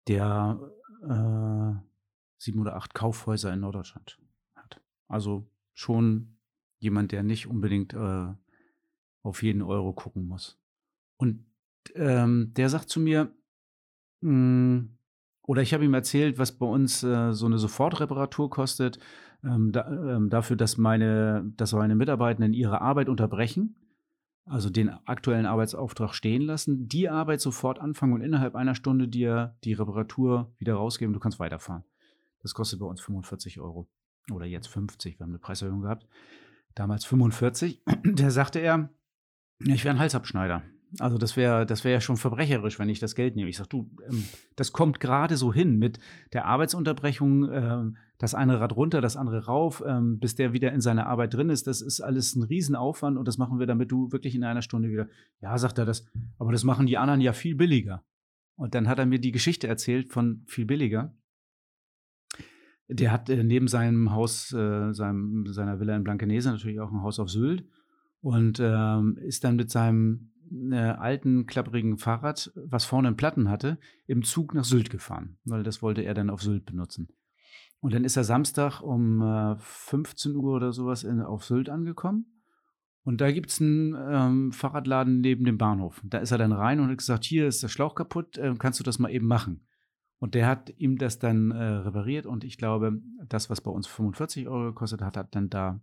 [0.08, 0.58] der
[1.02, 1.86] äh,
[2.38, 4.18] sieben oder acht Kaufhäuser in Norddeutschland
[4.54, 4.80] hat.
[5.06, 6.33] Also schon
[6.84, 8.26] jemand, der nicht unbedingt äh,
[9.22, 10.60] auf jeden Euro gucken muss.
[11.16, 11.44] Und
[11.94, 13.34] ähm, der sagt zu mir,
[14.20, 14.84] mh,
[15.46, 18.98] oder ich habe ihm erzählt, was bei uns äh, so eine Sofortreparatur kostet,
[19.42, 23.76] ähm, da, ähm, dafür, dass meine, dass meine Mitarbeitenden ihre Arbeit unterbrechen,
[24.46, 29.56] also den aktuellen Arbeitsauftrag stehen lassen, die Arbeit sofort anfangen und innerhalb einer Stunde dir
[29.64, 31.84] die Reparatur wieder rausgeben, du kannst weiterfahren.
[32.42, 33.88] Das kostet bei uns 45 Euro.
[34.32, 36.06] Oder jetzt 50, wir haben eine Preiserhöhung gehabt.
[36.74, 37.82] Damals 45.
[38.14, 38.90] Da sagte er,
[39.60, 40.62] ich wäre ein Halsabschneider.
[41.00, 43.48] Also das wäre das wär ja schon verbrecherisch, wenn ich das Geld nehme.
[43.50, 45.98] Ich sage, du, ähm, das kommt gerade so hin mit
[46.32, 50.80] der Arbeitsunterbrechung, ähm, das eine Rad runter, das andere rauf, ähm, bis der wieder in
[50.80, 51.66] seiner Arbeit drin ist.
[51.66, 54.88] Das ist alles ein Riesenaufwand und das machen wir, damit du wirklich in einer Stunde
[54.88, 55.08] wieder,
[55.40, 56.06] ja, sagt er das,
[56.38, 58.04] aber das machen die anderen ja viel billiger.
[58.56, 61.12] Und dann hat er mir die Geschichte erzählt von viel billiger.
[62.88, 67.02] Der hat äh, neben seinem Haus, äh, seinem, seiner Villa in Blankenese natürlich auch ein
[67.02, 67.66] Haus auf Sylt.
[68.20, 70.30] und ähm, ist dann mit seinem
[70.70, 75.62] äh, alten, klapprigen Fahrrad, was vorne einen Platten hatte, im Zug nach Sylt gefahren, weil
[75.62, 77.08] das wollte er dann auf Sylt benutzen.
[77.80, 82.26] Und dann ist er Samstag um äh, 15 Uhr oder sowas in, auf Sylt angekommen.
[83.02, 86.00] Und da gibt es einen ähm, Fahrradladen neben dem Bahnhof.
[86.04, 88.80] Da ist er dann rein und hat gesagt, hier ist der Schlauch kaputt, äh, kannst
[88.80, 89.66] du das mal eben machen?
[90.18, 93.86] Und der hat ihm das dann äh, repariert und ich glaube, das, was bei uns
[93.86, 95.80] 45 Euro gekostet hat, hat dann da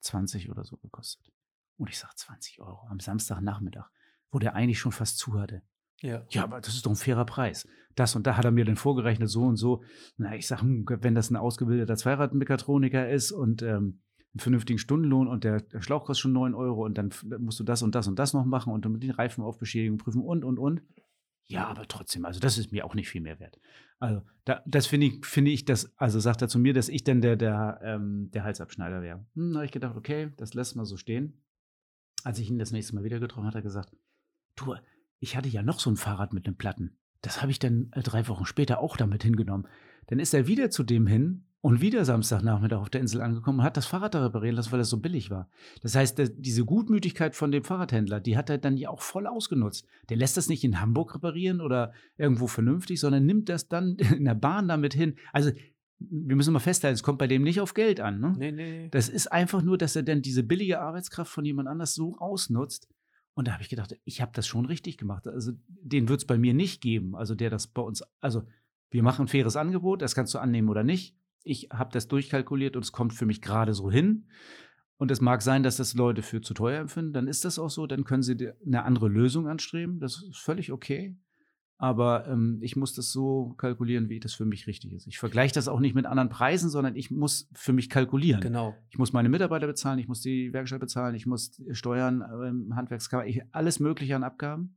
[0.00, 1.32] 20 oder so gekostet.
[1.76, 3.88] Und ich sage 20 Euro am Samstagnachmittag,
[4.30, 5.62] wo der eigentlich schon fast zu hatte.
[6.00, 6.24] Ja.
[6.30, 7.66] ja, aber das ist doch ein fairer Preis.
[7.96, 9.82] Das und da hat er mir dann vorgerechnet, so und so.
[10.16, 14.00] Na, ich sage, hm, wenn das ein ausgebildeter Zweiradmechatroniker ist und ähm,
[14.34, 17.64] einen vernünftigen Stundenlohn und der, der, Schlauch kostet schon 9 Euro und dann musst du
[17.64, 20.44] das und das und das noch machen und dann die Reifen auf Beschädigung prüfen und,
[20.44, 20.82] und, und.
[21.50, 23.58] Ja, aber trotzdem, also das ist mir auch nicht viel mehr wert.
[23.98, 27.04] Also da, das finde ich, finde ich, dass, also sagt er zu mir, dass ich
[27.04, 29.24] dann der, der, ähm, der Halsabschneider wäre.
[29.34, 31.42] Hm, habe ich gedacht, okay, das lässt mal so stehen.
[32.22, 33.96] Als ich ihn das nächste Mal wieder getroffen habe, hat er gesagt,
[34.56, 34.74] du,
[35.20, 36.98] ich hatte ja noch so ein Fahrrad mit einem Platten.
[37.22, 39.66] Das habe ich dann äh, drei Wochen später auch damit hingenommen.
[40.08, 43.64] Dann ist er wieder zu dem hin und wieder Samstagnachmittag auf der Insel angekommen und
[43.64, 45.48] hat das Fahrrad da reparieren lassen, weil das so billig war.
[45.82, 49.86] Das heißt, diese Gutmütigkeit von dem Fahrradhändler, die hat er dann ja auch voll ausgenutzt.
[50.08, 54.24] Der lässt das nicht in Hamburg reparieren oder irgendwo vernünftig, sondern nimmt das dann in
[54.24, 55.16] der Bahn damit hin.
[55.32, 55.50] Also
[55.98, 58.20] wir müssen mal festhalten, es kommt bei dem nicht auf Geld an.
[58.20, 58.34] Ne?
[58.38, 58.88] Nee, nee.
[58.90, 62.88] Das ist einfach nur, dass er dann diese billige Arbeitskraft von jemand anders so ausnutzt.
[63.34, 65.26] Und da habe ich gedacht, ich habe das schon richtig gemacht.
[65.26, 67.16] Also den wird es bei mir nicht geben.
[67.16, 68.44] Also der das bei uns, also
[68.90, 71.16] wir machen ein faires Angebot, das kannst du annehmen oder nicht.
[71.48, 74.26] Ich habe das durchkalkuliert und es kommt für mich gerade so hin.
[74.96, 77.12] Und es mag sein, dass das Leute für zu teuer empfinden.
[77.12, 77.86] Dann ist das auch so.
[77.86, 80.00] Dann können sie eine andere Lösung anstreben.
[80.00, 81.16] Das ist völlig okay.
[81.80, 85.06] Aber ähm, ich muss das so kalkulieren, wie das für mich richtig ist.
[85.06, 88.40] Ich vergleiche das auch nicht mit anderen Preisen, sondern ich muss für mich kalkulieren.
[88.40, 88.74] Genau.
[88.90, 93.26] Ich muss meine Mitarbeiter bezahlen, ich muss die Werkstatt bezahlen, ich muss Steuern, ähm, Handwerkskammer,
[93.26, 94.76] ich, alles Mögliche an Abgaben.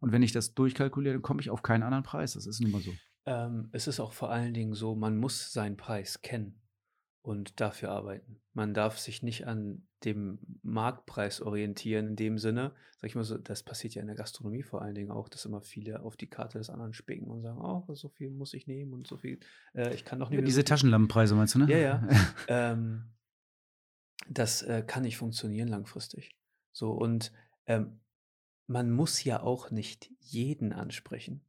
[0.00, 2.32] Und wenn ich das durchkalkuliere, dann komme ich auf keinen anderen Preis.
[2.32, 2.90] Das ist nun mal so.
[3.26, 6.60] Ähm, es ist auch vor allen Dingen so, man muss seinen Preis kennen
[7.22, 8.40] und dafür arbeiten.
[8.52, 13.38] Man darf sich nicht an dem Marktpreis orientieren in dem Sinne, sag ich mal so,
[13.38, 16.28] das passiert ja in der Gastronomie vor allen Dingen auch, dass immer viele auf die
[16.28, 19.38] Karte des anderen spicken und sagen, oh, so viel muss ich nehmen und so viel,
[19.74, 21.70] äh, ich kann doch nicht Diese Taschenlampenpreise meinst du, ne?
[21.70, 22.08] Ja, ja.
[22.48, 23.12] ähm,
[24.28, 26.36] das äh, kann nicht funktionieren langfristig.
[26.72, 27.32] So, und
[27.66, 28.00] ähm,
[28.66, 31.44] man muss ja auch nicht jeden ansprechen.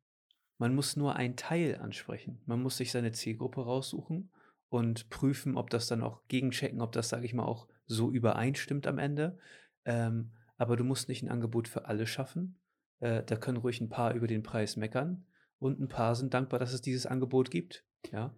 [0.63, 2.39] Man muss nur einen Teil ansprechen.
[2.45, 4.31] Man muss sich seine Zielgruppe raussuchen
[4.69, 8.87] und prüfen, ob das dann auch gegenchecken, ob das, sage ich mal, auch so übereinstimmt
[8.87, 9.37] am Ende.
[9.83, 12.61] Ähm, aber du musst nicht ein Angebot für alle schaffen.
[13.01, 15.25] Äh, da können ruhig ein paar über den Preis meckern
[15.59, 17.83] und ein paar sind dankbar, dass es dieses Angebot gibt.
[18.13, 18.33] Ja.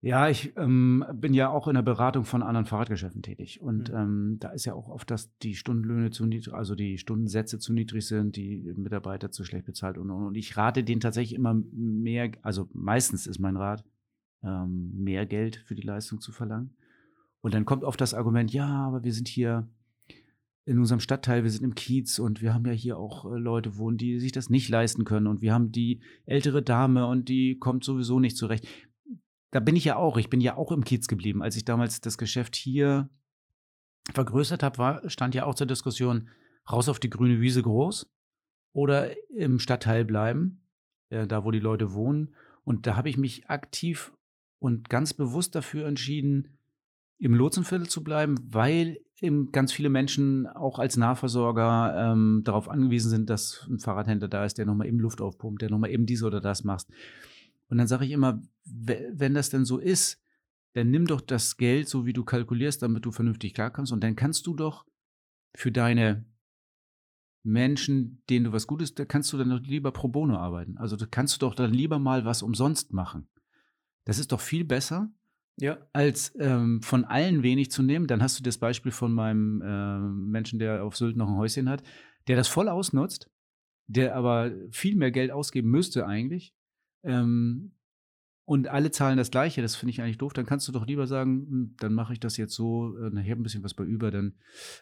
[0.00, 3.60] Ja, ich ähm, bin ja auch in der Beratung von anderen Fahrradgeschäften tätig.
[3.60, 3.96] Und mhm.
[3.96, 7.72] ähm, da ist ja auch oft, dass die Stundenlöhne zu niedrig, also die Stundensätze zu
[7.72, 10.34] niedrig sind, die Mitarbeiter zu schlecht bezahlt und, und, und.
[10.36, 13.84] ich rate denen tatsächlich immer mehr, also meistens ist mein Rat,
[14.44, 16.76] ähm, mehr Geld für die Leistung zu verlangen.
[17.40, 19.68] Und dann kommt oft das Argument, ja, aber wir sind hier
[20.64, 23.78] in unserem Stadtteil, wir sind im Kiez und wir haben ja hier auch äh, Leute
[23.78, 27.58] wohnen, die sich das nicht leisten können und wir haben die ältere Dame und die
[27.58, 28.68] kommt sowieso nicht zurecht
[29.50, 30.16] da bin ich ja auch.
[30.16, 31.42] Ich bin ja auch im Kiez geblieben.
[31.42, 33.08] Als ich damals das Geschäft hier
[34.12, 36.28] vergrößert habe, stand ja auch zur Diskussion,
[36.70, 38.10] raus auf die grüne Wiese groß
[38.72, 40.60] oder im Stadtteil bleiben,
[41.10, 42.34] äh, da wo die Leute wohnen.
[42.64, 44.12] Und da habe ich mich aktiv
[44.58, 46.58] und ganz bewusst dafür entschieden,
[47.18, 53.10] im Lotsenviertel zu bleiben, weil eben ganz viele Menschen auch als Nahversorger ähm, darauf angewiesen
[53.10, 56.22] sind, dass ein Fahrradhändler da ist, der nochmal eben Luft aufpumpt, der nochmal eben dies
[56.22, 56.86] oder das macht.
[57.68, 60.20] Und dann sage ich immer, wenn das denn so ist,
[60.74, 63.92] dann nimm doch das Geld, so wie du kalkulierst, damit du vernünftig klarkommst.
[63.92, 64.86] Und dann kannst du doch
[65.54, 66.24] für deine
[67.42, 70.76] Menschen, denen du was Gutes, da kannst du dann doch lieber pro bono arbeiten.
[70.78, 73.28] Also da kannst du doch dann lieber mal was umsonst machen.
[74.04, 75.10] Das ist doch viel besser,
[75.56, 75.78] ja.
[75.92, 78.06] als ähm, von allen wenig zu nehmen.
[78.06, 81.68] Dann hast du das Beispiel von meinem äh, Menschen, der auf Sylt noch ein Häuschen
[81.68, 81.82] hat,
[82.26, 83.30] der das voll ausnutzt,
[83.86, 86.54] der aber viel mehr Geld ausgeben müsste eigentlich,
[87.02, 87.72] ähm,
[88.44, 91.06] und alle zahlen das Gleiche, das finde ich eigentlich doof, dann kannst du doch lieber
[91.06, 94.10] sagen, hm, dann mache ich das jetzt so, äh, nachher ein bisschen was bei über,
[94.10, 94.34] dann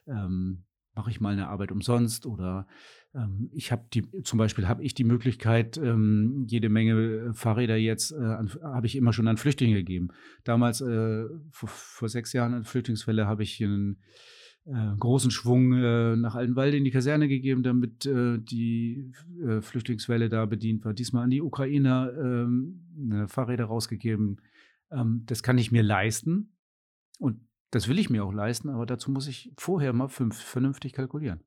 [0.06, 0.64] ähm,
[0.94, 2.66] mache ich mal eine Arbeit umsonst oder
[3.14, 8.12] ähm, ich habe die, zum Beispiel habe ich die Möglichkeit, ähm, jede Menge Fahrräder jetzt,
[8.12, 10.09] äh, habe ich immer schon an Flüchtlinge gegeben.
[10.44, 14.01] Damals, äh, vor, vor, sechs Jahren an Flüchtlingsfälle, habe ich einen
[14.66, 20.28] äh, großen Schwung äh, nach Altenwald in die Kaserne gegeben, damit äh, die äh, Flüchtlingswelle
[20.28, 20.93] da bedient war.
[20.93, 24.40] Diesmal an die Ukrainer ähm, Fahrräder rausgegeben.
[24.90, 26.56] Ähm, das kann ich mir leisten.
[27.18, 27.40] Und
[27.70, 31.40] das will ich mir auch leisten, aber dazu muss ich vorher mal fünf, vernünftig kalkulieren.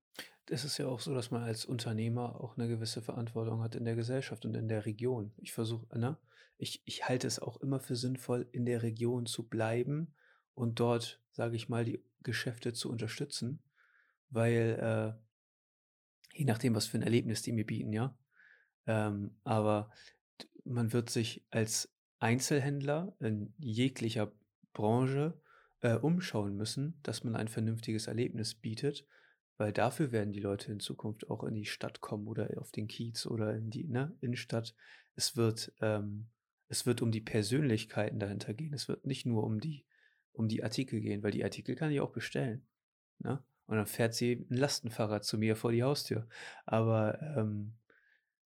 [0.51, 3.85] Es ist ja auch so, dass man als Unternehmer auch eine gewisse Verantwortung hat in
[3.85, 5.31] der Gesellschaft und in der Region.
[5.37, 6.17] Ich versuche, ne?
[6.57, 10.13] Ich, ich halte es auch immer für sinnvoll, in der Region zu bleiben
[10.55, 13.63] und dort, sage ich mal, die Geschäfte zu unterstützen,
[14.29, 18.13] weil äh, je nachdem, was für ein Erlebnis die mir bieten, ja.
[18.85, 19.89] Ähm, aber
[20.65, 24.33] man wird sich als Einzelhändler in jeglicher
[24.73, 25.39] Branche
[25.79, 29.07] äh, umschauen müssen, dass man ein vernünftiges Erlebnis bietet,
[29.55, 32.89] weil dafür werden die Leute in Zukunft auch in die Stadt kommen oder auf den
[32.89, 34.75] Kiez oder in die ne, Innenstadt.
[35.15, 36.27] Es wird, ähm,
[36.67, 38.73] es wird um die Persönlichkeiten dahinter gehen.
[38.73, 39.85] Es wird nicht nur um die,
[40.33, 42.61] um die Artikel gehen, weil die Artikel kann ich auch bestellen.
[43.19, 43.43] Ne?
[43.67, 46.27] Und dann fährt sie ein Lastenfahrrad zu mir vor die Haustür.
[46.65, 47.73] Aber ähm,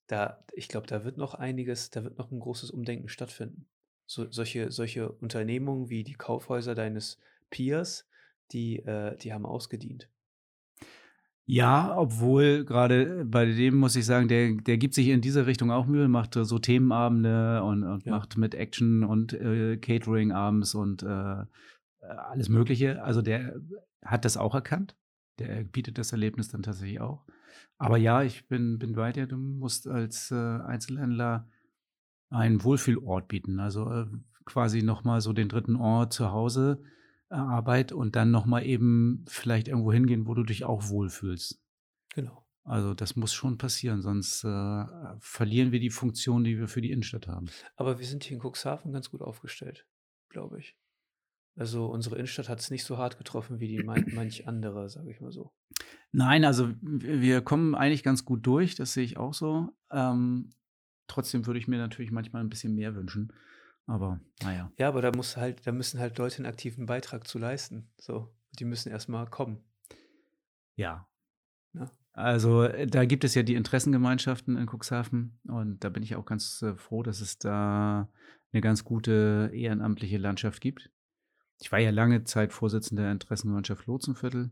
[0.07, 3.65] da, ich glaube, da wird noch einiges, da wird noch ein großes Umdenken stattfinden.
[4.05, 7.19] So, solche, solche Unternehmungen wie die Kaufhäuser deines
[7.49, 8.07] Peers,
[8.51, 10.10] die, äh, die haben ausgedient.
[11.45, 15.72] Ja, obwohl gerade bei dem muss ich sagen, der, der gibt sich in diese Richtung
[15.72, 18.11] auch Mühe, macht so Themenabende und, und ja.
[18.11, 21.43] macht mit Action und äh, Catering abends und äh,
[22.03, 23.03] alles Mögliche.
[23.03, 23.59] Also der
[24.03, 24.95] hat das auch erkannt.
[25.39, 27.25] Der bietet das Erlebnis dann tatsächlich auch.
[27.77, 29.27] Aber ja, ich bin, bin bei dir.
[29.27, 31.49] Du musst als äh, Einzelhändler
[32.30, 33.59] einen Wohlfühlort bieten.
[33.59, 34.05] Also äh,
[34.45, 36.84] quasi nochmal so den dritten Ort zu Hause
[37.30, 41.61] äh, Arbeit und dann nochmal eben vielleicht irgendwo hingehen, wo du dich auch wohlfühlst.
[42.13, 42.45] Genau.
[42.63, 44.85] Also das muss schon passieren, sonst äh,
[45.19, 47.47] verlieren wir die Funktion, die wir für die Innenstadt haben.
[47.75, 49.85] Aber wir sind hier in Cuxhaven ganz gut aufgestellt,
[50.30, 50.77] glaube ich.
[51.55, 55.11] Also unsere Innenstadt hat es nicht so hart getroffen wie die man manch andere, sage
[55.11, 55.51] ich mal so.
[56.11, 59.69] Nein, also wir kommen eigentlich ganz gut durch, das sehe ich auch so.
[59.91, 60.53] Ähm,
[61.07, 63.34] trotzdem würde ich mir natürlich manchmal ein bisschen mehr wünschen.
[63.85, 64.71] Aber naja.
[64.77, 67.89] Ja, aber da muss halt, da müssen halt Leute einen aktiven Beitrag zu leisten.
[67.97, 69.63] So, die müssen erstmal kommen.
[70.75, 71.07] Ja.
[71.73, 71.91] ja.
[72.13, 76.25] Also äh, da gibt es ja die Interessengemeinschaften in Cuxhaven und da bin ich auch
[76.25, 78.07] ganz äh, froh, dass es da
[78.51, 80.91] eine ganz gute ehrenamtliche Landschaft gibt.
[81.59, 84.51] Ich war ja lange Zeit Vorsitzender der Interessengemeinschaft Lotsenviertel.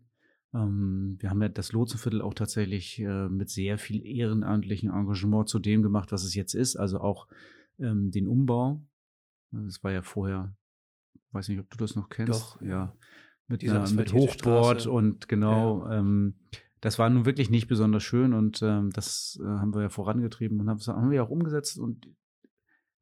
[0.54, 5.60] Ähm, wir haben ja das Lotsenviertel auch tatsächlich äh, mit sehr viel ehrenamtlichen Engagement zu
[5.60, 6.76] dem gemacht, was es jetzt ist.
[6.76, 7.28] Also auch
[7.80, 8.82] ähm, den Umbau
[9.52, 10.56] das war ja vorher,
[11.32, 12.34] weiß nicht, ob du das noch kennst.
[12.34, 12.96] Doch, ja.
[13.48, 15.86] Mit, einer, mit Hochboard und genau.
[15.86, 16.00] Ja.
[16.00, 16.36] Ähm,
[16.80, 20.60] das war nun wirklich nicht besonders schön und ähm, das äh, haben wir ja vorangetrieben
[20.60, 21.78] und haben, haben wir auch umgesetzt.
[21.78, 22.08] Und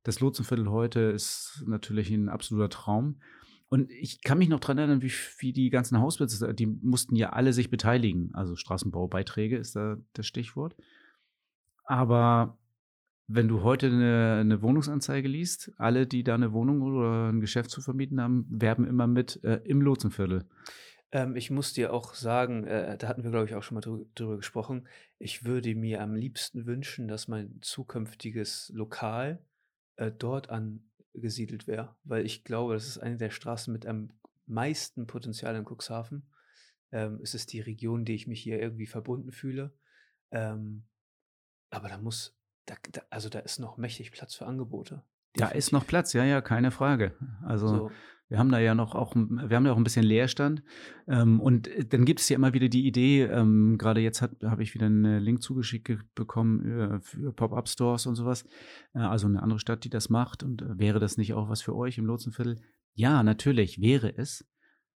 [0.04, 3.22] das Lotsenviertel heute ist natürlich ein absoluter Traum.
[3.70, 7.30] Und ich kann mich noch daran erinnern, wie, wie die ganzen Hausbesitzer, die mussten ja
[7.30, 8.32] alle sich beteiligen.
[8.34, 10.76] Also Straßenbaubeiträge ist da das Stichwort.
[11.84, 12.58] Aber
[13.28, 17.70] wenn du heute eine, eine, Wohnungsanzeige liest, alle, die da eine Wohnung oder ein Geschäft
[17.70, 20.46] zu vermieten haben, werben immer mit äh, im Lotsenviertel.
[21.12, 23.82] Ähm, ich muss dir auch sagen, äh, da hatten wir, glaube ich, auch schon mal
[23.82, 24.88] drü drüber gesprochen.
[25.20, 29.40] Ich würde mir am liebsten wünschen, dass mein zukünftiges Lokal
[29.96, 30.50] äh, dort
[31.16, 34.12] angesiedelt wäre, weil ich glaube, das ist eine der Straßen mit am
[34.46, 36.30] meisten Potenzial in Cuxhaven.
[36.92, 39.74] Ähm, es ist die Region, die ich mich hier irgendwie verbunden fühle.
[40.32, 40.86] Ähm,
[41.70, 45.04] aber da muss da, da, also da ist noch mächtig Platz für Angebote.
[45.34, 47.16] Da ist noch Platz, ja, ja, keine Frage.
[47.44, 47.92] Also so.
[48.30, 50.64] Wir haben da ja noch auch, wir haben ja auch ein bisschen Leerstand.
[51.08, 54.64] Ähm, und äh, dann gibt es ja immer wieder die Idee, ähm, gerade jetzt habe
[54.64, 58.46] ich wieder einen Link zugeschickt bekommen äh, für Pop-Up-Stores und sowas.
[58.94, 60.44] Äh, also eine andere Stadt, die das macht.
[60.44, 62.62] Und wäre das nicht auch was für euch im Lotsenviertel?
[62.94, 64.48] Ja, natürlich wäre es.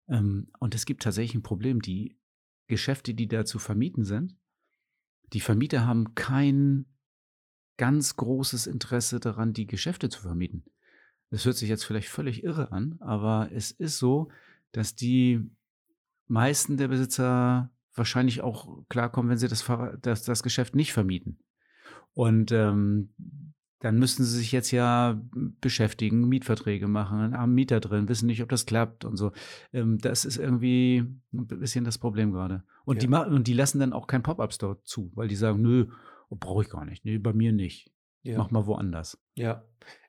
[0.09, 1.81] Ähm, und es gibt tatsächlich ein Problem.
[1.81, 2.19] Die
[2.67, 4.37] Geschäfte, die da zu vermieten sind,
[5.33, 6.85] die Vermieter haben kein
[7.79, 10.65] ganz großes Interesse daran, die Geschäfte zu vermieten.
[11.33, 14.29] Das hört sich jetzt vielleicht völlig irre an, aber es ist so,
[14.71, 15.41] dass die
[16.27, 19.65] meisten der Besitzer wahrscheinlich auch klarkommen, wenn sie das,
[20.03, 21.39] das, das Geschäft nicht vermieten.
[22.13, 23.15] Und ähm,
[23.79, 25.23] dann müssten sie sich jetzt ja
[25.63, 29.33] beschäftigen, Mietverträge machen, haben Mieter drin, wissen nicht, ob das klappt und so.
[29.73, 30.99] Ähm, das ist irgendwie
[31.33, 32.63] ein bisschen das Problem gerade.
[32.85, 33.25] Und, ja.
[33.25, 35.87] die, und die lassen dann auch kein Pop-Up-Store zu, weil die sagen, nö,
[36.29, 37.07] brauche ich gar nicht.
[37.07, 37.91] Nee, bei mir nicht.
[38.23, 38.37] Ja.
[38.37, 39.19] Mach mal woanders.
[39.35, 39.65] Ja.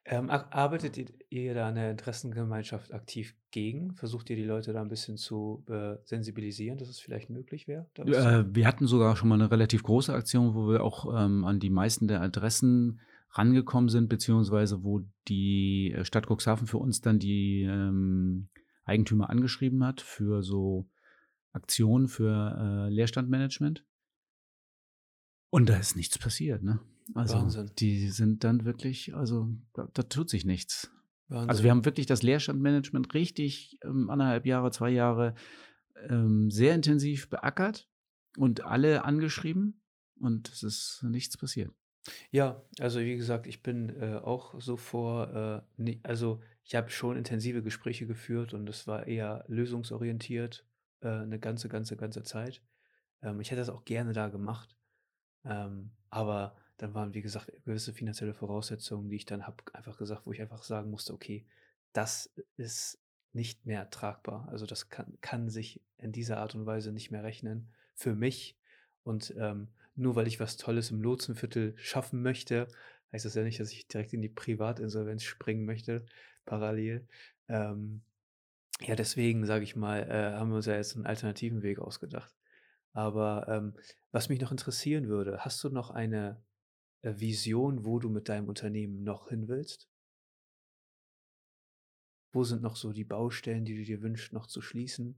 [0.05, 0.97] Ähm, arbeitet
[1.29, 3.95] ihr da in der Interessengemeinschaft aktiv gegen?
[3.95, 7.87] Versucht ihr die Leute da ein bisschen zu äh, sensibilisieren, dass es vielleicht möglich wäre?
[7.95, 11.61] Äh, wir hatten sogar schon mal eine relativ große Aktion, wo wir auch ähm, an
[11.61, 12.99] die meisten der Adressen
[13.31, 18.49] rangekommen sind, beziehungsweise wo die äh, Stadt Cuxhaven für uns dann die ähm,
[18.83, 20.89] Eigentümer angeschrieben hat für so
[21.53, 23.85] Aktionen für äh, Leerstandmanagement.
[25.49, 26.79] Und da ist nichts passiert, ne?
[27.13, 27.71] Also Wahnsinn.
[27.79, 30.91] die sind dann wirklich, also da, da tut sich nichts.
[31.27, 31.49] Wahnsinn.
[31.49, 35.35] Also wir haben wirklich das Leerstandmanagement richtig ähm, anderthalb Jahre, zwei Jahre
[36.09, 37.89] ähm, sehr intensiv beackert
[38.37, 39.81] und alle angeschrieben
[40.19, 41.71] und es ist nichts passiert.
[42.31, 46.89] Ja, also wie gesagt, ich bin äh, auch so vor, äh, ne, also ich habe
[46.89, 50.65] schon intensive Gespräche geführt und es war eher lösungsorientiert
[51.01, 52.61] äh, eine ganze, ganze, ganze Zeit.
[53.21, 54.75] Ähm, ich hätte das auch gerne da gemacht,
[55.45, 60.25] ähm, aber dann waren, wie gesagt, gewisse finanzielle Voraussetzungen, die ich dann habe einfach gesagt,
[60.25, 61.45] wo ich einfach sagen musste, okay,
[61.93, 62.99] das ist
[63.31, 64.49] nicht mehr tragbar.
[64.49, 68.59] Also das kann, kann sich in dieser Art und Weise nicht mehr rechnen für mich.
[69.03, 72.67] Und ähm, nur weil ich was Tolles im Lotsenviertel schaffen möchte,
[73.13, 76.05] heißt das ja nicht, dass ich direkt in die Privatinsolvenz springen möchte,
[76.45, 77.07] parallel.
[77.47, 78.01] Ähm,
[78.81, 82.35] ja, deswegen, sage ich mal, äh, haben wir uns ja jetzt einen alternativen Weg ausgedacht.
[82.91, 83.73] Aber ähm,
[84.11, 86.43] was mich noch interessieren würde, hast du noch eine
[87.03, 89.89] Vision, wo du mit deinem Unternehmen noch hin willst?
[92.31, 95.15] Wo sind noch so die Baustellen, die du dir wünschst, noch zu schließen?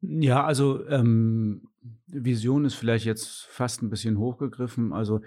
[0.00, 1.68] Ja, also ähm,
[2.06, 4.92] Vision ist vielleicht jetzt fast ein bisschen hochgegriffen.
[4.94, 5.20] Also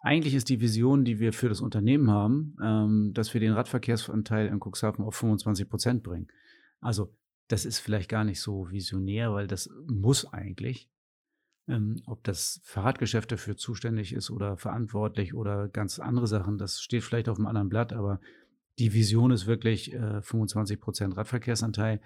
[0.00, 4.46] eigentlich ist die Vision, die wir für das Unternehmen haben, ähm, dass wir den Radverkehrsanteil
[4.48, 6.28] in Cuxhaven auf 25 Prozent bringen.
[6.80, 7.12] Also
[7.48, 10.88] das ist vielleicht gar nicht so visionär, weil das muss eigentlich.
[11.68, 17.04] Ähm, ob das Fahrradgeschäft dafür zuständig ist oder verantwortlich oder ganz andere Sachen, das steht
[17.04, 18.20] vielleicht auf einem anderen Blatt, aber
[18.78, 22.00] die Vision ist wirklich äh, 25 Prozent Radverkehrsanteil.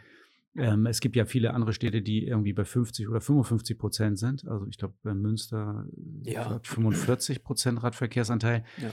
[0.56, 4.46] Ähm, es gibt ja viele andere Städte, die irgendwie bei 50 oder 55 Prozent sind.
[4.46, 5.86] Also ich glaube, bei Münster
[6.22, 6.60] ja.
[6.62, 8.64] 45 Prozent Radverkehrsanteil.
[8.78, 8.90] Ja.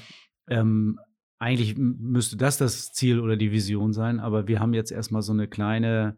[0.47, 0.99] Ähm,
[1.39, 5.33] eigentlich müsste das das Ziel oder die Vision sein, aber wir haben jetzt erstmal so
[5.33, 6.15] eine kleine,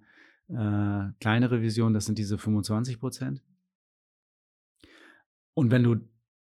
[0.49, 3.41] äh, kleinere Vision, das sind diese 25 Prozent.
[5.55, 5.95] Und wenn du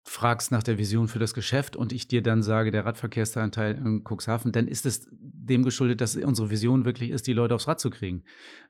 [0.07, 4.03] fragst nach der Vision für das Geschäft und ich dir dann sage, der Radverkehrsanteil in
[4.03, 7.79] Cuxhaven, dann ist es dem geschuldet, dass unsere Vision wirklich ist, die Leute aufs Rad
[7.79, 8.23] zu kriegen.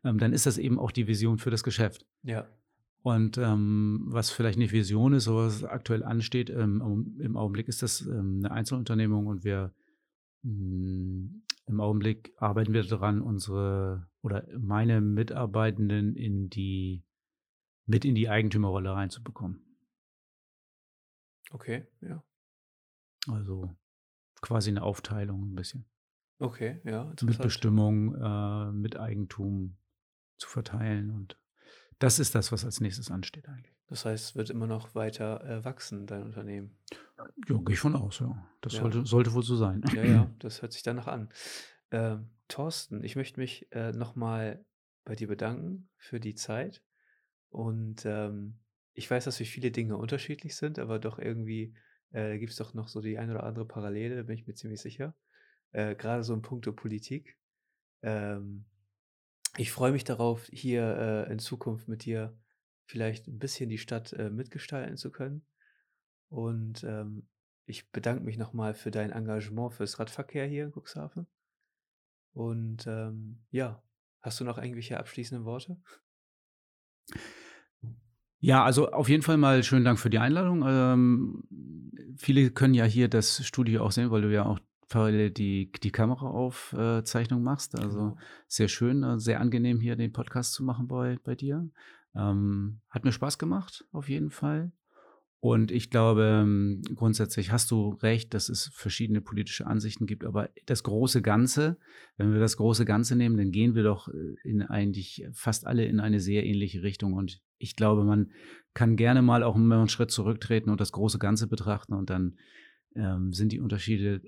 [0.06, 2.06] Ähm, dann ist das eben auch die Vision für das Geschäft.
[2.24, 2.48] Ja.
[3.02, 7.84] Und ähm, was vielleicht nicht Vision ist, aber was aktuell ansteht, ähm, im Augenblick ist
[7.84, 9.74] das ähm, eine Einzelunternehmung und wir
[10.42, 17.04] mh, mm, im Augenblick arbeiten wir daran, unsere oder meine Mitarbeitenden in die
[17.86, 19.65] mit in die Eigentümerrolle reinzubekommen.
[21.52, 22.24] Okay, ja.
[23.28, 23.76] Also
[24.42, 25.86] quasi eine Aufteilung ein bisschen.
[26.40, 29.78] Okay, ja, Mit Bestimmung, äh, mit Eigentum
[30.38, 31.10] zu verteilen.
[31.10, 31.40] Und
[32.00, 33.74] das ist das, was als nächstes ansteht eigentlich.
[33.88, 36.78] Das heißt, es wird immer noch weiter äh, wachsen, dein Unternehmen.
[37.48, 38.48] Ja, gehe ich von aus, ja.
[38.62, 38.82] Das ja.
[38.82, 39.82] Sollte, sollte wohl so sein.
[39.94, 41.30] Ja, ja, das hört sich danach an.
[41.92, 42.18] Äh,
[42.48, 44.66] Thorsten, ich möchte mich äh, nochmal
[45.06, 46.84] bei dir bedanken für die Zeit
[47.50, 48.60] und ähm,
[48.96, 51.76] ich weiß, dass wir viele Dinge unterschiedlich sind, aber doch irgendwie
[52.12, 54.56] äh, gibt es doch noch so die ein oder andere Parallele, da bin ich mir
[54.56, 55.16] ziemlich sicher.
[55.72, 57.38] Äh, Gerade so in puncto Politik.
[58.02, 58.66] Ähm,
[59.58, 62.38] ich freue mich darauf, hier äh, in Zukunft mit dir
[62.86, 65.46] vielleicht ein bisschen die Stadt äh, mitgestalten zu können.
[66.30, 67.28] Und ähm,
[67.66, 71.28] ich bedanke mich nochmal für dein Engagement fürs Radverkehr hier in Cuxhaven.
[72.34, 73.84] Und ähm, ja,
[74.22, 75.78] hast du noch irgendwelche abschließenden Worte?
[78.46, 80.64] Ja, also auf jeden Fall mal schönen Dank für die Einladung.
[80.68, 81.44] Ähm,
[82.16, 85.90] viele können ja hier das Studio auch sehen, weil du ja auch parallel die, die
[85.90, 87.76] Kameraaufzeichnung machst.
[87.76, 88.18] Also genau.
[88.48, 91.68] sehr schön, äh, sehr angenehm hier den Podcast zu machen bei, bei dir.
[92.16, 94.72] Ähm, hat mir Spaß gemacht, auf jeden Fall.
[95.46, 100.50] Und ich glaube, ähm, grundsätzlich hast du recht, dass es verschiedene politische Ansichten gibt, aber
[100.66, 101.78] das große Ganze,
[102.18, 105.86] wenn wir das große Ganze nehmen, dann gehen wir doch äh, in eigentlich fast alle
[105.86, 107.14] in eine sehr ähnliche Richtung.
[107.14, 108.32] Und ich glaube, man
[108.74, 112.40] kann gerne mal auch einen Schritt zurücktreten und das große Ganze betrachten und dann
[112.96, 114.24] ähm, sind die Unterschiede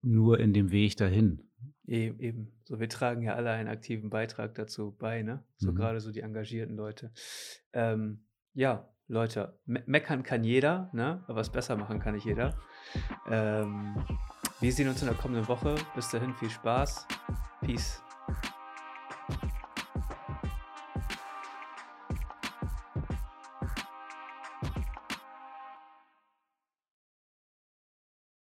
[0.00, 1.50] nur in dem Weg dahin.
[1.88, 5.44] Eben, so wir tragen ja alle einen aktiven Beitrag dazu bei, ne?
[5.56, 5.74] So mhm.
[5.74, 7.10] gerade so die engagierten Leute.
[7.72, 11.24] Ähm, ja, Leute, me meckern kann jeder, ne?
[11.26, 12.54] aber was besser machen kann nicht jeder.
[13.28, 13.96] Ähm,
[14.60, 15.74] wir sehen uns in der kommenden Woche.
[15.96, 17.08] Bis dahin viel Spaß.
[17.60, 18.04] Peace.